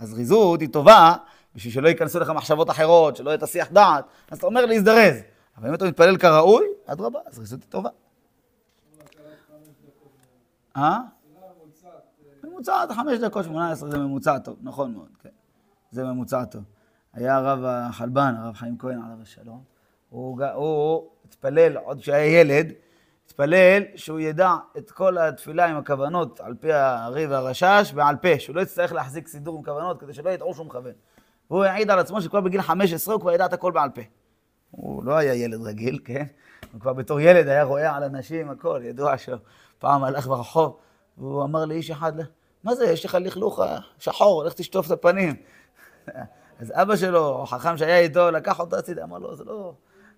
הזריזות 0.00 0.60
היא 0.60 0.68
טובה 0.68 1.14
בשביל 1.54 1.72
שלא 1.72 1.88
ייכנסו 1.88 2.18
לך 2.18 2.30
מחשבות 2.30 2.70
אחרות, 2.70 3.16
שלא 3.16 3.30
יהיה 3.30 3.38
תסיח 3.38 3.70
דעת, 3.72 4.04
אז 4.30 4.38
אתה 4.38 4.46
אומר 4.46 4.66
להזדרז. 4.66 5.14
אבל 5.56 5.68
אם 5.68 5.74
אתה 5.74 5.84
מתפלל 5.84 6.16
כראוי, 6.16 6.64
אדרבה, 6.86 7.18
הזריזות 7.26 7.62
היא 7.62 7.70
טובה. 7.70 7.90
אה? 10.76 10.98
ממוצעת, 12.58 12.92
חמש 12.92 13.18
דקות, 13.18 13.44
שמונה 13.44 13.70
עשרה 13.72 13.90
זה 13.90 13.98
ממוצע 13.98 14.38
טוב, 14.38 14.56
נכון 14.62 14.92
מאוד, 14.92 15.08
כן. 15.22 15.28
זה 15.90 16.04
ממוצע 16.04 16.44
טוב. 16.44 16.62
היה 17.14 17.36
הרב 17.36 17.64
החלבן, 17.64 18.34
הרב 18.38 18.54
חיים 18.54 18.78
כהן 18.78 19.02
עליו 19.04 19.22
השלום, 19.22 19.62
הוא, 20.08 20.38
ג- 20.38 20.52
הוא 20.54 21.08
התפלל, 21.28 21.76
עוד 21.76 22.00
כשהיה 22.00 22.40
ילד, 22.40 22.72
התפלל 23.26 23.82
שהוא 23.96 24.20
ידע 24.20 24.54
את 24.78 24.90
כל 24.90 25.18
התפילה 25.18 25.66
עם 25.66 25.76
הכוונות 25.76 26.40
על 26.40 26.54
פי 26.60 26.72
הארי 26.72 27.26
והרשש 27.26 27.92
בעל 27.94 28.16
פה, 28.16 28.28
שהוא 28.38 28.56
לא 28.56 28.60
יצטרך 28.60 28.92
להחזיק 28.92 29.28
סידור 29.28 29.56
עם 29.58 29.64
כוונות 29.64 30.00
כדי 30.00 30.12
שלא 30.14 30.30
יטעו 30.30 30.54
שהוא 30.54 30.66
מכוון. 30.66 30.92
והוא 31.50 31.64
העיד 31.64 31.90
על 31.90 31.98
עצמו 31.98 32.22
שכבר 32.22 32.40
בגיל 32.40 32.62
15 32.62 33.14
הוא 33.14 33.20
כבר 33.20 33.32
ידע 33.32 33.46
את 33.46 33.52
הכל 33.52 33.72
בעל 33.72 33.90
פה. 33.90 34.02
הוא 34.70 35.04
לא 35.04 35.16
היה 35.16 35.34
ילד 35.34 35.60
רגיל, 35.62 35.98
כן? 36.04 36.24
הוא 36.72 36.80
כבר 36.80 36.92
בתור 36.92 37.20
ילד 37.20 37.48
היה 37.48 37.62
רואה 37.64 37.96
על 37.96 38.04
אנשים 38.04 38.50
הכל, 38.50 38.80
ידוע 38.84 39.14
שפעם 39.18 40.04
הלך 40.04 40.26
ברחוב, 40.26 40.76
והוא 41.18 41.44
אמר 41.44 41.64
לאיש 41.64 41.90
אחד, 41.90 42.12
מה 42.64 42.74
זה, 42.74 42.84
יש 42.86 43.04
לך 43.04 43.14
לכלוך 43.20 43.60
שחור, 43.98 44.44
לך 44.44 44.52
תשטוף 44.52 44.86
את 44.86 44.90
הפנים. 44.90 45.34
אז 46.60 46.72
אבא 46.74 46.96
שלו, 46.96 47.42
החכם 47.42 47.76
שהיה 47.76 47.98
איתו, 47.98 48.30
לקח 48.30 48.60
אותו 48.60 48.76
הצידה, 48.76 49.04
אמר 49.04 49.18
לו, 49.18 49.36
זה 49.36 49.44
לא... 49.44 49.72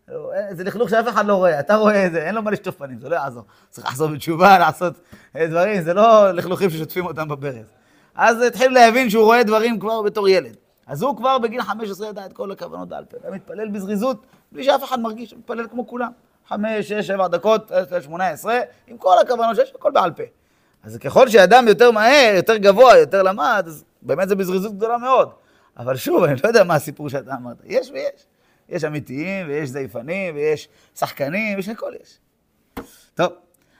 לא, 0.09 0.33
אין- 0.33 0.55
זה 0.57 0.65
לכלוך 0.65 0.91
שאף 0.91 1.09
אחד 1.09 1.27
לא 1.27 1.35
רואה, 1.35 1.61
אתה 1.61 1.75
רואה 1.77 2.07
את 2.07 2.13
זה, 2.13 2.23
אין 2.27 2.35
לו 2.35 2.43
מה 2.43 2.51
לשטוף 2.51 2.75
פנים, 2.77 3.01
זה 3.01 3.09
לא 3.09 3.17
יעזור. 3.17 3.43
צריך 3.71 3.87
לחזור 3.87 4.09
בתשובה, 4.09 4.59
לעשות 4.59 4.95
אה, 5.37 5.47
דברים, 5.47 5.83
זה 5.83 5.95
לא 5.95 6.31
לכלוכים 6.31 6.71
ששוטפים 6.71 7.07
אותם 7.07 7.29
בברז. 7.29 7.67
אז 8.15 8.43
התחיל 8.43 8.73
להבין 8.75 9.11
שהוא 9.11 9.25
רואה 9.25 9.43
דברים 9.43 9.81
כבר 9.81 10.03
בתור 10.03 10.29
ילד. 10.29 10.57
אז 10.87 11.03
הוא 11.03 11.17
כבר 11.17 11.39
בגיל 11.39 11.63
15 11.63 12.09
ידע 12.09 12.27
את 12.27 12.33
כל 12.33 12.51
הכוונות 12.53 12.89
בעל 12.89 13.05
פה, 13.05 13.17
היה 13.23 13.33
מתפלל 13.33 13.69
בזריזות, 13.69 14.17
בלי 14.53 14.65
שאף 14.65 14.85
אחד 14.85 15.01
מרגיש, 15.01 15.35
מתפלל 15.35 15.67
כמו 15.71 15.87
כולם. 15.87 16.11
חמש, 16.49 16.89
שש, 16.89 17.07
שבע 17.07 17.29
דקות, 17.29 17.73
אה, 17.73 18.03
שמונה 18.03 18.29
עשרה, 18.29 18.59
עם 18.87 18.97
כל 18.99 19.15
הכוונות 19.23 19.57
שיש, 19.57 19.73
הכל 19.75 19.91
בעל 19.91 20.11
פה. 20.11 20.23
אז 20.83 20.97
ככל 20.97 21.29
שאדם 21.29 21.69
יותר 21.69 21.91
מהר, 21.91 22.33
יותר 22.37 22.57
גבוה, 22.57 22.99
יותר 22.99 23.23
למד, 23.23 23.65
אז 23.67 23.85
באמת 24.03 24.29
זה 24.29 24.35
בזריזות 24.35 24.77
גדולה 24.77 24.99
מאוד. 24.99 25.31
אבל 25.79 25.97
שוב, 25.97 26.25
אני 26.25 26.35
לא 26.45 26.49
יודע 26.49 26.65
מה 26.65 26.75
הסיפור 26.75 27.09
שאתה 27.09 27.35
אמרת. 27.35 27.57
יש 27.65 27.91
ויש. 27.91 28.27
יש 28.69 28.85
אמיתיים, 28.85 29.47
ויש 29.49 29.69
זייפנים, 29.69 30.35
ויש 30.35 30.69
שחקנים, 30.95 31.59
יש 31.59 31.69
הכל 31.69 31.93
יש. 32.03 32.19
טוב, 33.15 33.33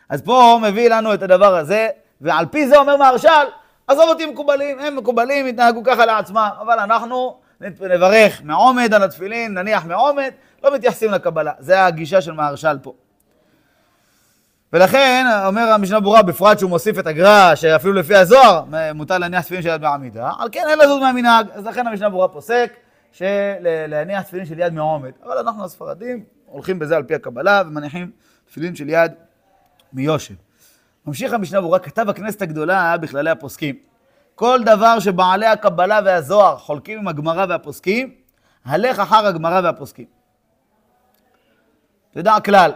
אז 0.09 0.23
פה 0.23 0.53
הוא 0.53 0.61
מביא 0.61 0.89
לנו 0.89 1.15
את 1.15 1.23
הדבר 1.23 1.57
הזה, 1.57 1.89
ועל 2.21 2.47
פי 2.47 2.69
זה 2.69 2.77
אומר 2.77 2.97
מהרש"ל, 2.97 3.47
עזוב 3.87 4.09
אותי 4.09 4.27
מקובלים, 4.27 4.79
הם 4.79 4.97
מקובלים, 4.97 5.47
יתנהגו 5.47 5.83
ככה 5.85 6.07
לעצמם, 6.07 6.49
אבל 6.61 6.79
אנחנו 6.79 7.41
נברך 7.61 8.43
מעומד 8.45 8.95
על 8.95 9.03
התפילין, 9.03 9.59
נניח 9.59 9.85
מעומד, 9.85 10.31
לא 10.65 10.75
מתייחסים 10.75 11.11
לקבלה. 11.11 11.53
זה 11.59 11.85
הגישה 11.85 12.21
של 12.21 12.33
מהרש"ל 12.33 12.79
פה. 12.83 12.95
ולכן, 14.73 15.27
אומר 15.47 15.63
המשנה 15.63 16.01
ברורה, 16.01 16.23
בפרט 16.23 16.59
שהוא 16.59 16.71
מוסיף 16.71 16.99
את 16.99 17.07
הגר"א, 17.07 17.55
שאפילו 17.55 17.95
לפי 17.95 18.15
הזוהר, 18.15 18.65
מותר 18.95 19.19
להניח 19.19 19.45
תפילין 19.45 19.63
של 19.63 19.69
יד 19.69 19.81
בעמידה, 19.81 20.31
על 20.39 20.49
כן 20.53 20.65
אין 20.69 20.79
לזוז 20.79 21.01
מהמנהג, 21.01 21.47
אז 21.53 21.67
לכן 21.67 21.87
המשנה 21.87 22.09
ברורה 22.09 22.29
פוסק, 22.29 22.73
שלהניח 23.13 24.23
תפילין 24.23 24.47
של 24.47 24.59
יד 24.59 24.73
מעומד. 24.73 25.11
אבל 25.25 25.39
אנחנו 25.39 25.65
הספרדים 25.65 26.25
הולכים 26.47 26.79
בזה 26.79 26.97
על 26.97 27.03
פי 27.03 27.15
הקבלה, 27.15 27.63
ומניחים 27.67 28.11
תפילין 28.47 28.77
של 28.77 28.89
יד 28.89 29.13
מיושב. 29.93 30.35
ממשיך 31.07 31.33
המשנה 31.33 31.61
ברורה, 31.61 31.79
כתב 31.79 32.09
הכנסת 32.09 32.43
הגדולה 32.43 32.97
בכללי 32.97 33.31
הפוסקים. 33.31 33.75
כל 34.35 34.61
דבר 34.65 34.99
שבעלי 34.99 35.47
הקבלה 35.47 36.01
והזוהר 36.05 36.57
חולקים 36.57 36.99
עם 36.99 37.09
הגמרא 37.09 37.47
והפוסקים, 37.49 38.15
הלך 38.65 38.99
אחר 38.99 39.27
הגמרא 39.27 39.61
והפוסקים. 39.65 40.07
תדע 42.11 42.35
כלל, 42.45 42.73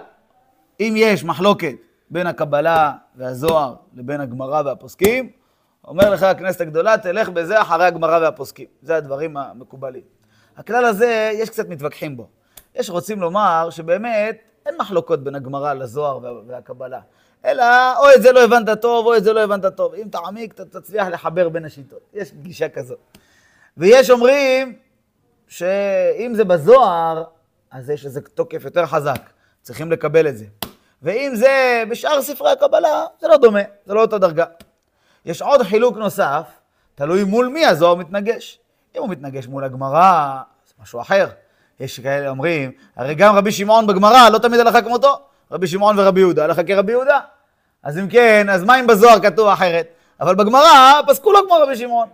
אם 0.81 0.95
יש 0.97 1.25
מחלוקת 1.25 1.75
בין 2.11 2.27
הקבלה 2.27 2.93
והזוהר 3.17 3.75
לבין 3.95 4.21
הגמרא 4.21 4.63
והפוסקים, 4.65 5.31
אומר 5.85 6.11
לך 6.11 6.23
הכנסת 6.23 6.61
הגדולה, 6.61 6.99
תלך 6.99 7.29
בזה 7.29 7.61
אחרי 7.63 7.85
הגמרא 7.85 8.19
והפוסקים. 8.19 8.67
זה 8.83 8.97
הדברים 8.97 9.37
המקובלים. 9.37 10.03
הכלל 10.57 10.85
הזה, 10.85 11.31
יש 11.35 11.51
קצת 11.51 11.69
מתווכחים 11.69 12.17
בו. 12.17 12.29
יש 12.75 12.91
רוצים 12.91 13.21
לומר 13.21 13.69
שבאמת 13.71 14.37
אין 14.67 14.75
מחלוקות 14.79 15.25
בין 15.25 15.35
הגמרא 15.35 15.73
לזוהר 15.75 16.19
וה- 16.23 16.41
והקבלה, 16.47 17.01
אלא 17.45 17.65
או 17.99 18.05
את 18.17 18.23
זה 18.23 18.33
לא 18.33 18.45
הבנת 18.45 18.81
טוב 18.81 19.07
או 19.07 19.17
את 19.17 19.25
זה 19.25 19.33
לא 19.33 19.41
הבנת 19.41 19.67
טוב. 19.67 19.95
אם 19.95 20.09
תעמיק, 20.11 20.53
אתה 20.55 20.65
תצליח 20.81 21.07
לחבר 21.09 21.49
בין 21.49 21.65
השיטות. 21.65 22.01
יש 22.15 22.33
גישה 22.33 22.69
כזאת. 22.69 22.99
ויש 23.77 24.11
אומרים 24.11 24.77
שאם 25.49 26.33
זה 26.35 26.45
בזוהר, 26.45 27.25
אז 27.71 27.91
יש 27.91 28.05
לזה 28.05 28.21
תוקף 28.21 28.65
יותר 28.65 28.87
חזק. 28.87 29.21
צריכים 29.63 29.93
לקבל 29.93 30.29
את 30.29 30.39
זה. 30.39 30.45
ואם 31.03 31.33
זה 31.35 31.85
בשאר 31.91 32.23
ספרי 32.23 32.51
הקבלה, 32.51 33.05
זה 33.21 33.29
לא 33.29 33.37
דומה, 33.37 33.61
זה 33.87 33.95
לא 33.95 34.01
אותה 34.01 34.19
דרגה. 34.19 34.45
יש 35.25 35.43
עוד 35.43 35.63
חילוק 35.63 35.97
נוסף, 35.97 36.43
תלוי 36.95 37.25
מול 37.25 37.49
מי 37.49 37.67
הזוהר 37.67 37.95
מתנגש. 37.95 38.59
אם 38.97 39.01
הוא 39.01 39.09
מתנגש 39.09 39.47
מול 39.47 39.65
הגמרא, 39.65 40.41
זה 40.67 40.75
משהו 40.83 41.01
אחר. 41.01 41.27
יש 41.81 42.01
כאלה 42.01 42.29
אומרים, 42.29 42.73
הרי 42.97 43.15
גם 43.15 43.37
רבי 43.37 43.53
שמעון 43.53 43.87
בגמרא 43.87 44.29
לא 44.29 44.39
תמיד 44.39 44.61
הלכה 44.61 44.83
כמותו. 44.83 45.19
רבי 45.51 45.67
שמעון 45.67 45.99
ורבי 45.99 46.21
יהודה 46.21 46.45
הלכה 46.45 46.65
כרבי 46.65 46.93
יהודה. 46.93 47.21
אז 47.83 47.99
אם 47.99 48.09
כן, 48.09 48.47
אז 48.51 48.65
מה 48.65 48.81
אם 48.81 48.87
בזוהר 48.87 49.21
כתוב 49.21 49.49
אחרת? 49.49 49.87
אבל 50.21 50.35
בגמרא 50.35 51.01
פסקו 51.07 51.33
לו 51.33 51.39
כמו 51.47 51.55
רבי 51.55 51.77
שמעון. 51.77 52.09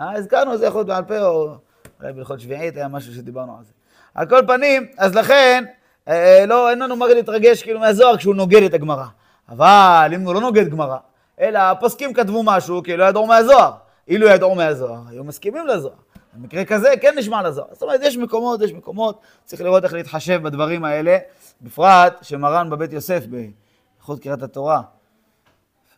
אה, 0.00 0.12
הזכרנו, 0.12 0.56
זה 0.56 0.66
יכול 0.66 0.78
להיות 0.78 0.86
בעל 0.86 1.04
פה, 1.04 1.18
או 1.18 1.54
אולי 2.00 2.12
בהלכות 2.12 2.40
שביעית 2.40 2.76
היה 2.76 2.88
משהו 2.88 3.14
שדיברנו 3.14 3.56
על 3.58 3.64
זה. 3.64 3.72
על 4.14 4.28
כל 4.28 4.40
פנים, 4.46 4.86
אז 4.98 5.14
לכן, 5.14 5.64
אה, 6.08 6.46
לא, 6.46 6.70
אין 6.70 6.78
לנו 6.78 6.96
מה 6.96 7.06
להתרגש 7.06 7.62
כאילו 7.62 7.80
מהזוהר 7.80 8.16
כשהוא 8.16 8.34
נוגד 8.34 8.62
את 8.62 8.74
הגמרא. 8.74 9.06
אבל 9.48 10.10
אם 10.14 10.20
הוא 10.20 10.34
לא 10.34 10.40
נוגד 10.40 10.68
גמרא, 10.68 10.96
אלא 11.40 11.58
הפוסקים 11.58 12.12
כתבו 12.14 12.42
משהו 12.42 12.82
כאילו 12.82 13.04
ידעו 13.04 13.26
מהזוהר. 13.26 13.72
אילו 14.08 14.28
ידעו 14.28 14.54
מהזוהר, 14.54 15.00
היו 15.08 15.24
מסכימים 15.24 15.66
לזוהר. 15.66 15.94
במקרה 16.32 16.64
כזה 16.64 16.94
כן 17.00 17.14
נשמע 17.18 17.42
לזוהר. 17.42 17.68
זאת 17.72 17.82
אומרת, 17.82 18.00
יש 18.02 18.16
מקומות, 18.16 18.62
יש 18.62 18.72
מקומות, 18.72 19.20
צריך 19.44 19.62
לראות 19.62 19.84
איך 19.84 19.92
להתחשב 19.92 20.40
בדברים 20.42 20.84
האלה, 20.84 21.18
בפרט 21.62 22.18
שמרן 22.22 22.70
בבית 22.70 22.92
יוסף, 22.92 23.22
באיכות 23.26 24.20
קריאת 24.20 24.42
התורה, 24.42 24.82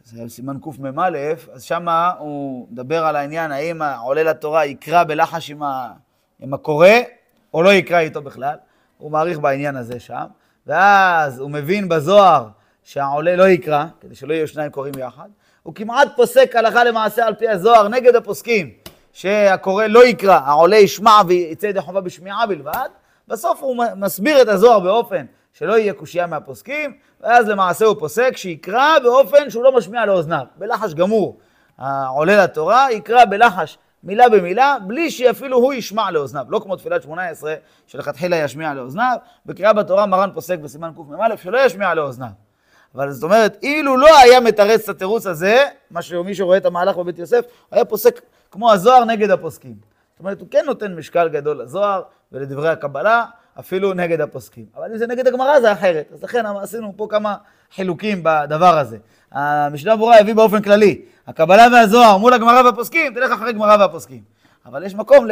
זה 0.05 0.21
היה 0.21 0.29
סימן 0.29 0.57
קמ"א, 0.61 1.11
אז 1.53 1.63
שמה 1.63 2.13
הוא 2.19 2.67
מדבר 2.71 3.05
על 3.05 3.17
העניין 3.17 3.53
האם 3.53 3.83
העולה 3.83 4.23
לתורה 4.23 4.65
יקרא 4.65 5.05
בלחש 5.05 5.51
עם, 5.51 5.63
ה... 5.63 5.93
עם 6.41 6.55
הקורא, 6.55 6.89
או 7.55 7.63
לא 7.63 7.73
יקרא 7.73 7.99
איתו 7.99 8.23
בכלל. 8.23 8.57
הוא 8.99 9.11
מעריך 9.11 9.39
בעניין 9.39 9.77
הזה 9.77 10.01
שם, 10.01 10.25
ואז 10.67 11.39
הוא 11.39 11.51
מבין 11.51 11.89
בזוהר 11.89 12.47
שהעולה 12.85 13.37
לא 13.37 13.49
יקרא, 13.49 13.85
כדי 14.01 14.15
שלא 14.15 14.35
יהיו 14.35 14.49
שניים 14.49 14.71
קוראים 14.71 14.95
יחד. 14.99 15.29
הוא 15.63 15.75
כמעט 15.75 16.09
פוסק 16.17 16.57
הלכה 16.57 16.85
למעשה 16.85 17.27
על 17.27 17.35
פי 17.35 17.49
הזוהר 17.49 17.89
נגד 17.89 18.17
הפוסקים, 18.17 18.71
שהקורא 19.13 19.87
לא 19.87 20.07
יקרא, 20.07 20.41
העולה 20.45 20.77
ישמע 20.77 21.21
ויצא 21.27 21.67
ידי 21.67 21.81
חובה 21.81 22.01
בשמיעה 22.01 22.47
בלבד. 22.47 22.89
בסוף 23.29 23.63
הוא 23.63 23.85
מסביר 23.97 24.43
את 24.43 24.49
הזוהר 24.49 24.81
באופן 24.81 25.27
שלא 25.53 25.79
יהיה 25.79 25.93
קושייה 25.93 26.27
מהפוסקים, 26.27 26.97
ואז 27.21 27.49
למעשה 27.49 27.85
הוא 27.85 27.97
פוסק 27.99 28.37
שיקרא 28.37 28.99
באופן 29.03 29.51
שהוא 29.51 29.65
לא 29.65 29.77
משמיע 29.77 30.07
לאוזניו, 30.07 30.45
בלחש 30.57 30.95
גמור. 30.95 31.39
העולה 31.79 32.45
לתורה 32.45 32.93
יקרא 32.93 33.25
בלחש 33.25 33.79
מילה 34.03 34.29
במילה, 34.29 34.77
בלי 34.87 35.11
שאפילו 35.11 35.57
הוא 35.57 35.73
ישמע 35.73 36.11
לאוזניו. 36.11 36.45
לא 36.49 36.59
כמו 36.59 36.77
תפילת 36.77 37.03
שמונה 37.03 37.29
עשרה, 37.29 37.55
שלכתחילה 37.87 38.37
ישמיע 38.37 38.75
לאוזניו, 38.75 39.17
בקריאה 39.47 39.73
בתורה 39.73 40.07
מרן 40.07 40.31
פוסק 40.35 40.59
בסימן 40.59 40.91
קמ"א, 40.97 41.37
שלא 41.37 41.59
ישמיע 41.59 41.95
לאוזניו. 41.95 42.29
אבל 42.95 43.11
זאת 43.11 43.23
אומרת, 43.23 43.59
אילו 43.63 43.97
לא 43.97 44.19
היה 44.19 44.41
מתרץ 44.41 44.83
את 44.83 44.89
התירוץ 44.89 45.27
הזה, 45.27 45.65
מה 45.91 46.03
שמי 46.03 46.35
שרואה 46.35 46.57
את 46.57 46.67
המהלך 46.67 46.97
בבית 46.97 47.19
יוסף, 47.19 47.45
היה 47.71 47.85
פוסק 47.85 48.21
כמו 48.51 48.73
הזוהר 48.73 49.05
נגד 49.05 49.31
הפוסקים. 49.31 49.75
זאת 50.13 50.21
אומרת, 50.21 50.41
הוא 50.41 50.49
כן 50.51 50.63
נותן 50.67 50.95
משקל 50.95 51.29
גדול 51.29 51.63
לזוהר 51.63 52.03
ולדברי 52.33 52.69
הקבלה, 52.69 53.25
אפילו 53.61 53.95
נגד 53.95 54.21
הפוסקים. 54.21 54.67
אבל 54.77 54.91
אם 54.93 54.99
זה 54.99 55.07
נגד 55.07 55.27
הגמרא 55.27 55.61
זה 55.61 55.73
אחרת. 55.73 56.11
אז 56.13 56.23
לכן 56.23 56.47
עשינו 56.47 56.93
פה 56.97 57.07
כמה 57.11 57.37
חילוקים 57.75 58.21
בדבר 58.23 58.79
הזה. 58.79 58.99
המשנה 59.33 59.97
ברורה 59.97 60.19
הביא 60.21 60.35
באופן 60.35 60.63
כללי, 60.63 61.03
הקבלה 61.29 61.67
והזוהר 61.73 62.19
מול 62.19 62.33
הגמרא 62.33 62.63
והפוסקים, 62.63 63.15
תלך 63.15 63.33
אחרי 63.33 63.53
גמרא 63.53 63.77
והפוסקים. 63.81 64.23
אבל 64.67 64.85
יש 64.85 64.95
מקום 64.95 65.27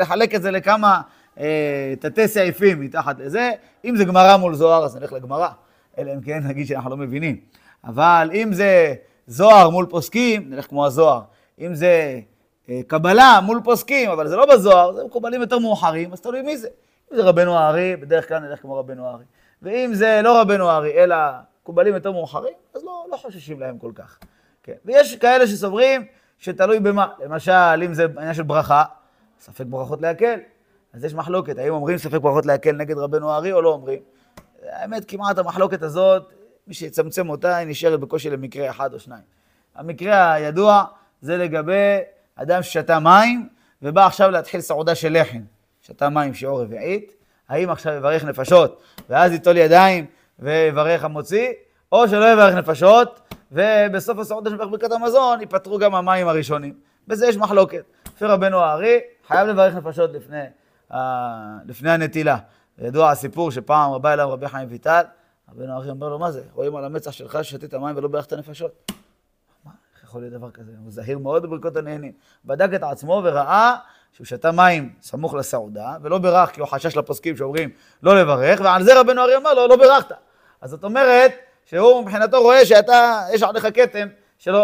לחלק 0.00 0.34
את 0.34 0.42
זה 0.42 0.50
לכמה 0.50 1.00
אה, 1.38 1.94
תתי 2.00 2.28
סעיפים 2.28 2.80
מתחת 2.80 3.18
לזה. 3.18 3.50
אם 3.84 3.96
זה 3.96 4.04
גמרא 4.04 4.36
מול 4.36 4.54
זוהר, 4.54 4.84
אז 4.84 4.96
נלך 4.96 5.12
לגמרא. 5.12 5.48
אלא 5.98 6.12
אם 6.14 6.20
כן 6.20 6.38
נגיד 6.44 6.66
שאנחנו 6.66 6.90
לא 6.90 6.96
מבינים. 6.96 7.36
אבל 7.84 8.30
אם 8.34 8.52
זה 8.52 8.94
זוהר 9.26 9.70
מול 9.70 9.86
פוסקים, 9.86 10.50
נלך 10.50 10.66
כמו 10.68 10.86
הזוהר. 10.86 11.20
אם 11.58 11.74
זה 11.74 12.20
אה, 12.68 12.80
קבלה 12.86 13.40
מול 13.42 13.60
פוסקים, 13.64 14.10
אבל 14.10 14.28
זה 14.28 14.36
לא 14.36 14.46
בזוהר, 14.54 14.92
זה 14.92 15.04
מקובלים 15.04 15.40
יותר 15.40 15.58
מאוחרים, 15.58 16.12
אז 16.12 16.20
תלוי 16.20 16.42
מי 16.42 16.56
זה. 16.56 16.68
אם 17.12 17.16
זה 17.16 17.22
רבנו 17.22 17.58
הארי, 17.58 17.96
בדרך 17.96 18.28
כלל 18.28 18.38
נלך 18.38 18.62
כמו 18.62 18.76
רבנו 18.76 19.06
הארי. 19.06 19.24
ואם 19.62 19.94
זה 19.94 20.20
לא 20.24 20.40
רבנו 20.40 20.70
ארי, 20.70 20.92
אלא 20.92 21.16
מקובלים 21.62 21.94
יותר 21.94 22.12
מאוחרים, 22.12 22.54
אז 22.74 22.84
לא, 22.84 23.06
לא 23.10 23.16
חוששים 23.16 23.60
להם 23.60 23.78
כל 23.78 23.92
כך. 23.94 24.18
כן. 24.66 24.72
ויש 24.84 25.16
כאלה 25.16 25.46
שסוברים 25.46 26.04
שתלוי 26.38 26.80
במה. 26.80 27.06
למשל, 27.24 27.82
אם 27.84 27.94
זה 27.94 28.06
עניין 28.18 28.34
של 28.34 28.42
ברכה, 28.42 28.84
ספק 29.40 29.64
ברכות 29.66 30.02
להקל. 30.02 30.38
אז 30.92 31.04
יש 31.04 31.14
מחלוקת, 31.14 31.58
האם 31.58 31.72
אומרים 31.72 31.98
ספק 31.98 32.18
ברכות 32.20 32.46
להקל 32.46 32.72
נגד 32.72 32.98
רבנו 32.98 33.34
ארי 33.34 33.52
או 33.52 33.62
לא 33.62 33.68
אומרים. 33.68 33.98
האמת, 34.62 35.04
כמעט 35.10 35.38
המחלוקת 35.38 35.82
הזאת, 35.82 36.32
מי 36.66 36.74
שיצמצם 36.74 37.28
אותה, 37.28 37.56
היא 37.56 37.68
נשארת 37.68 38.00
בקושי 38.00 38.30
למקרה 38.30 38.70
אחד 38.70 38.94
או 38.94 38.98
שניים. 39.00 39.22
המקרה 39.74 40.32
הידוע 40.32 40.84
זה 41.20 41.36
לגבי 41.36 41.98
אדם 42.36 42.62
ששתה 42.62 42.98
מים, 42.98 43.48
ובא 43.82 44.06
עכשיו 44.06 44.30
להתחיל 44.30 44.60
סעודה 44.60 44.94
של 44.94 45.20
לחם. 45.20 45.40
שתה 45.82 46.08
מים 46.08 46.34
שיעור 46.34 46.62
רביעית, 46.62 47.12
האם 47.48 47.70
עכשיו 47.70 47.92
יברך 47.92 48.24
נפשות, 48.24 48.82
ואז 49.08 49.32
ייטול 49.32 49.56
ידיים 49.56 50.06
ויברך 50.38 51.04
המוציא, 51.04 51.48
או 51.92 52.08
שלא 52.08 52.32
יברך 52.32 52.54
נפשות, 52.54 53.20
ובסוף 53.52 54.18
הסעודה 54.18 54.50
של 54.50 54.56
ברכת 54.56 54.92
המזון 54.92 55.40
ייפטרו 55.40 55.78
גם 55.78 55.94
המים 55.94 56.28
הראשונים. 56.28 56.74
בזה 57.08 57.26
יש 57.26 57.36
מחלוקת. 57.36 57.84
לפי 58.06 58.24
רבנו 58.24 58.58
הארי, 58.58 59.00
חייב 59.26 59.48
לברך 59.48 59.74
נפשות 59.74 60.10
לפני, 60.12 60.42
uh, 60.90 60.94
לפני 61.66 61.90
הנטילה. 61.90 62.36
ידוע 62.78 63.10
הסיפור 63.10 63.50
שפעם 63.50 64.02
בא 64.02 64.12
אליו 64.12 64.30
רבי 64.30 64.48
חיים 64.48 64.68
ויטל, 64.70 65.02
רבנו 65.52 65.72
הארי 65.72 65.90
אומר 65.90 66.08
לו, 66.08 66.18
מה 66.18 66.30
זה? 66.30 66.42
רואים 66.54 66.76
על 66.76 66.84
המצח 66.84 67.10
שלך 67.10 67.38
ששתית 67.42 67.74
מים 67.74 67.96
ולא 67.96 68.08
ברכת 68.08 68.32
נפשות. 68.32 68.92
מה, 69.64 69.70
איך 69.94 70.04
יכול 70.04 70.20
להיות 70.20 70.32
דבר 70.32 70.50
כזה? 70.50 70.72
הוא 70.82 70.92
זהיר 70.92 71.18
מאוד 71.18 71.42
בברכות 71.42 71.76
הנהנים. 71.76 72.12
בדק 72.44 72.74
את 72.74 72.82
עצמו 72.82 73.22
וראה 73.24 73.76
שהוא 74.12 74.24
שתה 74.24 74.52
מים 74.52 74.92
סמוך 75.02 75.34
לסעודה, 75.34 75.96
ולא 76.02 76.18
בירך, 76.18 76.50
כי 76.50 76.60
הוא 76.60 76.68
חשש 76.68 76.96
לפוסקים 76.96 77.36
שאומרים 77.36 77.70
לא 78.02 78.20
לברך, 78.20 78.60
ועל 78.60 78.82
זה 78.82 79.00
רבנו 79.00 79.22
ארי 79.22 79.36
אמר 79.36 79.54
לו, 79.54 79.66
לא 79.66 79.76
בירכת. 79.76 80.14
אז 80.60 80.70
זאת 80.70 80.84
אומרת, 80.84 81.32
שהוא 81.66 82.02
מבחינתו 82.02 82.42
רואה 82.42 82.66
שאתה, 82.66 83.22
יש 83.32 83.42
עליך 83.42 83.66
כתם 83.74 84.08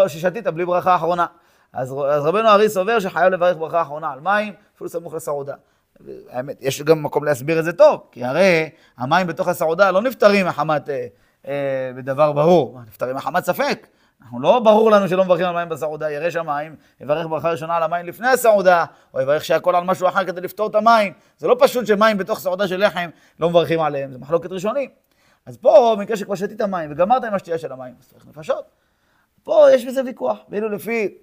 ששתית 0.09 0.47
בלי 0.47 0.65
ברכה 0.65 0.97
אחרונה. 0.97 1.27
אז, 1.73 1.95
אז 2.09 2.25
רבנו 2.27 2.49
ארי 2.49 2.69
סובר 2.69 3.01
שחייב 3.01 3.33
לברך 3.33 3.57
ברכה 3.57 3.83
אחרונה 3.83 4.13
על 4.13 4.21
מים, 4.21 4.53
אפילו 4.77 4.91
סמוך 4.91 5.15
לסעודה. 5.15 5.55
האמת, 6.31 6.57
יש 6.61 6.83
גם 6.83 7.03
מקום 7.03 7.25
להסביר 7.25 7.59
את 7.59 7.65
זה 7.65 7.73
טוב, 7.73 8.01
כי 8.13 8.25
הרי 8.25 8.71
המים 8.99 9.27
בתוך 9.27 9.49
הסעודה 9.49 9.91
לא 9.91 10.03
נפטרים 10.03 10.47
מחמת 10.47 10.89
אה, 10.89 11.07
אה, 11.49 11.91
בדבר 11.97 12.33
ברור, 12.33 12.79
נפטרים 12.87 13.17
מחמת 13.17 13.45
ספק. 13.45 13.87
אנחנו 14.23 14.41
לא 14.41 14.59
ברור 14.59 14.91
לנו 14.91 15.09
שלא 15.09 15.25
מברכים 15.25 15.47
על 15.47 15.55
מים 15.55 15.69
בסעודה, 15.69 16.11
ירא 16.11 16.31
שמיים, 16.31 16.77
יברך 17.01 17.27
ברכה 17.27 17.51
ראשונה 17.51 17.77
על 17.77 17.83
המים 17.83 18.07
לפני 18.07 18.29
הסעודה, 18.29 18.85
או 19.15 19.21
יברך 19.21 19.45
שהכל 19.45 19.77
על 19.77 19.85
משהו 19.85 20.09
אחר 20.09 20.25
כדי 20.25 20.41
לפתור 20.41 20.67
את 20.67 20.75
המים. 20.75 21.13
זה 21.39 21.49
לא 21.49 21.57
פשוט 21.59 21.87
שמים 21.87 22.19
בתוך 22.19 22.39
סעודה 22.39 22.69
של 22.69 22.87
לחם 22.87 23.11
לא 23.41 23.51
מברכים 23.51 23.81
עליהם, 23.81 24.13
זה 24.13 24.19
מחלוקת 24.19 24.53
ראשונים. 24.53 24.91
אז 25.47 25.57
פה, 25.57 25.95
במקרה 25.99 26.17
שכבר 26.17 26.35
שתית 26.35 26.61
מים 26.61 26.93
וגמרת 26.93 27.25
עם 27.25 27.35
השתייה 27.35 27.59
של 27.59 27.73
המים, 27.73 27.95
אז 28.01 28.09
צריך 28.09 28.27
נפשות. 28.27 28.65
פה 29.43 29.67
יש 29.73 29.87
בזה 29.87 30.05
ויכוח, 30.05 30.39
ואילו 30.49 30.69
לפי 30.69 31.15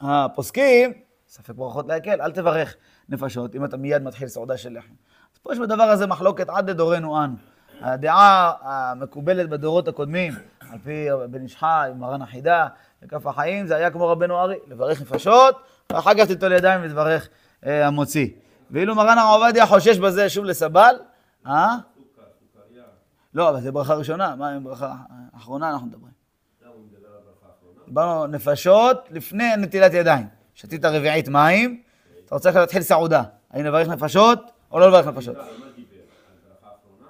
הפוסקים, 0.00 0.92
ספק 1.28 1.54
ברכות 1.54 1.88
להקל, 1.88 2.20
אל 2.20 2.32
תברך 2.32 2.76
נפשות 3.08 3.54
אם 3.54 3.64
אתה 3.64 3.76
מיד 3.76 4.02
מתחיל 4.02 4.28
סעודה 4.28 4.56
של 4.56 4.78
לחם. 4.78 4.92
אז 5.34 5.38
פה 5.38 5.52
יש 5.52 5.58
בדבר 5.58 5.82
הזה 5.82 6.06
מחלוקת 6.06 6.48
עד 6.48 6.70
לדורנו 6.70 7.24
אנו. 7.24 7.34
הדעה 7.80 8.52
המקובלת 8.62 9.48
בדורות 9.48 9.88
הקודמים, 9.88 10.32
על 10.70 10.78
פי 10.84 11.08
בן 11.30 11.42
איש 11.42 11.56
חי, 11.56 11.90
מרן 11.96 12.22
החידה, 12.22 12.66
וכף 13.02 13.26
החיים, 13.26 13.66
זה 13.66 13.76
היה 13.76 13.90
כמו 13.90 14.08
רבנו 14.08 14.38
ארי, 14.38 14.56
לברך 14.66 15.00
נפשות, 15.00 15.56
ואחר 15.92 16.14
כך 16.14 16.26
תיטול 16.26 16.52
ידיים 16.52 16.80
ותברך 16.84 17.28
אה, 17.66 17.86
המוציא. 17.86 18.28
ואילו 18.70 18.94
מרן 18.94 19.18
הרב 19.18 19.42
עובדיה 19.42 19.66
חושש 19.66 19.98
בזה 19.98 20.28
שוב 20.28 20.44
לסבל, 20.44 20.94
אה? 21.46 21.76
לא, 23.34 23.48
אבל 23.48 23.60
זה 23.60 23.72
ברכה 23.72 23.94
ראשונה, 23.94 24.36
מה 24.36 24.48
עם 24.50 24.64
ברכה 24.64 24.94
אחרונה 25.36 25.70
אנחנו 25.70 25.86
מדברים? 25.86 26.12
דיברנו 27.86 28.26
נפשות 28.26 29.08
לפני 29.10 29.56
נטילת 29.56 29.92
ידיים. 29.94 30.26
שתית 30.54 30.84
רביעית 30.84 31.28
מים, 31.28 31.82
אתה 32.24 32.34
רוצה 32.34 32.50
להתחיל 32.50 32.82
סעודה. 32.82 33.22
האם 33.50 33.64
לברך 33.64 33.88
נפשות 33.88 34.50
או 34.70 34.78
לא 34.78 34.88
לברך 34.88 35.06
נפשות? 35.06 35.36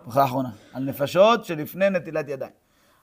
ברכה 0.04 0.24
אחרונה. 0.24 0.50
על 0.72 0.82
נפשות 0.82 1.44
שלפני 1.44 1.90
נטילת 1.90 2.28
ידיים. 2.28 2.52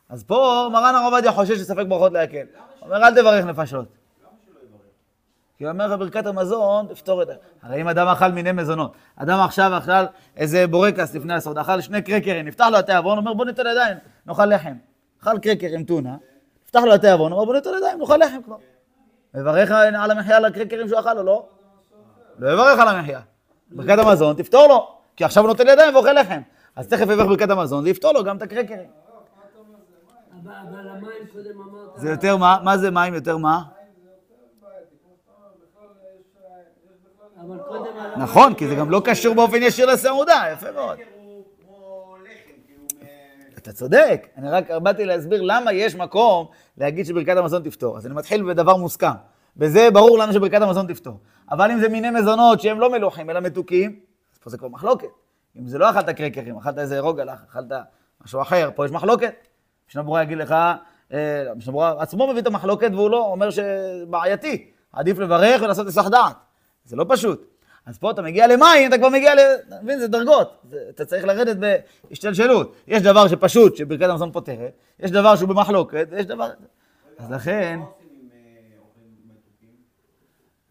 אז 0.09 0.23
פה 0.23 0.69
מרן 0.73 0.95
הרב 0.95 1.13
עובדיה 1.13 1.31
חושש 1.31 1.57
שספק 1.57 1.85
ברכות 1.87 2.11
להקל. 2.11 2.45
הוא 2.79 2.87
אומר, 2.87 3.07
אל 3.07 3.15
תברך 3.15 3.45
נפשות. 3.45 3.87
כי 5.57 5.63
הוא 5.63 5.71
אומר 5.71 5.87
לך, 5.87 5.99
ברכת 5.99 6.25
המזון, 6.25 6.87
תפתור 6.87 7.21
את 7.21 7.27
זה. 7.27 7.33
הרי 7.61 7.81
אם 7.81 7.87
אדם 7.87 8.07
אכל 8.07 8.31
מיני 8.31 8.51
מזונות, 8.51 8.93
אדם 9.15 9.39
עכשיו 9.39 9.77
אכל 9.77 9.91
איזה 10.37 10.67
בורקס 10.67 11.15
לפני 11.15 11.33
הסעודה, 11.33 11.61
אכל 11.61 11.81
שני 11.81 12.01
קרקרים, 12.01 12.47
נפתח 12.47 12.65
לו 12.71 12.77
התיאבון, 12.77 13.17
אומר 13.17 13.33
בוא 13.33 13.45
ניתן 13.45 13.67
ידיים, 13.71 13.97
נאכל 14.25 14.45
לחם. 14.45 14.73
אכל 15.21 15.39
קרקר 15.39 15.67
עם 15.67 15.83
טונה, 15.83 16.15
נפתח 16.63 16.79
לו 16.79 16.93
התיאבון, 16.93 17.31
אומר 17.31 17.45
בוא 17.45 17.53
ניתן 17.53 17.69
ידיים, 17.77 17.99
נאכל 17.99 18.17
לחם 18.17 18.41
כבר. 18.45 18.55
מברך 19.33 19.71
על 19.71 20.11
המחיה 20.11 20.37
על 20.37 20.45
הקרקרים 20.45 20.87
שהוא 20.87 20.99
אכל 20.99 21.17
או 21.17 21.23
לא? 21.23 21.45
לא 22.39 22.53
יברך 22.53 22.79
על 22.79 22.87
המחיה. 22.87 23.19
ברכת 23.71 23.99
המזון, 23.99 24.35
תפתור 24.35 24.67
לו, 24.67 24.97
כי 25.15 25.23
עכשיו 25.23 25.43
הוא 25.43 25.47
נוטל 25.47 25.67
ידיים 25.67 25.95
ואוכל 25.95 26.13
לחם. 26.13 26.41
אז 26.75 26.87
תכף 26.87 27.01
יברך 27.01 27.27
ברכת 27.27 27.49
המזון, 27.49 27.83
זה 27.83 27.89
יפתור 27.89 28.13
לו 28.13 28.23
גם 28.23 28.37
את 28.37 28.41
הקרקרים. 28.41 28.89
אבל 30.45 30.89
המים 30.89 31.27
קודם 31.33 31.61
אמרת... 31.61 31.89
זה 31.95 32.09
יותר 32.09 32.37
מה? 32.37 32.57
מה 32.63 32.77
זה 32.77 32.91
מים 32.91 33.13
יותר 33.13 33.37
מה? 33.37 33.61
אבל 33.61 33.73
קודם 37.17 37.21
על 37.21 37.27
המים... 37.36 37.36
נכון, 38.17 38.53
כי 38.53 38.67
זה 38.67 38.75
גם 38.75 38.91
לא 38.91 39.01
קשור 39.05 39.35
באופן 39.35 39.63
ישיר 39.63 39.85
לסעודה, 39.85 40.43
יפה 40.53 40.71
מאוד. 40.71 40.97
אתה 43.57 43.73
צודק, 43.73 44.27
אני 44.37 44.49
רק 44.49 44.71
באתי 44.71 45.05
להסביר 45.05 45.41
למה 45.41 45.73
יש 45.73 45.95
מקום 45.95 46.45
להגיד 46.77 47.05
שברכת 47.05 47.37
המזון 47.37 47.63
תפתור. 47.63 47.97
אז 47.97 48.05
אני 48.05 48.15
מתחיל 48.15 48.43
בדבר 48.43 48.75
מוסכם. 48.75 49.07
בזה 49.57 49.89
ברור 49.93 50.17
לנו 50.17 50.33
שברכת 50.33 50.61
המזון 50.61 50.87
תפתור. 50.87 51.19
אבל 51.51 51.71
אם 51.71 51.79
זה 51.79 51.89
מיני 51.89 52.09
מזונות 52.09 52.61
שהם 52.61 52.79
לא 52.79 52.91
מלוכים 52.91 53.29
אלא 53.29 53.39
מתוקים, 53.39 53.99
אז 54.33 54.37
פה 54.37 54.49
זה 54.49 54.57
כבר 54.57 54.67
מחלוקת. 54.67 55.07
אם 55.59 55.67
זה 55.67 55.77
לא 55.77 55.89
אכלת 55.89 56.09
קרקרים, 56.09 56.57
אכלת 56.57 56.77
איזה 56.77 56.99
רוגלח, 56.99 57.43
אכלת 57.49 57.71
משהו 58.25 58.41
אחר, 58.41 58.69
פה 58.75 58.85
יש 58.85 58.91
מחלוקת. 58.91 59.47
משנה 59.89 60.03
ברורה 60.03 60.23
יגיד 60.23 60.37
לך, 60.37 60.55
אה, 61.13 61.43
משנה 61.55 61.71
ברורה 61.71 62.01
עצמו 62.01 62.27
מביא 62.27 62.41
את 62.41 62.47
המחלוקת 62.47 62.89
והוא 62.93 63.09
לא, 63.09 63.25
אומר 63.25 63.49
שבעייתי, 63.49 64.71
עדיף 64.93 65.19
לברך 65.19 65.61
ולעשות 65.61 65.85
היסח 65.85 66.07
דעת. 66.07 66.46
זה 66.87 66.95
לא 66.95 67.05
פשוט. 67.09 67.47
אז 67.85 67.97
פה 67.97 68.11
אתה 68.11 68.21
מגיע 68.21 68.47
למים, 68.47 68.89
אתה 68.89 68.97
כבר 68.97 69.09
מגיע 69.09 69.35
ל... 69.35 69.39
אתה 69.67 69.75
מבין, 69.83 69.99
זה 69.99 70.07
דרגות. 70.07 70.57
זה, 70.69 70.77
אתה 70.89 71.05
צריך 71.05 71.25
לרדת 71.25 71.57
בהשתלשלות. 72.09 72.75
יש 72.87 73.01
דבר 73.01 73.27
שפשוט, 73.27 73.75
שברכת 73.75 74.09
המזון 74.09 74.31
פותרת, 74.31 74.71
יש 74.99 75.11
דבר 75.11 75.35
שהוא 75.35 75.49
במחלוקת, 75.49 76.07
ויש 76.11 76.25
דבר... 76.25 76.49
אז 77.17 77.31
לכן, 77.31 77.79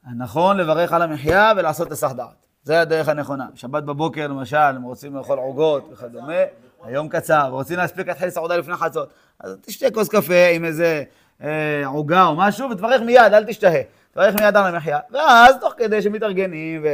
עם 0.06 0.10
אה? 0.20 0.24
נכון 0.24 0.56
לברך 0.56 0.92
על 0.92 1.02
המחיה 1.02 1.52
ולעשות 1.56 1.90
היסח 1.90 2.12
דעת. 2.12 2.46
זה 2.62 2.80
הדרך 2.80 3.08
הנכונה. 3.08 3.46
שבת 3.54 3.82
בבוקר 3.82 4.26
למשל, 4.26 4.56
הם 4.56 4.82
רוצים 4.82 5.16
לאכול 5.16 5.38
עוגות 5.38 5.88
וכדומה, 5.92 6.42
היום 6.84 7.08
קצר, 7.08 7.48
רוצים 7.50 7.76
להספיק 7.76 8.08
להתחיל 8.08 8.30
סעודה 8.30 8.56
לפני 8.56 8.76
חצות. 8.76 9.08
אז 9.40 9.56
תשתה 9.60 9.90
כוס 9.90 10.08
קפה 10.08 10.46
עם 10.54 10.64
איזה 10.64 11.04
אה, 11.42 11.86
עוגה 11.86 12.24
או 12.24 12.36
משהו, 12.36 12.70
ותברך 12.70 13.00
מיד, 13.00 13.32
אל 13.32 13.44
תשתהה. 13.44 13.80
תברך 14.16 14.34
מיד 14.40 14.56
על 14.56 14.74
המחיה. 14.74 14.98
ואז, 15.10 15.56
תוך 15.60 15.74
כדי 15.76 16.02
שמתארגנים 16.02 16.84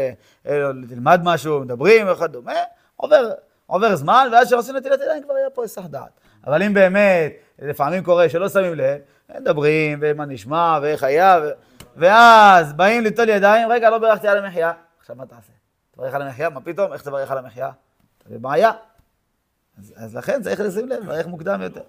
ותלמד 0.45 1.21
משהו, 1.25 1.61
מדברים 1.61 2.07
וכדומה, 2.09 2.53
עובר, 2.97 3.33
עובר 3.67 3.97
זמן, 3.97 4.29
ואז 4.33 4.47
כשעושים 4.47 4.77
נטילת 4.77 5.01
ידיים 5.01 5.23
כבר 5.23 5.37
יהיה 5.37 5.51
פה 5.51 5.63
היסח 5.63 5.87
דעת. 5.87 6.21
אבל 6.47 6.63
אם 6.63 6.75
באמת, 6.75 7.33
לפעמים 7.59 8.05
קורה 8.05 8.29
שלא 8.29 8.49
שמים 8.49 8.75
לב, 8.75 8.99
מדברים, 9.41 9.99
ומה 10.03 10.25
נשמע, 10.25 10.79
ואיך 10.83 11.03
היה, 11.03 11.39
ו... 11.43 11.51
ואז 11.97 12.73
באים 12.73 13.03
ליטול 13.03 13.29
ידיים, 13.29 13.69
רגע, 13.69 13.91
לא 13.91 13.99
בירכתי 13.99 14.29
על 14.29 14.45
המחיה. 14.45 14.73
עכשיו 15.01 15.17
מה 15.17 15.27
תעשה? 15.27 15.53
תברך 15.91 16.15
על 16.15 16.23
המחיה? 16.23 16.51
מה 16.51 16.61
פתאום? 16.61 16.93
איך 16.93 17.03
תברך 17.03 17.31
על 17.31 17.39
המחיה? 17.39 17.71
אתה 18.19 18.31
בבעיה. 18.31 18.71
אז, 19.79 19.95
אז 19.97 20.17
לכן 20.17 20.43
צריך 20.43 20.61
לשים 20.61 20.89
לב, 20.89 21.03
לברך 21.03 21.27
מוקדם 21.27 21.63
יותר. 21.63 21.83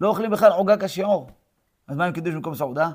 לא 0.00 0.08
אוכלים 0.08 0.30
בכלל 0.30 0.52
עוגה 0.52 0.76
כשיעור. 0.76 1.30
אז 1.88 1.96
מה 1.96 2.04
עם 2.04 2.12
קידוש 2.12 2.34
במקום 2.34 2.54
סעודה? 2.54 2.88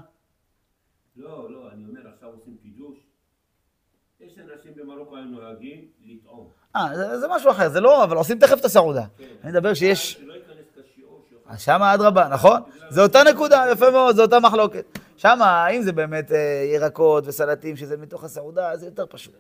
לא, 1.20 1.52
לא, 1.52 1.70
אני 1.72 1.86
אומר, 1.86 2.02
עכשיו 2.14 2.30
עושים 2.30 2.58
קידוש. 2.62 2.98
יש 4.20 4.38
אנשים 4.38 4.72
במרוקו 4.76 5.18
הם 5.18 5.32
נוהגים 5.32 5.88
לטעום. 6.06 6.48
אה, 6.76 6.96
זה, 6.96 7.20
זה 7.20 7.28
משהו 7.30 7.52
אחר, 7.52 7.70
זה 7.70 7.82
לא, 7.82 8.04
אבל 8.04 8.18
עושים 8.18 8.40
תכף 8.40 8.60
את 8.60 8.66
הסעודה. 8.66 9.06
אני 9.44 9.52
מדבר 9.52 9.74
שיש... 9.74 10.14
שיאכל. 10.14 10.30
אז 11.48 11.62
שמה 11.62 11.94
אדרבה, 11.94 12.28
נכון? 12.28 12.62
זה 12.90 13.02
אותה 13.02 13.20
נקודה, 13.34 13.66
יפה 13.72 13.92
מאוד, 13.92 14.16
זו 14.16 14.22
אותה 14.22 14.40
מחלוקת. 14.40 15.00
שמה, 15.18 15.68
אם 15.68 15.82
זה 15.82 15.92
באמת 15.92 16.32
אה, 16.32 16.38
ירקות 16.76 17.24
וסלטים, 17.28 17.78
שזה 17.78 17.98
מתוך 17.98 18.24
הסעודה, 18.24 18.78
זה 18.78 18.86
יותר 18.86 19.06
פשוט. 19.10 19.36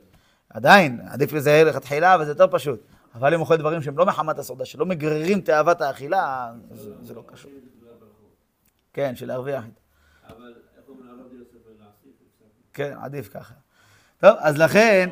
עדיין, 0.49 0.99
עדיף 1.09 1.33
לזהר 1.33 1.69
לכתחילה, 1.69 2.17
וזה 2.21 2.31
יותר 2.31 2.47
פשוט. 2.51 2.79
אבל 3.15 3.33
אם 3.33 3.39
אוכל 3.39 3.57
דברים 3.57 3.81
שהם 3.81 3.97
לא 3.97 4.05
מחמת 4.05 4.39
הסעודה, 4.39 4.65
שלא 4.65 4.85
מגררים 4.85 5.41
תאוות 5.41 5.81
האכילה, 5.81 6.51
זה, 6.71 6.91
זה 7.01 7.13
לא 7.13 7.23
קשור. 7.27 7.51
כן, 8.93 9.15
של 9.15 9.27
להרוויח. 9.27 9.63
אבל 10.27 10.53
איך 10.77 10.89
אומרים 10.89 11.09
הרב 11.09 11.33
יוסף 11.33 11.57
ולעשיף? 11.65 12.11
כן, 12.73 12.93
עדיף 13.01 13.29
ככה. 13.33 13.53
טוב, 14.21 14.35
אז 14.39 14.57
לכן, 14.57 15.09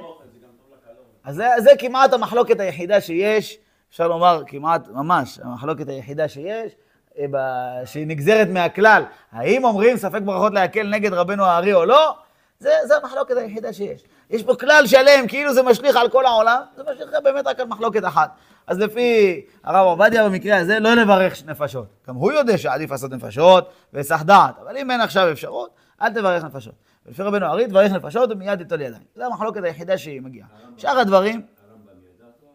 אז 1.23 1.35
זה, 1.35 1.47
זה 1.59 1.69
כמעט 1.79 2.13
המחלוקת 2.13 2.59
היחידה 2.59 3.01
שיש 3.01 3.57
אפשר 3.89 4.07
לומר 4.07 4.43
כמעט, 4.47 4.87
ממש, 4.87 5.39
המחלוקת 5.43 5.89
היחידה 5.89 6.27
שיש, 6.27 6.71
אה, 7.19 7.85
שהיא 7.85 8.07
נגזרת 8.07 8.47
מהכלל. 8.47 9.03
האם 9.31 9.63
אומרים 9.63 9.97
ספק 9.97 10.21
ברכות 10.21 10.53
להקל 10.53 10.87
נגד 10.87 11.13
רבנו 11.13 11.45
הארי 11.45 11.73
או 11.73 11.85
לא? 11.85 12.15
זה, 12.59 12.69
זה 12.85 12.97
המחלוקת 12.97 13.37
היחידה 13.37 13.73
שיש. 13.73 14.03
יש 14.29 14.43
פה 14.43 14.55
כלל 14.55 14.83
שלם, 14.87 15.27
כאילו 15.27 15.53
זה 15.53 15.63
משליך 15.63 15.95
על 15.95 16.09
כל 16.09 16.25
העולם, 16.25 16.61
זה 16.75 16.83
משליך 16.83 17.09
באמת 17.23 17.47
רק 17.47 17.59
על 17.59 17.67
מחלוקת 17.67 18.05
אחת. 18.05 18.31
אז 18.67 18.79
לפי 18.79 19.41
הרב 19.63 19.85
עובדיה 19.85 20.29
במקרה 20.29 20.57
הזה, 20.57 20.79
לא 20.79 20.93
לברך 20.93 21.33
נפשות. 21.45 21.87
גם 22.07 22.15
הוא 22.15 22.31
יודע 22.31 22.57
שעדיף 22.57 22.91
לעשות 22.91 23.11
נפשות 23.11 23.69
והיסח 23.93 24.21
דעת, 24.21 24.55
אבל 24.61 24.77
אם 24.77 24.91
אין 24.91 25.01
עכשיו 25.01 25.31
אפשרות, 25.31 25.69
אל 26.01 26.13
תברך 26.13 26.43
נפשות. 26.43 26.73
ולפי 27.05 27.21
רבנו 27.21 27.45
הארי, 27.45 27.67
תברך 27.67 27.91
נפשות 27.91 28.31
ומיד 28.31 28.57
תיטול 28.57 28.81
ידיים. 28.81 29.03
זו 29.15 29.23
המחלוקת 29.23 29.63
היחידה 29.63 29.97
שהיא 29.97 30.21
מגיעה. 30.21 30.47
שאר 30.77 30.97
הדברים, 30.97 31.41
הרמב"ם 31.69 31.91
ידע 32.15 32.25
תורה? 32.39 32.53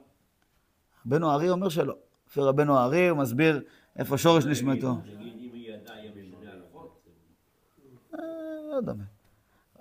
רבנו 1.07 1.31
הארי 1.31 1.51
אומר 1.51 1.69
שלא. 1.69 1.95
לפי 2.29 2.41
רבנו 2.41 2.79
הארי 2.79 3.09
הוא 3.09 3.19
מסביר 3.19 3.63
איפה 3.99 4.19
שורש 4.19 4.45
נשמתו. 4.45 4.97
אה, 8.15 8.19
לא 8.73 8.81
דומה. 8.81 9.05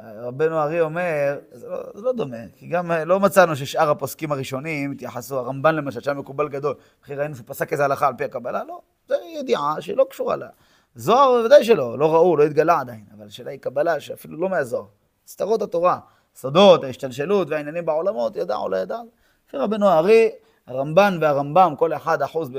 רבנו 0.04 0.56
הארי 0.56 0.82
אומר, 0.82 1.40
זה 1.52 1.68
לא, 1.68 1.78
זה 1.94 2.02
לא 2.02 2.14
דומה, 2.14 2.38
כי 2.56 2.68
גם 2.68 2.92
אה, 2.92 3.06
לא 3.06 3.20
מצאנו 3.20 3.56
ששאר 3.56 3.90
הפוסקים 3.90 4.32
הראשונים 4.32 4.92
התייחסו, 4.92 5.40
הרמב"ן 5.40 5.76
למשל, 5.76 6.02
שהיה 6.02 6.18
מקובל 6.18 6.50
גדול, 6.50 6.76
אחי 7.04 7.16
ראינו 7.16 7.36
שהוא 7.36 7.48
פסק 7.48 7.72
איזה 7.72 7.86
הלכה 7.86 8.08
על 8.08 8.14
פי 8.18 8.24
הקבלה, 8.24 8.64
לא, 8.64 8.82
זו 9.08 9.16
ידיעה 9.40 9.82
שלא 9.82 10.06
קשורה 10.10 10.36
לה. 10.36 10.48
זוהר 10.96 11.38
בוודאי 11.38 11.64
שלא, 11.64 12.00
לא 12.00 12.14
ראו, 12.14 12.38
לא 12.38 12.44
התגלה 12.44 12.80
עדיין, 12.80 13.06
אבל 13.18 13.28
השאלה 13.28 13.52
היא 13.52 13.60
קבלה 13.60 14.00
שאפילו 14.00 14.38
לא 14.38 14.50
מהזוהר. 14.50 14.86
סתרות 15.28 15.62
התורה, 15.62 16.00
סודות, 16.36 16.84
ההשתלשלות 16.84 17.50
והעניינים 17.50 17.86
בעולמות, 17.86 18.36
ידע 18.36 18.56
או 18.56 18.70
לא 18.70 18.78
ידע. 18.78 19.00
לפי 19.48 19.58
רבנו 19.58 19.88
הארי, 19.88 20.30
הרמב"ן 20.68 21.18
והרמב"ם, 21.22 21.74
כל 21.78 21.94
אחד 21.94 22.22
אחוז 22.22 22.50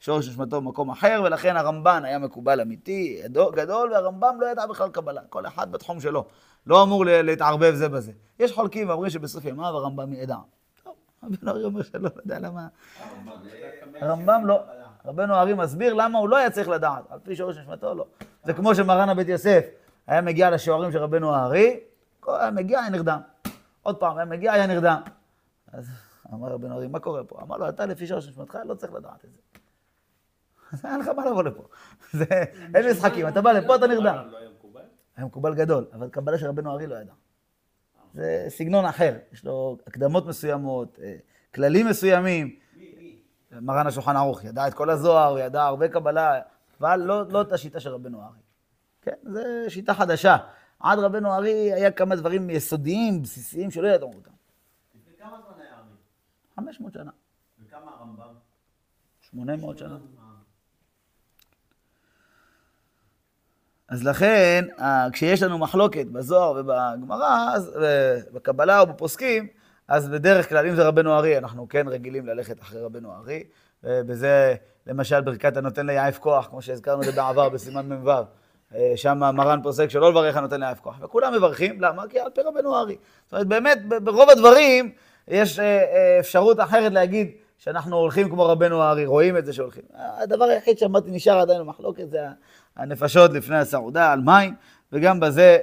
בשורש 0.00 0.28
נשמתו 0.28 0.60
במקום 0.60 0.90
אחר, 0.90 1.20
ולכן 1.24 1.56
הרמב"ן 1.56 2.04
היה 2.04 2.18
מקובל 2.18 2.60
אמיתי, 2.60 3.22
גדול, 3.52 3.92
והרמב"ם 3.92 4.36
לא 4.40 4.46
ידע 4.46 4.66
בכלל 4.66 4.88
קבלה, 4.88 5.20
כל 5.28 5.46
אחד 5.46 5.72
בתחום 5.72 6.00
שלו. 6.00 6.24
לא 6.66 6.82
אמור 6.82 7.04
להתערבב 7.06 7.74
זה 7.74 7.88
בזה. 7.88 8.12
יש 8.38 8.52
חולקים 8.52 8.88
ואומרים 8.88 9.10
שבסוף 9.10 9.44
ימיו 9.44 9.76
הרמב"ם 9.76 10.12
ידע. 10.12 10.36
טוב, 10.82 10.94
רבנו 11.24 11.50
הארי 11.50 11.64
אומר 11.64 11.82
שלא, 11.82 12.02
לא 12.02 12.10
יודע 12.16 12.38
למה. 12.38 12.66
הרמב"ם 14.00 14.46
לא. 14.46 14.60
רבנו 15.04 15.34
הארי 15.34 15.54
מסביר 15.54 15.94
למה 15.94 16.18
הוא 16.18 16.28
לא 16.28 16.36
היה 16.36 16.50
צריך 16.50 16.68
לדעת, 16.68 17.04
על 17.10 17.18
פי 17.22 17.36
שורש 17.36 17.58
נשמתו 17.58 17.94
לא. 17.94 18.06
זה 18.44 18.52
כמו 18.52 18.74
שמרן 18.74 19.08
הבית 19.08 19.28
יוסף 19.28 19.64
היה 20.06 20.20
מגיע 20.20 20.50
לשיעורים 20.50 20.92
של 20.92 20.98
רבנו 20.98 21.34
הארי, 21.34 21.80
היה 22.26 22.50
מגיע, 22.50 22.80
היה 22.80 22.90
נרדם. 22.90 23.20
עוד 23.82 23.96
פעם, 23.96 24.16
היה 24.16 24.24
מגיע, 24.24 24.52
היה 24.52 24.66
נרדם. 24.66 25.00
אז 25.72 25.88
אמר 26.32 26.48
רבנו 26.48 26.74
הארי, 26.74 26.86
מה 26.86 26.98
קורה 26.98 27.24
פה? 27.24 27.42
אמר 27.42 27.56
לו, 27.56 27.68
אתה 27.68 27.86
לפי 27.86 28.06
שורש 28.06 28.28
נשמתך 28.28 28.58
לא 28.64 28.74
צריך 28.74 28.92
לדעת 28.92 29.24
את 29.24 29.30
זה. 29.32 29.38
אז 30.72 30.84
אין 30.84 31.00
לך 31.00 31.08
מה 31.08 31.26
לבוא 31.26 31.42
לפה. 31.42 31.62
זה, 32.18 32.24
אין 32.74 32.90
משחקים, 32.90 33.28
אתה 33.28 33.40
בא 33.40 33.52
לפה, 33.52 33.76
אתה 33.76 33.86
נרדם. 33.86 34.26
לא 34.30 34.38
היה 34.38 34.48
מקובל? 35.28 35.54
היה 35.54 35.64
גדול, 35.64 35.86
אבל 35.92 36.08
קבלה 36.08 36.38
של 36.38 36.46
רבנו 36.46 36.72
ארי 36.72 36.86
לא 36.86 36.94
ידע. 36.94 37.12
זה 38.14 38.44
סגנון 38.48 38.84
אחר, 38.84 39.16
יש 39.32 39.44
לו 39.44 39.78
הקדמות 39.86 40.26
מסוימות, 40.26 40.98
אה, 41.02 41.16
כללים 41.54 41.86
מסוימים. 41.86 42.56
מרן 43.60 43.86
השולחן 43.86 44.16
ערוך 44.16 44.44
ידע 44.44 44.68
את 44.68 44.74
כל 44.74 44.90
הזוהר, 44.90 45.38
ידע 45.38 45.62
הרבה 45.62 45.88
קבלה, 45.88 46.40
אבל 46.80 47.00
לא, 47.00 47.28
לא 47.28 47.42
את 47.42 47.52
השיטה 47.52 47.80
של 47.80 47.90
רבנו 47.90 48.22
ארי. 48.22 48.38
כן, 49.02 49.14
זו 49.22 49.40
שיטה 49.68 49.94
חדשה. 49.94 50.36
עד 50.80 50.98
רבנו 50.98 51.34
ארי 51.34 51.72
היה 51.72 51.90
כמה 51.90 52.16
דברים 52.16 52.50
יסודיים, 52.50 53.22
בסיסיים, 53.22 53.70
שלא 53.70 53.88
ידעו 53.88 54.08
אותם. 54.08 54.30
לפני 54.94 55.14
כמה 55.18 55.36
זמן 55.36 55.62
היה 55.62 55.74
ארי? 55.74 55.94
500 56.56 56.92
שנה, 56.92 57.10
וכמה 57.66 57.90
הרמב"ם? 57.98 58.34
800 59.20 59.78
שנה. 59.78 59.96
אז 63.88 64.04
לכן, 64.04 64.64
כשיש 65.12 65.42
לנו 65.42 65.58
מחלוקת 65.58 66.06
בזוהר 66.06 66.50
ובגמרא, 66.50 67.56
בקבלה 68.32 68.80
או 68.80 68.86
בפוסקים, 68.86 69.48
אז 69.88 70.08
בדרך 70.08 70.48
כלל, 70.48 70.66
אם 70.66 70.74
זה 70.74 70.88
רבנו 70.88 71.14
ארי, 71.14 71.38
אנחנו 71.38 71.68
כן 71.68 71.88
רגילים 71.88 72.26
ללכת 72.26 72.60
אחרי 72.60 72.80
רבנו 72.80 73.14
ארי. 73.14 73.44
ובזה, 73.84 74.54
למשל, 74.86 75.20
ברכת 75.20 75.56
הנותן 75.56 75.86
ליעף 75.86 76.18
כוח, 76.18 76.46
כמו 76.46 76.62
שהזכרנו 76.62 77.00
את 77.00 77.06
זה 77.06 77.12
בעבר 77.12 77.48
בסימן 77.48 77.92
מ"ו. 77.92 78.10
אה, 78.74 78.92
שם 78.96 79.18
מרן 79.18 79.60
פוסק 79.62 79.90
שלא 79.90 80.10
לברך 80.10 80.36
הנותן 80.36 80.60
ליעף 80.60 80.80
כוח. 80.80 80.96
וכולם 81.00 81.34
מברכים, 81.34 81.80
למה? 81.80 82.02
כי 82.08 82.20
על 82.20 82.30
פי 82.34 82.40
רבנו 82.40 82.76
ארי. 82.76 82.96
זאת 83.24 83.32
אומרת, 83.32 83.46
באמת, 83.46 83.78
ברוב 84.04 84.30
הדברים 84.30 84.92
יש 85.28 85.58
אה, 85.58 85.64
אה, 85.64 86.18
אפשרות 86.20 86.60
אחרת 86.60 86.92
להגיד 86.92 87.30
שאנחנו 87.58 87.96
הולכים 87.96 88.30
כמו 88.30 88.44
רבנו 88.44 88.82
הארי, 88.82 89.06
רואים 89.06 89.36
את 89.36 89.46
זה 89.46 89.52
שהולכים. 89.52 89.82
הדבר 89.94 90.44
היחיד 90.44 90.78
שאמרתי 90.78 91.10
נשאר 91.10 91.38
עדיין 91.38 91.60
במחלוקת 91.60 92.10
זה 92.10 92.18
הנפשות 92.76 93.30
לפני 93.30 93.58
הסעודה 93.58 94.12
על 94.12 94.20
מים, 94.20 94.54
וגם 94.92 95.20
בזה 95.20 95.58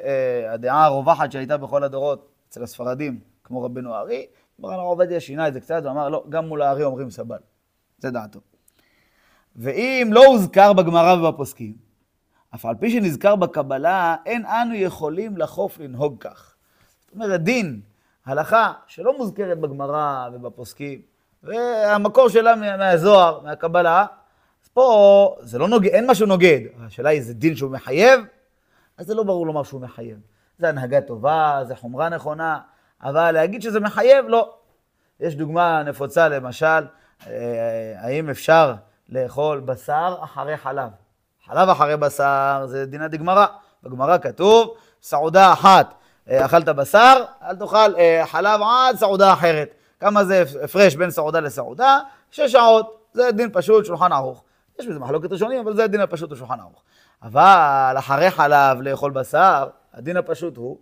הדעה 0.50 0.86
הרווחת 0.86 1.32
שהייתה 1.32 1.58
בכל 1.58 1.84
הדורות 1.84 2.28
אצל 2.50 2.64
הספרדים, 2.64 3.20
כמו 3.50 3.64
רבנו 3.64 3.96
הארי, 3.96 4.26
מרן 4.60 4.74
הרב 4.74 4.82
עובדיה 4.86 5.20
שינה 5.20 5.48
את 5.48 5.54
זה 5.54 5.60
קצת 5.60 5.82
ואמר, 5.86 6.10
לא, 6.10 6.24
גם 6.30 6.48
מול 6.48 6.62
הארי 6.62 6.84
אומרים 6.84 7.10
סבל. 7.12 7.38
זה 7.98 8.12
דעתו. 8.12 8.40
ואם 9.56 10.10
לא 10.12 10.26
הוזכר 10.26 10.74
בגמרא 10.74 11.14
ובפוסקים, 11.14 11.74
אף 12.56 12.66
על 12.66 12.76
פי 12.76 12.92
שנזכר 12.92 13.36
בקבלה, 13.36 14.16
אין 14.26 14.46
אנו 14.46 14.76
יכולים 14.76 15.38
לחוף 15.38 15.80
לנהוג 15.80 16.16
כך. 16.20 16.56
זאת 17.06 17.14
אומרת, 17.16 17.44
דין, 17.44 17.82
הלכה 18.26 18.74
שלא 18.88 19.18
מוזכרת 19.18 19.60
בגמרא 19.60 20.30
ובפוסקים, 20.34 21.02
והמקור 21.44 22.30
שלה 22.30 22.56
מה- 22.56 22.78
מהזוהר, 22.78 23.40
מהקבלה, 23.44 24.06
אז 24.64 24.70
פה 24.70 25.36
זה 25.42 25.58
לא 25.58 25.68
נוגד, 25.68 25.90
אין 25.90 26.12
משהו 26.12 26.26
נוגד. 26.28 26.60
השאלה 26.86 27.10
היא, 27.10 27.22
זה 27.22 27.34
דין 27.34 27.56
שהוא 27.56 27.72
מחייב? 27.72 28.22
אז 28.98 29.06
זה 29.06 29.16
לא 29.16 29.24
ברור 29.24 29.48
לומר 29.48 29.64
שהוא 29.64 29.82
מחייב. 29.82 30.18
זה 30.60 30.70
הנהגה 30.70 31.02
טובה, 31.02 31.60
זה 31.68 31.76
חומרה 31.76 32.10
נכונה, 32.10 32.60
אבל 33.04 33.32
להגיד 33.32 33.62
שזה 33.62 33.80
מחייב, 33.80 34.26
לא. 34.28 34.54
יש 35.20 35.36
דוגמה 35.36 35.84
נפוצה, 35.84 36.30
למשל, 36.30 36.86
אה, 37.28 37.94
האם 37.98 38.30
אפשר 38.30 38.74
לאכול 39.10 39.60
בשר 39.60 40.16
אחרי 40.24 40.58
חלב? 40.58 40.90
חלב 41.46 41.70
אחרי 41.70 41.98
בשר 41.98 42.64
זה 42.66 42.86
דינא 42.86 43.08
דגמרא. 43.08 43.46
בגמרא 43.84 44.18
כתוב, 44.18 44.74
סעודה 45.02 45.54
אחת 45.54 45.94
אה, 46.30 46.46
אכלת 46.46 46.70
בשר, 46.70 47.24
אל 47.44 47.56
תאכל 47.56 47.96
אה, 47.98 48.24
חלב 48.26 48.62
עד 48.62 48.96
סעודה 48.96 49.34
אחרת. 49.34 49.74
כמה 50.00 50.26
זה 50.26 50.44
הפרש 50.64 50.96
בין 50.96 51.12
סעודה 51.12 51.40
לסעודה? 51.40 52.00
שש 52.32 52.52
שעות. 52.52 53.00
זה 53.14 53.32
דין 53.32 53.50
פשוט, 53.54 53.86
שולחן 53.86 54.12
ערוך. 54.12 54.44
יש 54.80 54.88
בזה 54.88 55.00
מחלוקת 55.00 55.32
ראשונים, 55.32 55.60
אבל 55.60 55.76
זה 55.76 55.84
הדין 55.84 56.02
הפשוט 56.02 56.30
בשולחן 56.30 56.60
ערוך. 56.60 56.84
אבל 57.24 57.96
אחרי 57.98 58.32
חלב 58.32 58.82
לאכול 58.82 59.12
בשר, 59.12 59.68
הדין 59.94 60.18
הפשוט 60.18 60.58
הוא, 60.58 60.78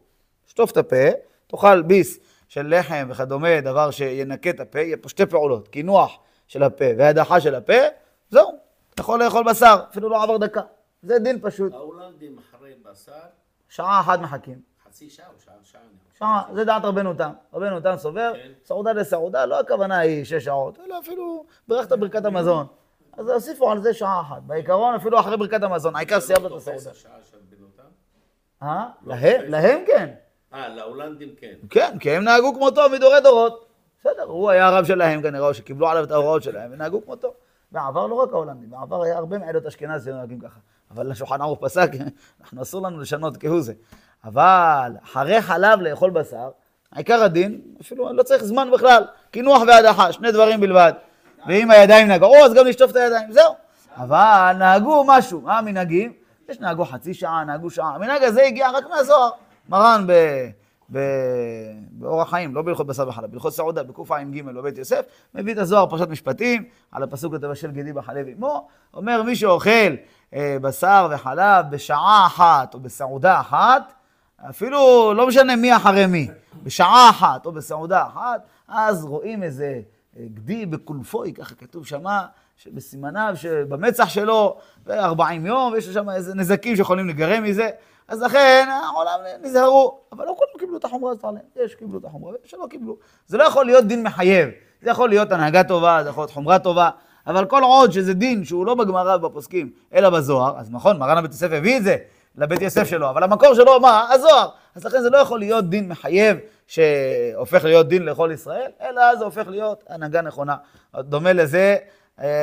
שטוף 0.48 0.72
את 0.72 0.78
הפה, 0.78 1.06
תאכל 1.48 1.82
ביס 1.82 2.20
של 2.48 2.76
לחם 2.76 3.08
וכדומה, 3.12 3.62
דבר 3.62 3.92
שינקה 3.92 4.50
את 4.50 4.60
הפה, 4.60 4.80
יהיה 4.80 4.98
פה 4.98 5.10
שתי 5.10 5.26
פעולות, 5.26 5.68
קינוח 5.68 6.20
של 6.48 6.64
הפה 6.64 6.86
והדחה 6.98 7.42
של 7.42 7.56
הפה, 7.56 7.74
זהו, 8.30 8.52
אתה 8.94 9.02
יכול 9.02 9.24
לאכול 9.24 9.44
בשר, 9.50 9.76
אפילו 9.92 10.10
לא 10.10 10.24
עבר 10.24 10.38
דקה. 10.38 10.62
זה 11.02 11.20
דין 11.20 11.40
פשוט. 11.42 11.74
ההולנדים 11.74 12.38
אחרי 12.38 12.74
בשר, 12.92 13.12
שעה 13.70 14.00
אחת 14.00 14.20
מחכים. 14.20 14.62
חצי 14.86 15.10
שעה 15.10 15.26
או 15.28 15.40
שעה, 15.46 15.54
שעה. 15.64 15.82
שעה, 16.18 16.44
זה 16.54 16.66
דעת 16.66 16.86
רבנו 16.86 17.14
תם. 17.14 17.32
רבנו 17.54 17.80
תם 17.80 17.94
סובר, 17.98 18.32
כן. 18.36 18.52
סעודה 18.66 18.94
לסעודה, 18.94 19.46
לא 19.46 19.60
הכוונה 19.60 19.98
היא 20.00 20.26
שש 20.26 20.46
שעות, 20.46 20.80
אלא 20.80 21.00
אפילו 21.00 21.46
ברכת 21.68 21.92
ברכת 21.92 22.26
המזון. 22.26 22.68
אז 23.18 23.30
הוסיפו 23.30 23.72
על 23.72 23.82
זה 23.82 23.94
שעה 23.94 24.22
אחת. 24.22 24.42
בעיקרון, 24.42 24.96
אפילו 24.96 25.20
אחרי 25.20 25.38
ברכת 25.38 25.64
המזון, 25.64 25.96
העיקר 25.96 26.20
סיימת 26.20 26.46
את 26.46 26.52
הסעודה. 26.52 26.92
אה? 28.64 28.90
להם? 29.06 29.42
להם 29.48 29.84
כן. 29.88 30.14
אה, 30.54 30.68
להולנדים 30.68 31.30
כן. 31.42 31.54
כן, 31.70 32.00
כי 32.00 32.12
הם 32.12 32.24
נהגו 32.24 32.54
כמותו 32.54 32.90
מדורי 32.90 33.22
דורות. 33.22 33.68
בסדר, 34.00 34.24
הוא 34.24 34.50
היה 34.50 34.68
הרב 34.68 34.86
שלהם 34.86 35.22
כנראה, 35.22 35.48
או 35.48 35.54
שקיבלו 35.54 35.90
עליו 35.90 36.04
את 36.04 36.12
ההוראות 36.12 36.44
שלהם, 36.44 36.72
ונהגו 36.74 37.06
כמותו. 37.06 37.34
בעבר 37.72 38.08
לא 38.08 38.16
רק 38.16 38.30
ההולנדים, 38.34 38.70
בעבר 38.70 39.04
היה 39.04 39.18
הרבה 39.18 39.38
מעדות 39.38 39.66
אשכנז 39.66 40.06
שנוהגים 40.06 40.40
ככה. 40.40 40.60
אבל 40.92 41.12
השולחן 41.12 41.42
ערוך 41.42 41.60
פסק, 41.62 41.92
אנחנו 42.42 42.62
אסור 42.62 42.82
לנו 42.88 43.00
לשנות 43.00 43.38
כהוא 43.38 43.62
זה. 43.62 43.74
אבל 44.24 44.92
אחרי 45.04 45.42
חלב 45.42 45.82
לאכול 45.82 46.10
בשר, 46.10 46.50
עיקר 46.96 47.24
הדין, 47.24 47.62
אפילו 47.82 48.14
לא 48.14 48.24
צריך 48.24 48.44
זמן 48.44 48.72
בכלל, 48.72 49.04
קינוח 49.32 49.62
והדחה, 49.68 50.14
שני 50.14 50.32
דברים 50.32 50.60
בלבד. 50.60 50.94
ואם 51.48 51.72
הידיים 51.72 52.08
נגעו, 52.08 52.36
אז 52.46 52.54
גם 52.54 52.66
לשטוף 52.66 52.92
את 52.92 52.96
הידיים, 52.96 53.32
זהו. 53.32 53.54
אבל 53.98 54.56
נהגו 54.60 55.04
משהו, 55.08 55.42
מה 55.42 55.58
המנהגים? 55.58 56.14
יש 56.50 56.60
נהגו 56.60 56.86
חצי 56.86 57.14
שעה, 57.14 57.44
נהגו 57.44 57.70
שעה. 57.70 57.96
המנהג 57.96 58.24
הזה 58.24 58.44
הגיע 58.44 58.72
רק 58.72 58.84
מהזוהר. 58.90 59.30
מרן 59.70 60.06
ב... 60.08 60.14
באורח 61.92 62.30
חיים, 62.30 62.56
לא 62.56 62.62
בהלכות 62.62 62.88
בשר 62.88 63.10
וחלב, 63.10 63.32
בהלכות 63.32 63.54
סעודה, 63.54 63.84
בקע"ג 63.84 64.42
בבית 64.42 64.78
יוסף, 64.78 65.06
מביא 65.36 65.54
את 65.54 65.58
הזוהר 65.58 65.88
פרשת 65.88 66.10
משפטים, 66.10 66.64
על 66.92 67.04
הפסוק 67.04 67.34
ותבשל 67.34 67.72
גדי 67.72 67.94
בחלב 67.94 68.28
אמו, 68.28 68.68
אומר 68.94 69.24
מי 69.24 69.36
שאוכל 69.36 69.70
אה, 70.34 70.58
בשר 70.62 71.08
וחלב 71.12 71.66
בשעה 71.70 72.26
אחת 72.28 72.74
או 72.74 72.80
בסעודה 72.80 73.40
אחת, 73.40 73.94
אפילו 74.50 75.14
לא 75.14 75.28
משנה 75.28 75.56
מי 75.56 75.76
אחרי 75.76 76.06
מי, 76.06 76.28
בשעה 76.64 77.10
אחת 77.10 77.46
או 77.46 77.52
בסעודה 77.52 78.08
אחת, 78.08 78.42
אז 78.68 79.06
רואים 79.06 79.44
איזה 79.44 79.82
גדי 80.20 80.66
בקולפוי, 80.66 81.34
ככה 81.34 81.56
כתוב 81.56 81.86
שמה, 81.86 82.26
שבסימניו, 82.58 83.34
שבמצח 83.36 84.10
שלו, 84.10 84.58
ו-40 84.86 85.24
יום, 85.46 85.74
ויש 85.74 85.86
שם 85.86 86.10
איזה 86.10 86.36
נזקים 86.36 86.76
שיכולים 86.76 87.10
לגרם 87.10 87.44
מזה. 87.44 87.70
אז 88.08 88.22
לכן 88.22 88.68
העולם 88.72 89.20
נזהרו, 89.42 90.00
אבל 90.12 90.26
לא 90.26 90.36
כולם 90.38 90.50
קיבלו 90.60 90.78
את 90.78 90.86
החומרה 90.86 91.12
הזאת 91.12 91.26
עליהם. 91.26 91.46
יש 91.56 91.76
קיבלו 91.76 92.00
את 92.00 92.06
החומרה, 92.06 92.32
ויש 92.32 92.52
שלא 92.52 92.66
קיבלו. 92.70 92.98
זה 93.28 93.38
לא 93.38 93.44
יכול 93.44 93.66
להיות 93.66 93.86
דין 93.86 94.04
מחייב. 94.04 94.50
זה 94.82 94.90
יכול 94.90 95.10
להיות 95.10 95.32
הנהגה 95.32 95.64
טובה, 95.64 96.00
זה 96.04 96.10
יכול 96.10 96.22
להיות 96.22 96.32
חומרה 96.32 96.60
טובה, 96.60 96.90
אבל 97.28 97.46
כל 97.46 97.64
עוד 97.64 97.92
שזה 97.92 98.14
דין 98.14 98.46
שהוא 98.46 98.66
לא 98.66 98.76
בגמרא 98.76 99.16
ובפוסקים, 99.16 99.72
אלא 99.94 100.10
בזוהר, 100.10 100.60
אז 100.60 100.72
נכון, 100.72 100.98
מרן 100.98 101.18
הבית 101.18 101.32
יוסף 101.32 101.52
הביא 101.52 101.78
את 101.78 101.84
זה 101.84 101.98
לבית 102.38 102.62
יוסף 102.62 102.84
שלו, 102.84 103.10
אבל 103.10 103.24
המקור 103.24 103.54
שלו, 103.54 103.80
מה? 103.80 104.08
הזוהר. 104.12 104.50
אז 104.76 104.86
לכן 104.86 105.02
זה 105.02 105.10
לא 105.10 105.18
יכול 105.18 105.40
להיות 105.40 105.70
דין 105.70 105.90
מחייב 105.90 106.38
שהופך 106.68 107.64
להיות 107.64 107.88
דין 107.88 108.06
לכל 108.06 108.30
ישראל, 108.34 108.72
אלא 108.82 109.16
זה 109.16 109.26
הופך 109.26 109.48
להיות 109.48 109.84
הנהגה 109.90 110.22
נכונה. 110.22 110.56
דומה 111.00 111.34
לזה, 111.34 111.78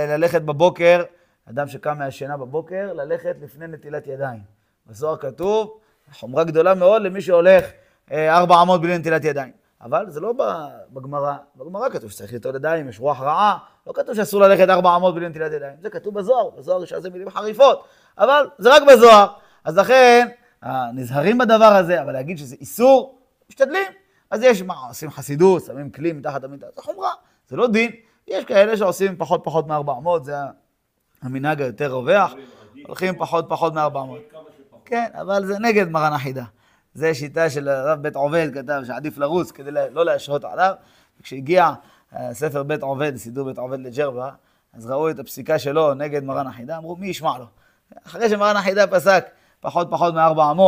ללכת 0.08 0.42
בבוקר, 0.42 1.02
אדם 1.50 1.68
שקם 1.68 1.98
מהשינה 1.98 2.36
בבוקר, 2.36 2.92
ללכת 2.92 3.36
לפני 3.42 3.66
נטילת 3.66 4.06
ידיים. 4.06 4.40
בזוהר 4.86 5.16
כתוב, 5.16 5.78
חומרה 6.12 6.44
גדולה 6.44 6.74
מאוד 6.74 7.02
למי 7.02 7.20
שהולך 7.20 7.64
אה, 8.12 8.36
ארבע 8.36 8.62
אמות 8.62 8.80
בלי 8.80 8.98
נטילת 8.98 9.24
ידיים. 9.24 9.52
אבל 9.80 10.10
זה 10.10 10.20
לא 10.20 10.32
בגמרא, 10.92 11.34
בגמרא 11.56 11.88
כתוב 11.88 12.10
שצריך 12.10 12.34
לטול 12.34 12.56
ידיים, 12.56 12.88
יש 12.88 13.00
רוח 13.00 13.20
רעה, 13.20 13.58
לא 13.86 13.92
כתוב 13.92 14.14
שאסור 14.14 14.40
ללכת 14.40 14.68
ארבע 14.68 14.96
אמות 14.96 15.14
בלי 15.14 15.28
נטילת 15.28 15.52
ידיים, 15.52 15.76
זה 15.80 15.90
כתוב 15.90 16.14
בזוהר, 16.14 16.50
בזוהר 16.50 16.84
יש 16.84 16.92
על 16.92 17.00
זה 17.00 17.10
מילים 17.10 17.30
חריפות, 17.30 17.84
אבל 18.18 18.50
זה 18.58 18.76
רק 18.76 18.82
בזוהר. 18.88 19.26
אז 19.64 19.78
לכן, 19.78 20.28
נזהרים 20.94 21.38
בדבר 21.38 21.64
הזה, 21.64 22.02
אבל 22.02 22.12
להגיד 22.12 22.38
שזה 22.38 22.56
איסור, 22.60 23.18
משתדלים. 23.48 23.92
אז 24.30 24.42
יש 24.42 24.62
מה, 24.62 24.74
עושים 24.88 25.10
חסידות, 25.10 25.64
שמים 25.64 25.90
כלי 25.90 26.12
מתחת 26.12 26.44
המיטה, 26.44 26.66
זה 26.76 26.82
חומרה, 26.82 27.10
זה 27.48 27.56
לא 27.56 27.66
דין. 27.66 27.90
יש 28.28 28.44
כאלה 28.44 28.76
שעושים 28.76 29.16
פחות 29.16 29.40
פחות 29.44 29.66
מ-400, 29.66 30.22
זה 30.22 30.34
המנהג 31.22 31.62
היותר 31.62 31.92
רווח, 31.92 32.32
הולכים 32.86 33.18
פחות 33.18 33.46
פחות 33.48 33.74
מ-400. 33.74 34.36
כן, 34.84 35.06
אבל 35.20 35.46
זה 35.46 35.58
נגד 35.58 35.88
מרן 35.88 36.12
החידה. 36.12 36.44
זה 36.94 37.14
שיטה 37.14 37.50
של 37.50 37.68
הרב 37.68 38.02
בית 38.02 38.16
עובד, 38.16 38.48
כתב 38.54 38.82
שעדיף 38.86 39.18
לרוץ 39.18 39.50
כדי 39.50 39.70
לא 39.90 40.04
להשרות 40.04 40.44
עליו. 40.44 40.74
כשהגיע 41.22 41.70
אה, 42.16 42.34
ספר 42.34 42.62
בית 42.62 42.82
עובד, 42.82 43.16
סידור 43.16 43.46
בית 43.46 43.58
עובד 43.58 43.80
לג'רבה, 43.80 44.30
אז 44.72 44.86
ראו 44.86 45.10
את 45.10 45.18
הפסיקה 45.18 45.58
שלו 45.58 45.94
נגד 45.94 46.24
מרן 46.24 46.46
החידה, 46.46 46.76
אמרו, 46.76 46.96
מי 46.96 47.06
ישמע 47.06 47.38
לו? 47.38 47.44
אחרי 48.06 48.28
שמרן 48.28 48.56
החידה 48.56 48.86
פסק 48.86 49.26
פחות 49.60 49.88
פחות 49.90 50.14
מ-400, 50.14 50.60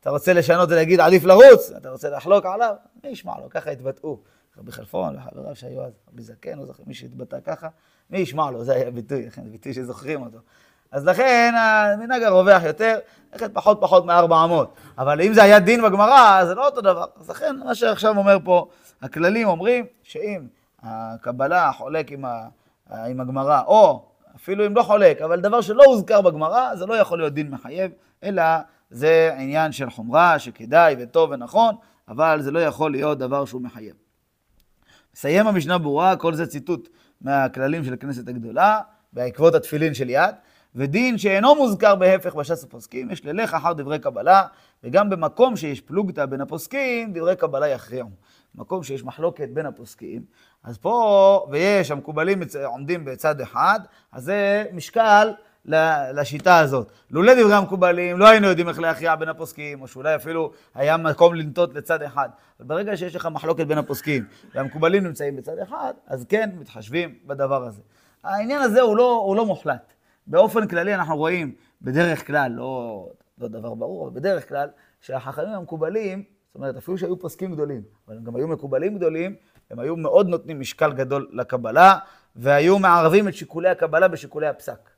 אתה 0.00 0.10
רוצה 0.10 0.32
לשנות 0.32 0.68
ולהגיד 0.68 1.00
עדיף 1.00 1.24
לרוץ, 1.24 1.70
אתה 1.76 1.90
רוצה 1.90 2.10
לחלוק 2.10 2.46
עליו, 2.46 2.74
מי 3.04 3.10
ישמע 3.10 3.32
לו? 3.38 3.50
ככה 3.50 3.70
התבטאו. 3.70 4.18
רבי 4.58 4.72
חלפון 4.72 5.16
וחבריו 5.16 5.56
שהיו 5.56 5.84
אז, 5.84 5.92
רבי 6.12 6.22
זקן, 6.22 6.58
לא 6.58 6.66
זוכר 6.66 6.82
מי 6.86 6.94
שהתבטא 6.94 7.38
ככה, 7.44 7.68
מי 8.10 8.18
ישמע 8.18 8.50
לו? 8.50 8.64
זה 8.64 8.74
היה 8.74 8.90
ביטוי, 8.90 9.26
לכן 9.26 9.50
ביטוי 9.50 9.74
שזוכרים 9.74 10.22
אותו. 10.22 10.38
אז 10.90 11.06
לכן 11.06 11.54
המנהג 11.56 12.22
הרווח 12.22 12.62
יותר, 12.62 12.98
ללכת 13.32 13.54
פחות 13.54 13.78
פחות 13.80 14.06
מ-400. 14.06 14.64
אבל 14.98 15.20
אם 15.20 15.34
זה 15.34 15.42
היה 15.42 15.60
דין 15.60 15.82
בגמרא, 15.82 16.44
זה 16.44 16.54
לא 16.54 16.66
אותו 16.66 16.80
דבר. 16.80 17.04
אז 17.20 17.30
לכן, 17.30 17.56
מה 17.64 17.74
שעכשיו 17.74 18.18
אומר 18.18 18.38
פה, 18.44 18.68
הכללים 19.02 19.48
אומרים 19.48 19.86
שאם 20.02 20.46
הקבלה 20.82 21.72
חולק 21.72 22.12
עם, 22.12 22.24
ה, 22.24 22.48
עם 22.90 23.20
הגמרא, 23.20 23.62
או 23.66 24.04
אפילו 24.36 24.66
אם 24.66 24.76
לא 24.76 24.82
חולק, 24.82 25.22
אבל 25.22 25.40
דבר 25.40 25.60
שלא 25.60 25.84
הוזכר 25.84 26.20
בגמרא, 26.20 26.74
זה 26.76 26.86
לא 26.86 26.94
יכול 26.94 27.18
להיות 27.18 27.34
דין 27.34 27.50
מחייב, 27.50 27.90
אלא 28.22 28.42
זה 28.90 29.34
עניין 29.38 29.72
של 29.72 29.90
חומרה, 29.90 30.38
שכדאי 30.38 30.96
וטוב 30.98 31.30
ונכון, 31.30 31.74
אבל 32.08 32.42
זה 32.42 32.50
לא 32.50 32.58
יכול 32.58 32.90
להיות 32.90 33.18
דבר 33.18 33.44
שהוא 33.44 33.62
מחייב. 33.62 34.03
מסיים 35.14 35.46
המשנה 35.46 35.78
ברורה, 35.78 36.16
כל 36.16 36.34
זה 36.34 36.46
ציטוט 36.46 36.88
מהכללים 37.20 37.84
של 37.84 37.92
הכנסת 37.92 38.28
הגדולה, 38.28 38.80
בעקבות 39.12 39.54
התפילין 39.54 39.94
של 39.94 40.10
יד. 40.10 40.34
ודין 40.74 41.18
שאינו 41.18 41.54
מוזכר 41.54 41.94
בהפך 41.94 42.34
בש"ס 42.34 42.64
הפוסקים, 42.64 43.10
יש 43.10 43.24
ללך 43.24 43.54
אחר 43.54 43.72
דברי 43.72 43.98
קבלה, 43.98 44.42
וגם 44.84 45.10
במקום 45.10 45.56
שיש 45.56 45.80
פלוגתא 45.80 46.26
בין 46.26 46.40
הפוסקים, 46.40 47.12
דברי 47.12 47.36
קבלה 47.36 47.68
יכריעו. 47.68 48.08
מקום 48.54 48.82
שיש 48.82 49.04
מחלוקת 49.04 49.48
בין 49.48 49.66
הפוסקים, 49.66 50.22
אז 50.64 50.78
פה, 50.78 51.46
ויש, 51.50 51.90
המקובלים 51.90 52.42
עומדים 52.64 53.04
בצד 53.04 53.40
אחד, 53.40 53.80
אז 54.12 54.24
זה 54.24 54.64
משקל 54.72 55.32
לשיטה 56.14 56.58
הזאת. 56.58 56.92
לולא 57.10 57.34
דברי 57.34 57.54
המקובלים, 57.54 58.18
לא 58.18 58.28
היינו 58.28 58.46
יודעים 58.46 58.68
איך 58.68 58.78
להכריע 58.78 59.16
בין 59.16 59.28
הפוסקים, 59.28 59.82
או 59.82 59.88
שאולי 59.88 60.14
אפילו 60.14 60.50
היה 60.74 60.96
מקום 60.96 61.34
לנטות 61.34 61.74
לצד 61.74 62.02
אחד. 62.02 62.28
אבל 62.60 62.68
ברגע 62.68 62.96
שיש 62.96 63.16
לך 63.16 63.28
מחלוקת 63.32 63.66
בין 63.66 63.78
הפוסקים, 63.78 64.24
והמקובלים 64.54 65.04
נמצאים 65.04 65.36
בצד 65.36 65.58
אחד, 65.58 65.92
אז 66.06 66.24
כן 66.28 66.50
מתחשבים 66.60 67.14
בדבר 67.26 67.64
הזה. 67.64 67.82
העניין 68.24 68.62
הזה 68.62 68.80
הוא 68.80 68.96
לא, 68.96 69.22
הוא 69.26 69.36
לא 69.36 69.46
מוחלט. 69.46 69.92
באופן 70.26 70.68
כללי 70.68 70.94
אנחנו 70.94 71.16
רואים, 71.16 71.54
בדרך 71.82 72.26
כלל, 72.26 72.52
לא, 72.52 73.08
לא 73.38 73.48
דבר 73.48 73.74
ברור, 73.74 74.08
אבל 74.08 74.14
בדרך 74.14 74.48
כלל, 74.48 74.68
שהחכמים 75.00 75.48
המקובלים, 75.48 76.22
זאת 76.46 76.54
אומרת, 76.54 76.76
אפילו 76.76 76.98
שהיו 76.98 77.18
פוסקים 77.18 77.52
גדולים, 77.52 77.82
אבל 78.08 78.16
הם 78.16 78.24
גם 78.24 78.36
היו 78.36 78.48
מקובלים 78.48 78.96
גדולים, 78.96 79.34
הם 79.70 79.78
היו 79.78 79.96
מאוד 79.96 80.28
נותנים 80.28 80.60
משקל 80.60 80.92
גדול 80.92 81.28
לקבלה, 81.32 81.98
והיו 82.36 82.78
מערבים 82.78 83.28
את 83.28 83.34
שיקולי 83.34 83.68
הקבלה 83.68 84.08
בשיקולי 84.08 84.46
הפסק. 84.46 84.93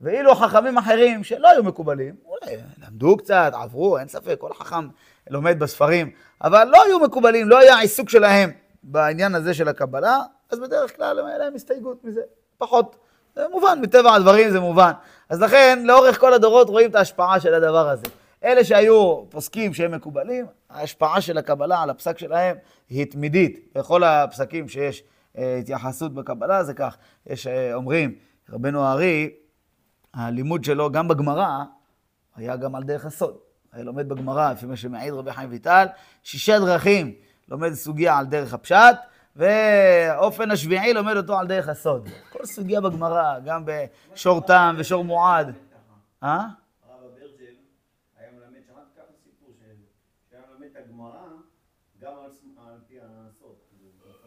ואילו 0.00 0.34
חכמים 0.34 0.78
אחרים 0.78 1.24
שלא 1.24 1.48
היו 1.48 1.62
מקובלים, 1.62 2.14
אולי 2.24 2.56
למדו 2.86 3.16
קצת, 3.16 3.52
עברו, 3.54 3.98
אין 3.98 4.08
ספק, 4.08 4.36
כל 4.38 4.52
חכם 4.54 4.88
לומד 5.30 5.58
בספרים, 5.58 6.10
אבל 6.42 6.68
לא 6.72 6.82
היו 6.82 7.00
מקובלים, 7.00 7.48
לא 7.48 7.58
היה 7.58 7.78
עיסוק 7.78 8.08
שלהם 8.08 8.50
בעניין 8.82 9.34
הזה 9.34 9.54
של 9.54 9.68
הקבלה, 9.68 10.18
אז 10.50 10.58
בדרך 10.58 10.96
כלל 10.96 11.26
היה 11.26 11.38
להם 11.38 11.54
הסתייגות 11.54 12.04
מזה, 12.04 12.20
פחות. 12.58 12.96
זה 13.36 13.44
מובן, 13.50 13.78
מטבע 13.82 14.14
הדברים 14.14 14.50
זה 14.50 14.60
מובן. 14.60 14.90
אז 15.28 15.42
לכן, 15.42 15.82
לאורך 15.84 16.20
כל 16.20 16.34
הדורות 16.34 16.68
רואים 16.68 16.90
את 16.90 16.94
ההשפעה 16.94 17.40
של 17.40 17.54
הדבר 17.54 17.88
הזה. 17.88 18.06
אלה 18.44 18.64
שהיו 18.64 19.24
פוסקים 19.28 19.74
שהם 19.74 19.92
מקובלים, 19.92 20.46
ההשפעה 20.70 21.20
של 21.20 21.38
הקבלה 21.38 21.82
על 21.82 21.90
הפסק 21.90 22.18
שלהם 22.18 22.56
היא 22.88 23.06
תמידית. 23.10 23.68
בכל 23.74 24.04
הפסקים 24.04 24.68
שיש 24.68 25.02
אה, 25.38 25.56
התייחסות 25.56 26.14
בקבלה 26.14 26.64
זה 26.64 26.74
כך. 26.74 26.96
יש, 27.26 27.46
אה, 27.46 27.74
אומרים, 27.74 28.14
רבנו 28.50 28.84
הארי, 28.84 29.30
הלימוד 30.14 30.64
שלו 30.64 30.92
גם 30.92 31.08
בגמרא 31.08 31.64
היה 32.36 32.56
גם 32.56 32.74
על 32.74 32.82
דרך 32.82 33.06
הסוד. 33.06 33.36
היה 33.72 33.84
לומד 33.84 34.08
בגמרא, 34.08 34.52
לפי 34.52 34.66
מה 34.66 34.76
שמעיד 34.76 35.14
רבי 35.14 35.32
חיים 35.32 35.50
ויטל, 35.50 35.86
שישה 36.22 36.58
דרכים 36.58 37.14
לומד 37.48 37.72
סוגיה 37.72 38.18
על 38.18 38.26
דרך 38.26 38.54
הפשט, 38.54 38.96
ואופן 39.36 40.50
השביעי 40.50 40.92
לומד 40.94 41.16
אותו 41.16 41.38
על 41.38 41.46
דרך 41.46 41.68
הסוד. 41.68 42.08
כל 42.32 42.44
סוגיה 42.44 42.80
בגמרא, 42.80 43.38
גם 43.44 43.64
בשור 44.12 44.40
תם 44.40 44.74
ושור 44.78 45.04
מועד. 45.04 45.52
אה? 46.22 46.46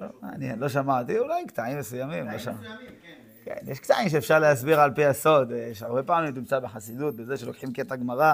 הסוד. 0.02 0.22
מעניין, 0.22 0.60
לא 0.60 0.70
שמעתי, 0.70 1.20
אולי 1.20 1.48
קטעים 1.48 1.80
מסוימים, 1.80 2.28
לא 2.28 2.38
שמעתי. 2.38 2.68
כן. 3.46 3.56
יש 3.68 3.80
קטעים 3.80 4.10
שאפשר 4.10 4.40
להסביר 4.40 4.80
על 4.80 4.92
פי 4.92 5.06
הסוד. 5.06 5.52
יש 5.52 5.84
הרבה 5.84 6.04
פעמים 6.04 6.32
תמצא 6.32 6.60
בחסידות, 6.60 7.16
בזה 7.16 7.38
שלוקחים 7.38 7.74
קטע 7.74 7.96
גמרא, 7.96 8.34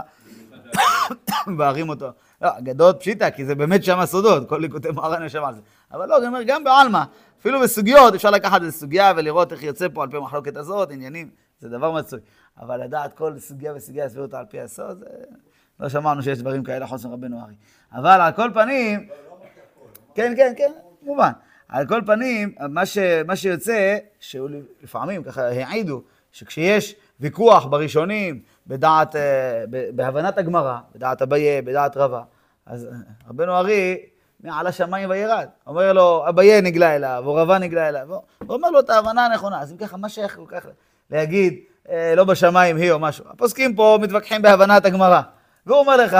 מבארים 1.47 1.89
אותו. 1.89 2.07
לא, 2.41 2.49
אגדות 2.57 2.99
פשיטא, 2.99 3.29
כי 3.29 3.45
זה 3.45 3.55
באמת 3.55 3.83
שם 3.83 3.99
הסודות, 3.99 4.49
כל 4.49 4.57
ליקוטי 4.57 4.89
מוהר"ן 4.89 5.23
יושב 5.23 5.43
על 5.43 5.53
זה. 5.55 5.61
אבל 5.91 6.09
לא, 6.09 6.17
אני 6.17 6.27
אומר, 6.27 6.43
גם 6.43 6.63
בעלמא, 6.63 7.03
אפילו 7.39 7.59
בסוגיות, 7.59 8.13
אפשר 8.13 8.31
לקחת 8.31 8.61
איזה 8.61 8.77
סוגיה 8.77 9.13
ולראות 9.17 9.51
איך 9.51 9.63
יוצא 9.63 9.87
פה 9.93 10.03
על 10.03 10.09
פי 10.09 10.17
המחלוקת 10.17 10.57
הזאת, 10.57 10.91
עניינים, 10.91 11.29
זה 11.59 11.69
דבר 11.69 11.91
מצוי. 11.91 12.19
אבל 12.59 12.83
לדעת 12.83 13.13
כל 13.13 13.39
סוגיה 13.39 13.73
וסוגיה, 13.75 14.03
להסביר 14.03 14.23
אותה 14.23 14.39
על 14.39 14.45
פי 14.45 14.61
הסוד, 14.61 14.99
זה... 14.99 15.05
לא 15.79 15.89
שמענו 15.89 16.23
שיש 16.23 16.39
דברים 16.39 16.63
כאלה 16.63 16.87
חוץ 16.87 17.05
מרבנו 17.05 17.41
ארי. 17.41 17.55
אבל 17.93 18.21
על 18.21 18.31
כל 18.31 18.49
פנים... 18.53 19.07
כן, 20.15 20.33
כן, 20.37 20.53
כן, 20.57 20.71
מובן. 21.01 21.31
על 21.69 21.87
כל 21.87 22.01
פנים, 22.05 22.55
מה, 22.69 22.85
ש, 22.85 22.97
מה 23.27 23.35
שיוצא, 23.35 23.97
שלפעמים 24.19 25.23
ככה 25.23 25.47
העידו, 25.47 26.01
שכשיש 26.31 26.95
ויכוח 27.19 27.65
בראשונים, 27.65 28.39
בדעת, 28.67 29.15
אה, 29.15 29.63
בהבנת 29.95 30.37
הגמרא, 30.37 30.77
בדעת 30.95 31.21
אביי, 31.21 31.61
בדעת 31.61 31.97
רבה, 31.97 32.21
אז 32.65 32.87
רבנו 33.29 33.57
ארי 33.57 33.97
מעל 34.43 34.67
השמיים 34.67 35.09
וירד. 35.09 35.47
אומר 35.67 35.93
לו, 35.93 36.25
אביי 36.29 36.61
נגלה 36.61 36.95
אליו, 36.95 37.23
או 37.25 37.35
רבה 37.35 37.57
נגלה 37.57 37.89
אליו. 37.89 38.07
הוא 38.09 38.21
אומר 38.55 38.69
לו 38.69 38.79
את 38.79 38.89
ההבנה 38.89 39.25
הנכונה. 39.25 39.61
אז 39.61 39.71
אם 39.71 39.77
ככה, 39.77 39.97
מה 39.97 40.09
שייך 40.09 40.35
כל 40.35 40.45
כך 40.47 40.65
להגיד, 41.11 41.59
אה, 41.89 42.15
לא 42.15 42.23
בשמיים 42.23 42.77
היא 42.77 42.91
או 42.91 42.99
משהו? 42.99 43.25
הפוסקים 43.29 43.75
פה 43.75 43.99
מתווכחים 44.01 44.41
בהבנת 44.41 44.85
הגמרא. 44.85 45.21
והוא 45.65 45.79
אומר 45.79 45.97
לך, 45.97 46.17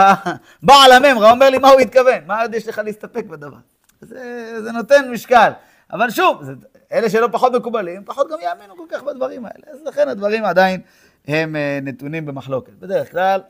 בעל 0.62 0.92
הממרה 0.92 1.30
אומר 1.30 1.50
לי 1.50 1.58
מה 1.58 1.68
הוא 1.68 1.80
התכוון, 1.80 2.24
מה 2.26 2.42
עוד 2.42 2.54
יש 2.54 2.68
לך 2.68 2.78
להסתפק 2.84 3.24
בדבר? 3.24 3.56
זה, 4.00 4.62
זה 4.62 4.72
נותן 4.72 5.10
משקל. 5.12 5.52
אבל 5.92 6.10
שוב, 6.10 6.42
זה, 6.42 6.52
אלה 6.92 7.10
שלא 7.10 7.28
פחות 7.32 7.52
מקובלים, 7.52 8.04
פחות 8.04 8.26
גם 8.30 8.38
יאמינו 8.42 8.76
כל 8.76 8.86
כך 8.88 9.02
בדברים 9.02 9.44
האלה. 9.44 9.64
אז 9.72 9.82
לכן 9.86 10.08
הדברים 10.08 10.44
עדיין 10.44 10.80
הם 11.26 11.56
uh, 11.56 11.84
נתונים 11.84 12.26
במחלוקת. 12.26 12.72
בדרך 12.72 13.10
כלל, 13.10 13.40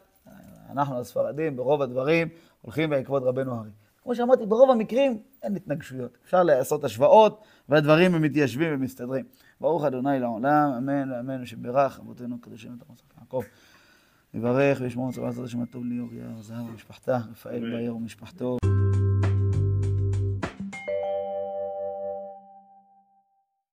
אנחנו 0.71 1.01
הספרדים, 1.01 1.57
ברוב 1.57 1.83
הדברים, 1.83 2.29
הולכים 2.63 2.91
בעקבות 2.91 3.23
רבנו 3.23 3.55
הרי. 3.55 3.71
כמו 4.03 4.15
שאמרתי, 4.15 4.47
ברוב 4.47 4.71
המקרים 4.71 5.19
אין 5.43 5.57
התנגשויות. 5.57 6.19
אפשר 6.25 6.43
לעשות 6.43 6.85
השוואות, 6.85 7.43
והדברים 7.69 8.15
הם 8.15 8.23
מתיישבים 8.23 8.75
ומסתדרים. 8.75 9.25
ברוך 9.61 9.85
אדוני 9.85 10.21
לעולם, 10.21 10.71
אמן 10.79 11.13
ואמן, 11.13 11.43
ושברך 11.43 12.01
אבותינו 12.01 12.37
הקדושים 12.41 12.77
את 12.79 12.83
המוסף 12.89 13.05
יעקב. 13.21 13.43
יברך 14.35 14.79
וישמור 14.81 15.13
צבא 15.13 15.31
זאת 15.31 15.45
השם 15.45 15.63
הטוב 15.63 15.85
ליאור 15.85 16.09
יער 16.13 16.43
זהב 16.43 16.71
ומשפחתה, 16.71 17.19
רפאל 17.31 17.71
באר 17.73 17.97
ומשפחתו, 17.97 18.58